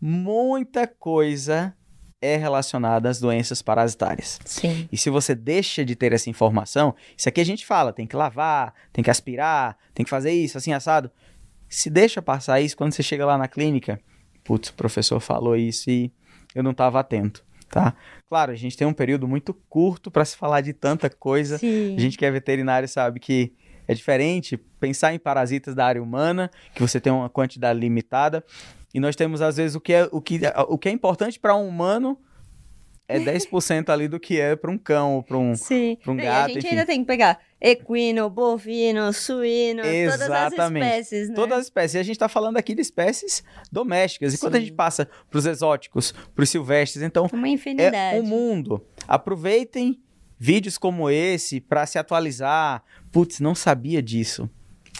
muita 0.00 0.86
coisa 0.86 1.74
é 2.20 2.36
relacionada 2.36 3.10
às 3.10 3.20
doenças 3.20 3.60
parasitárias. 3.60 4.38
Sim. 4.46 4.88
E 4.90 4.96
se 4.96 5.10
você 5.10 5.34
deixa 5.34 5.84
de 5.84 5.94
ter 5.94 6.12
essa 6.12 6.30
informação, 6.30 6.94
isso 7.16 7.28
aqui 7.28 7.40
a 7.40 7.44
gente 7.44 7.66
fala, 7.66 7.92
tem 7.92 8.06
que 8.06 8.16
lavar, 8.16 8.72
tem 8.92 9.04
que 9.04 9.10
aspirar, 9.10 9.76
tem 9.92 10.04
que 10.04 10.10
fazer 10.10 10.32
isso, 10.32 10.56
assim, 10.56 10.72
assado. 10.72 11.10
Se 11.68 11.90
deixa 11.90 12.22
passar 12.22 12.60
isso, 12.62 12.76
quando 12.76 12.92
você 12.92 13.02
chega 13.02 13.26
lá 13.26 13.36
na 13.36 13.46
clínica, 13.46 14.00
putz, 14.42 14.70
o 14.70 14.74
professor 14.74 15.20
falou 15.20 15.54
isso 15.54 15.90
e 15.90 16.10
eu 16.54 16.62
não 16.62 16.70
estava 16.70 17.00
atento, 17.00 17.44
tá? 17.68 17.94
Claro, 18.28 18.52
a 18.52 18.54
gente 18.54 18.76
tem 18.76 18.86
um 18.86 18.92
período 18.92 19.26
muito 19.28 19.52
curto 19.68 20.10
para 20.10 20.24
se 20.24 20.36
falar 20.36 20.60
de 20.60 20.72
tanta 20.72 21.08
coisa. 21.10 21.58
Sim. 21.58 21.94
A 21.96 22.00
gente 22.00 22.16
que 22.18 22.24
é 22.24 22.30
veterinário 22.30 22.88
sabe 22.88 23.20
que 23.20 23.52
é 23.86 23.94
diferente 23.94 24.56
pensar 24.80 25.12
em 25.14 25.18
parasitas 25.18 25.74
da 25.74 25.84
área 25.86 26.02
humana, 26.02 26.50
que 26.74 26.80
você 26.80 26.98
tem 27.00 27.12
uma 27.12 27.28
quantidade 27.28 27.78
limitada, 27.78 28.42
e 28.94 29.00
nós 29.00 29.14
temos 29.16 29.42
às 29.42 29.56
vezes 29.56 29.74
o 29.74 29.80
que 29.80 29.92
é, 29.92 30.08
o 30.10 30.20
que, 30.20 30.40
o 30.68 30.78
que 30.78 30.88
é 30.88 30.92
importante 30.92 31.38
para 31.38 31.54
um 31.54 31.68
humano 31.68 32.18
é 33.06 33.18
10% 33.20 33.90
ali 33.90 34.08
do 34.08 34.18
que 34.18 34.40
é 34.40 34.56
para 34.56 34.70
um 34.70 34.78
cão 34.78 35.16
ou 35.16 35.22
para 35.22 35.36
um 35.36 35.54
Sim. 35.54 35.98
pra 36.02 36.12
um 36.12 36.18
E 36.18 36.22
gato, 36.22 36.44
a 36.44 36.48
gente 36.48 36.58
enfim. 36.58 36.68
ainda 36.70 36.86
tem 36.86 37.00
que 37.00 37.06
pegar 37.06 37.38
equino, 37.66 38.28
bovino, 38.28 39.10
suíno, 39.12 39.82
todas 39.82 40.20
as 40.20 40.52
Exatamente. 40.52 40.84
espécies, 40.86 41.28
né? 41.30 41.34
Todas 41.34 41.58
as 41.58 41.64
espécies. 41.64 41.94
E 41.94 41.98
a 41.98 42.02
gente 42.02 42.16
está 42.16 42.28
falando 42.28 42.58
aqui 42.58 42.74
de 42.74 42.82
espécies 42.82 43.42
domésticas. 43.72 44.34
E 44.34 44.38
quando 44.38 44.56
a 44.56 44.58
Sim. 44.58 44.66
gente 44.66 44.74
passa 44.74 45.08
para 45.30 45.38
os 45.38 45.46
exóticos, 45.46 46.12
para 46.34 46.42
os 46.42 46.50
silvestres, 46.50 47.02
então 47.02 47.26
Uma 47.32 47.48
infinidade. 47.48 47.96
é 48.18 48.20
um 48.20 48.22
mundo. 48.22 48.84
Aproveitem 49.08 49.98
vídeos 50.38 50.76
como 50.76 51.08
esse 51.08 51.58
para 51.58 51.86
se 51.86 51.98
atualizar. 51.98 52.82
Putz, 53.10 53.40
não 53.40 53.54
sabia 53.54 54.02
disso. 54.02 54.48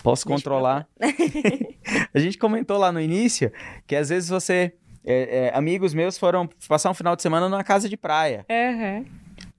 Posso 0.03 0.27
Deixa 0.27 0.37
controlar. 0.37 0.89
a 2.15 2.19
gente 2.19 2.39
comentou 2.39 2.79
lá 2.79 2.91
no 2.91 3.01
início 3.01 3.53
que 3.87 3.95
às 3.95 4.09
vezes 4.09 4.29
você. 4.31 4.73
é, 5.05 5.49
é, 5.49 5.53
amigos 5.55 5.93
meus 5.93 6.17
foram 6.17 6.49
passar 6.67 6.91
um 6.91 6.95
final 6.95 7.15
de 7.15 7.21
semana 7.21 7.47
numa 7.47 7.63
casa 7.63 7.91
de 7.91 7.97
praia. 7.97 8.47
Aham. 8.51 9.05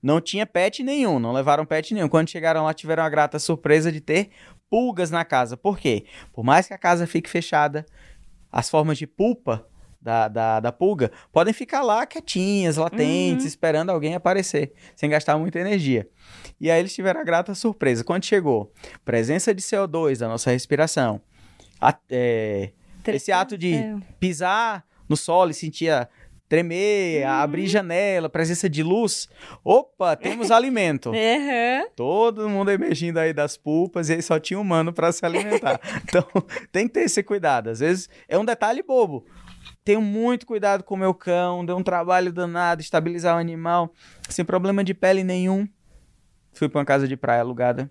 Não 0.02 0.20
tinha 0.20 0.46
pet 0.46 0.82
nenhum, 0.82 1.18
não 1.18 1.32
levaram 1.32 1.64
pet 1.66 1.92
nenhum. 1.94 2.08
Quando 2.08 2.28
chegaram 2.30 2.64
lá, 2.64 2.72
tiveram 2.74 3.02
a 3.02 3.08
grata 3.08 3.38
surpresa 3.38 3.90
de 3.90 4.00
ter 4.00 4.30
pulgas 4.70 5.10
na 5.10 5.24
casa. 5.24 5.56
Por 5.56 5.78
quê? 5.78 6.04
Por 6.32 6.44
mais 6.44 6.66
que 6.68 6.74
a 6.74 6.78
casa 6.78 7.06
fique 7.06 7.28
fechada, 7.30 7.84
as 8.52 8.68
formas 8.70 8.98
de 8.98 9.06
pulpa 9.06 9.66
da, 10.00 10.28
da, 10.28 10.60
da 10.60 10.70
pulga 10.72 11.10
podem 11.32 11.52
ficar 11.52 11.82
lá 11.82 12.06
quietinhas, 12.06 12.76
latentes, 12.76 13.44
Uhum. 13.44 13.48
esperando 13.48 13.90
alguém 13.90 14.14
aparecer, 14.14 14.72
sem 14.94 15.10
gastar 15.10 15.36
muita 15.38 15.58
energia. 15.58 16.08
E 16.60 16.70
aí 16.70 16.78
eles 16.78 16.94
tiveram 16.94 17.20
a 17.20 17.24
grata 17.24 17.54
surpresa. 17.54 18.04
Quando 18.04 18.24
chegou, 18.24 18.72
presença 19.04 19.52
de 19.54 19.62
CO2 19.62 20.18
da 20.18 20.28
nossa 20.28 20.50
respiração, 20.50 21.20
a- 21.80 21.96
é, 22.08 22.70
esse 23.08 23.32
ato 23.32 23.58
de 23.58 23.72
pisar 24.20 24.84
no 25.08 25.16
solo 25.16 25.50
e 25.50 25.54
sentir 25.54 25.90
a 25.90 26.08
tremer, 26.48 27.24
a 27.24 27.42
abrir 27.42 27.66
janela, 27.66 28.28
presença 28.28 28.68
de 28.68 28.82
luz. 28.82 29.28
Opa, 29.64 30.16
temos 30.16 30.50
alimento. 30.52 31.10
Aham. 31.10 31.88
Todo 31.94 32.48
mundo 32.48 32.70
emergindo 32.70 33.18
aí 33.18 33.32
das 33.32 33.56
pulpas 33.56 34.08
e 34.08 34.14
aí 34.14 34.22
só 34.22 34.38
tinha 34.38 34.58
humano 34.58 34.92
para 34.92 35.10
se 35.12 35.24
alimentar. 35.24 35.80
então, 36.04 36.26
tem 36.70 36.86
que 36.86 36.94
ter 36.94 37.00
esse 37.00 37.22
cuidado. 37.22 37.70
Às 37.70 37.80
vezes 37.80 38.08
é 38.28 38.38
um 38.38 38.44
detalhe 38.44 38.82
bobo. 38.82 39.24
Tenho 39.84 40.00
muito 40.00 40.46
cuidado 40.46 40.82
com 40.82 40.94
o 40.94 40.98
meu 40.98 41.14
cão, 41.14 41.64
deu 41.64 41.76
um 41.76 41.82
trabalho 41.82 42.32
danado 42.32 42.82
estabilizar 42.82 43.36
o 43.36 43.38
animal, 43.38 43.92
sem 44.28 44.44
problema 44.44 44.82
de 44.82 44.94
pele 44.94 45.22
nenhum. 45.22 45.66
Fui 46.52 46.68
para 46.68 46.80
uma 46.80 46.84
casa 46.84 47.06
de 47.06 47.16
praia 47.16 47.40
alugada. 47.40 47.90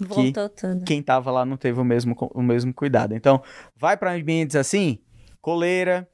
Voltou 0.00 0.48
tudo. 0.48 0.84
Quem 0.84 1.02
tava 1.02 1.30
lá 1.30 1.44
não 1.44 1.56
teve 1.56 1.80
o 1.80 1.84
mesmo, 1.84 2.16
o 2.34 2.42
mesmo 2.42 2.72
cuidado. 2.72 3.14
Então, 3.14 3.42
vai 3.76 3.96
para 3.96 4.12
ambientes 4.12 4.56
assim, 4.56 4.98
coleira, 5.40 6.08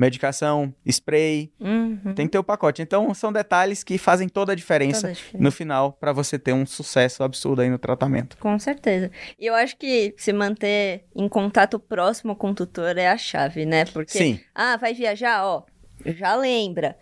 medicação, 0.00 0.74
spray, 0.86 1.52
Uhum. 1.60 2.14
tem 2.14 2.26
que 2.26 2.32
ter 2.32 2.38
o 2.38 2.44
pacote. 2.44 2.80
Então, 2.80 3.12
são 3.12 3.30
detalhes 3.32 3.84
que 3.84 3.98
fazem 3.98 4.28
toda 4.28 4.52
a 4.52 4.54
diferença 4.56 5.02
Toda 5.02 5.10
a 5.12 5.14
diferença. 5.14 5.44
no 5.44 5.52
final 5.52 5.92
para 5.92 6.12
você 6.12 6.38
ter 6.38 6.52
um 6.54 6.64
sucesso 6.64 7.22
absurdo 7.22 7.60
aí 7.62 7.68
no 7.68 7.78
tratamento. 7.78 8.36
Com 8.38 8.58
certeza. 8.58 9.10
E 9.38 9.46
eu 9.46 9.54
acho 9.54 9.76
que 9.76 10.14
se 10.16 10.32
manter 10.32 11.04
em 11.14 11.28
contato 11.28 11.78
próximo 11.78 12.34
com 12.34 12.50
o 12.50 12.54
tutor 12.54 12.96
é 12.96 13.08
a 13.08 13.18
chave, 13.18 13.66
né? 13.66 13.84
Porque, 13.84 14.16
Sim, 14.18 14.40
ah, 14.54 14.76
vai 14.78 14.94
viajar, 14.94 15.44
ó, 15.44 15.64
já 16.06 16.34
lembra. 16.34 16.96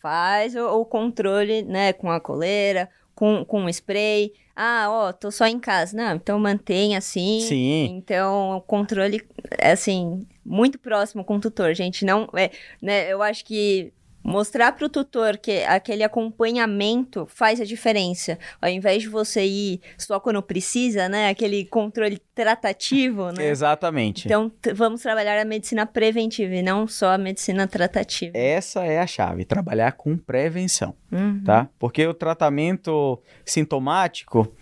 Faz 0.00 0.54
o, 0.54 0.64
o 0.80 0.84
controle, 0.84 1.62
né, 1.62 1.92
com 1.92 2.10
a 2.10 2.20
coleira, 2.20 2.88
com, 3.16 3.44
com 3.44 3.68
spray. 3.70 4.32
Ah, 4.54 4.86
ó, 4.88 5.12
tô 5.12 5.30
só 5.30 5.46
em 5.46 5.58
casa. 5.58 5.96
Não, 5.96 6.14
então 6.14 6.38
mantém 6.38 6.96
assim. 6.96 7.40
sim. 7.40 7.86
Então, 7.96 8.56
o 8.58 8.60
controle, 8.60 9.26
assim, 9.60 10.24
muito 10.44 10.78
próximo 10.78 11.24
com 11.24 11.36
o 11.36 11.40
tutor, 11.40 11.74
gente. 11.74 12.04
Não, 12.04 12.28
é, 12.36 12.50
né, 12.80 13.12
eu 13.12 13.22
acho 13.22 13.44
que 13.44 13.92
mostrar 14.26 14.72
para 14.72 14.84
o 14.84 14.88
tutor 14.88 15.38
que 15.38 15.62
aquele 15.64 16.02
acompanhamento 16.02 17.26
faz 17.28 17.60
a 17.60 17.64
diferença. 17.64 18.38
Ao 18.60 18.68
invés 18.68 19.02
de 19.02 19.08
você 19.08 19.44
ir 19.44 19.80
só 19.96 20.18
quando 20.18 20.42
precisa, 20.42 21.08
né, 21.08 21.28
aquele 21.28 21.64
controle 21.66 22.18
tratativo, 22.34 23.30
né? 23.32 23.46
Exatamente. 23.48 24.26
Então, 24.26 24.50
vamos 24.74 25.00
trabalhar 25.02 25.40
a 25.40 25.44
medicina 25.44 25.86
preventiva 25.86 26.54
e 26.54 26.62
não 26.62 26.86
só 26.88 27.12
a 27.12 27.18
medicina 27.18 27.66
tratativa. 27.66 28.36
Essa 28.36 28.84
é 28.84 28.98
a 28.98 29.06
chave, 29.06 29.44
trabalhar 29.44 29.92
com 29.92 30.16
prevenção, 30.16 30.94
Uhum. 31.12 31.42
tá? 31.44 31.68
Porque 31.78 32.04
o 32.06 32.12
tratamento 32.12 33.22
sintomático, 33.44 34.52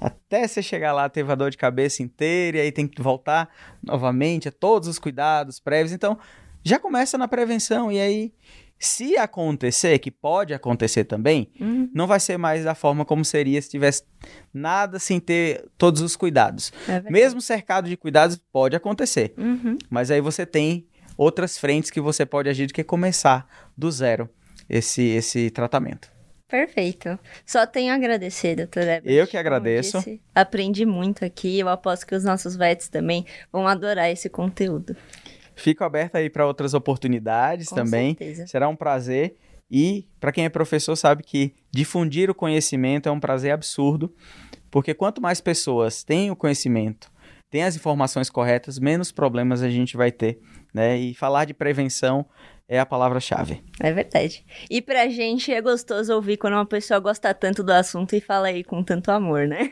até 0.00 0.46
você 0.46 0.62
chegar 0.62 0.92
lá, 0.92 1.08
teve 1.08 1.32
a 1.32 1.34
dor 1.34 1.50
de 1.50 1.56
cabeça 1.56 2.02
inteira 2.02 2.58
e 2.58 2.60
aí 2.60 2.72
tem 2.72 2.86
que 2.86 3.00
voltar 3.02 3.48
novamente 3.82 4.48
a 4.48 4.52
todos 4.52 4.86
os 4.88 4.98
cuidados 4.98 5.58
prévios. 5.58 5.92
Então, 5.92 6.18
já 6.62 6.78
começa 6.78 7.16
na 7.16 7.26
prevenção 7.26 7.90
e 7.90 7.98
aí, 8.00 8.32
se 8.78 9.16
acontecer, 9.16 9.98
que 9.98 10.10
pode 10.10 10.54
acontecer 10.54 11.04
também, 11.04 11.50
Uhum. 11.60 11.90
não 11.94 12.06
vai 12.06 12.20
ser 12.20 12.36
mais 12.38 12.64
da 12.64 12.74
forma 12.74 13.04
como 13.04 13.24
seria 13.24 13.60
se 13.60 13.68
tivesse 13.70 14.02
nada 14.54 14.98
sem 14.98 15.18
ter 15.18 15.64
todos 15.76 16.00
os 16.00 16.14
cuidados. 16.16 16.72
É. 16.88 17.00
Mesmo 17.10 17.40
cercado 17.40 17.88
de 17.88 17.96
cuidados, 17.96 18.36
pode 18.52 18.76
acontecer. 18.76 19.34
Uhum. 19.36 19.76
Mas 19.90 20.10
aí 20.10 20.20
você 20.20 20.46
tem 20.46 20.86
outras 21.16 21.58
frentes 21.58 21.90
que 21.90 22.00
você 22.00 22.24
pode 22.24 22.48
agir 22.48 22.66
do 22.66 22.72
que 22.72 22.84
começar 22.84 23.46
do 23.76 23.90
zero 23.90 24.28
esse, 24.68 25.02
esse 25.02 25.50
tratamento. 25.50 26.08
Perfeito. 26.46 27.18
Só 27.44 27.66
tenho 27.66 27.92
a 27.92 27.96
agradecer, 27.96 28.56
doutora 28.56 28.94
Ebert. 28.96 29.12
Eu 29.14 29.26
que 29.26 29.36
agradeço. 29.36 29.98
disse, 29.98 30.18
aprendi 30.34 30.86
muito 30.86 31.22
aqui. 31.22 31.58
Eu 31.58 31.68
aposto 31.68 32.06
que 32.06 32.14
os 32.14 32.24
nossos 32.24 32.56
vets 32.56 32.88
também 32.88 33.26
vão 33.52 33.68
adorar 33.68 34.10
esse 34.10 34.30
conteúdo. 34.30 34.96
Fico 35.58 35.84
aberto 35.84 36.16
aí 36.16 36.30
para 36.30 36.46
outras 36.46 36.74
oportunidades 36.74 37.68
Com 37.68 37.76
também. 37.76 38.16
certeza. 38.16 38.46
Será 38.46 38.68
um 38.68 38.76
prazer. 38.76 39.36
E 39.70 40.08
para 40.18 40.32
quem 40.32 40.44
é 40.44 40.48
professor 40.48 40.96
sabe 40.96 41.22
que 41.22 41.54
difundir 41.70 42.30
o 42.30 42.34
conhecimento 42.34 43.08
é 43.08 43.12
um 43.12 43.20
prazer 43.20 43.52
absurdo, 43.52 44.14
porque 44.70 44.94
quanto 44.94 45.20
mais 45.20 45.40
pessoas 45.40 46.02
têm 46.02 46.30
o 46.30 46.36
conhecimento 46.36 47.10
tem 47.50 47.64
as 47.64 47.76
informações 47.76 48.28
corretas, 48.28 48.78
menos 48.78 49.10
problemas 49.10 49.62
a 49.62 49.70
gente 49.70 49.96
vai 49.96 50.12
ter, 50.12 50.38
né? 50.72 50.98
E 50.98 51.14
falar 51.14 51.44
de 51.46 51.54
prevenção 51.54 52.26
é 52.68 52.78
a 52.78 52.84
palavra-chave. 52.84 53.62
É 53.80 53.90
verdade. 53.90 54.44
E 54.68 54.82
pra 54.82 55.08
gente 55.08 55.52
é 55.52 55.60
gostoso 55.60 56.14
ouvir 56.14 56.36
quando 56.36 56.52
uma 56.52 56.66
pessoa 56.66 57.00
gosta 57.00 57.32
tanto 57.32 57.62
do 57.62 57.72
assunto 57.72 58.14
e 58.14 58.20
fala 58.20 58.48
aí 58.48 58.62
com 58.62 58.82
tanto 58.82 59.10
amor, 59.10 59.48
né? 59.48 59.70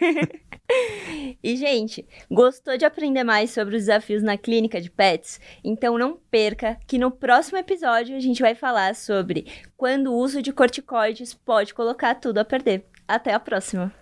e, 1.44 1.56
gente, 1.56 2.06
gostou 2.30 2.78
de 2.78 2.86
aprender 2.86 3.22
mais 3.22 3.50
sobre 3.50 3.76
os 3.76 3.82
desafios 3.82 4.22
na 4.22 4.38
clínica 4.38 4.80
de 4.80 4.90
pets? 4.90 5.38
Então 5.62 5.98
não 5.98 6.18
perca 6.30 6.78
que 6.86 6.98
no 6.98 7.10
próximo 7.10 7.58
episódio 7.58 8.16
a 8.16 8.20
gente 8.20 8.40
vai 8.40 8.54
falar 8.54 8.94
sobre 8.94 9.46
quando 9.76 10.10
o 10.10 10.16
uso 10.16 10.40
de 10.40 10.52
corticoides 10.52 11.34
pode 11.34 11.74
colocar 11.74 12.14
tudo 12.14 12.38
a 12.38 12.44
perder. 12.44 12.86
Até 13.06 13.34
a 13.34 13.38
próxima! 13.38 13.92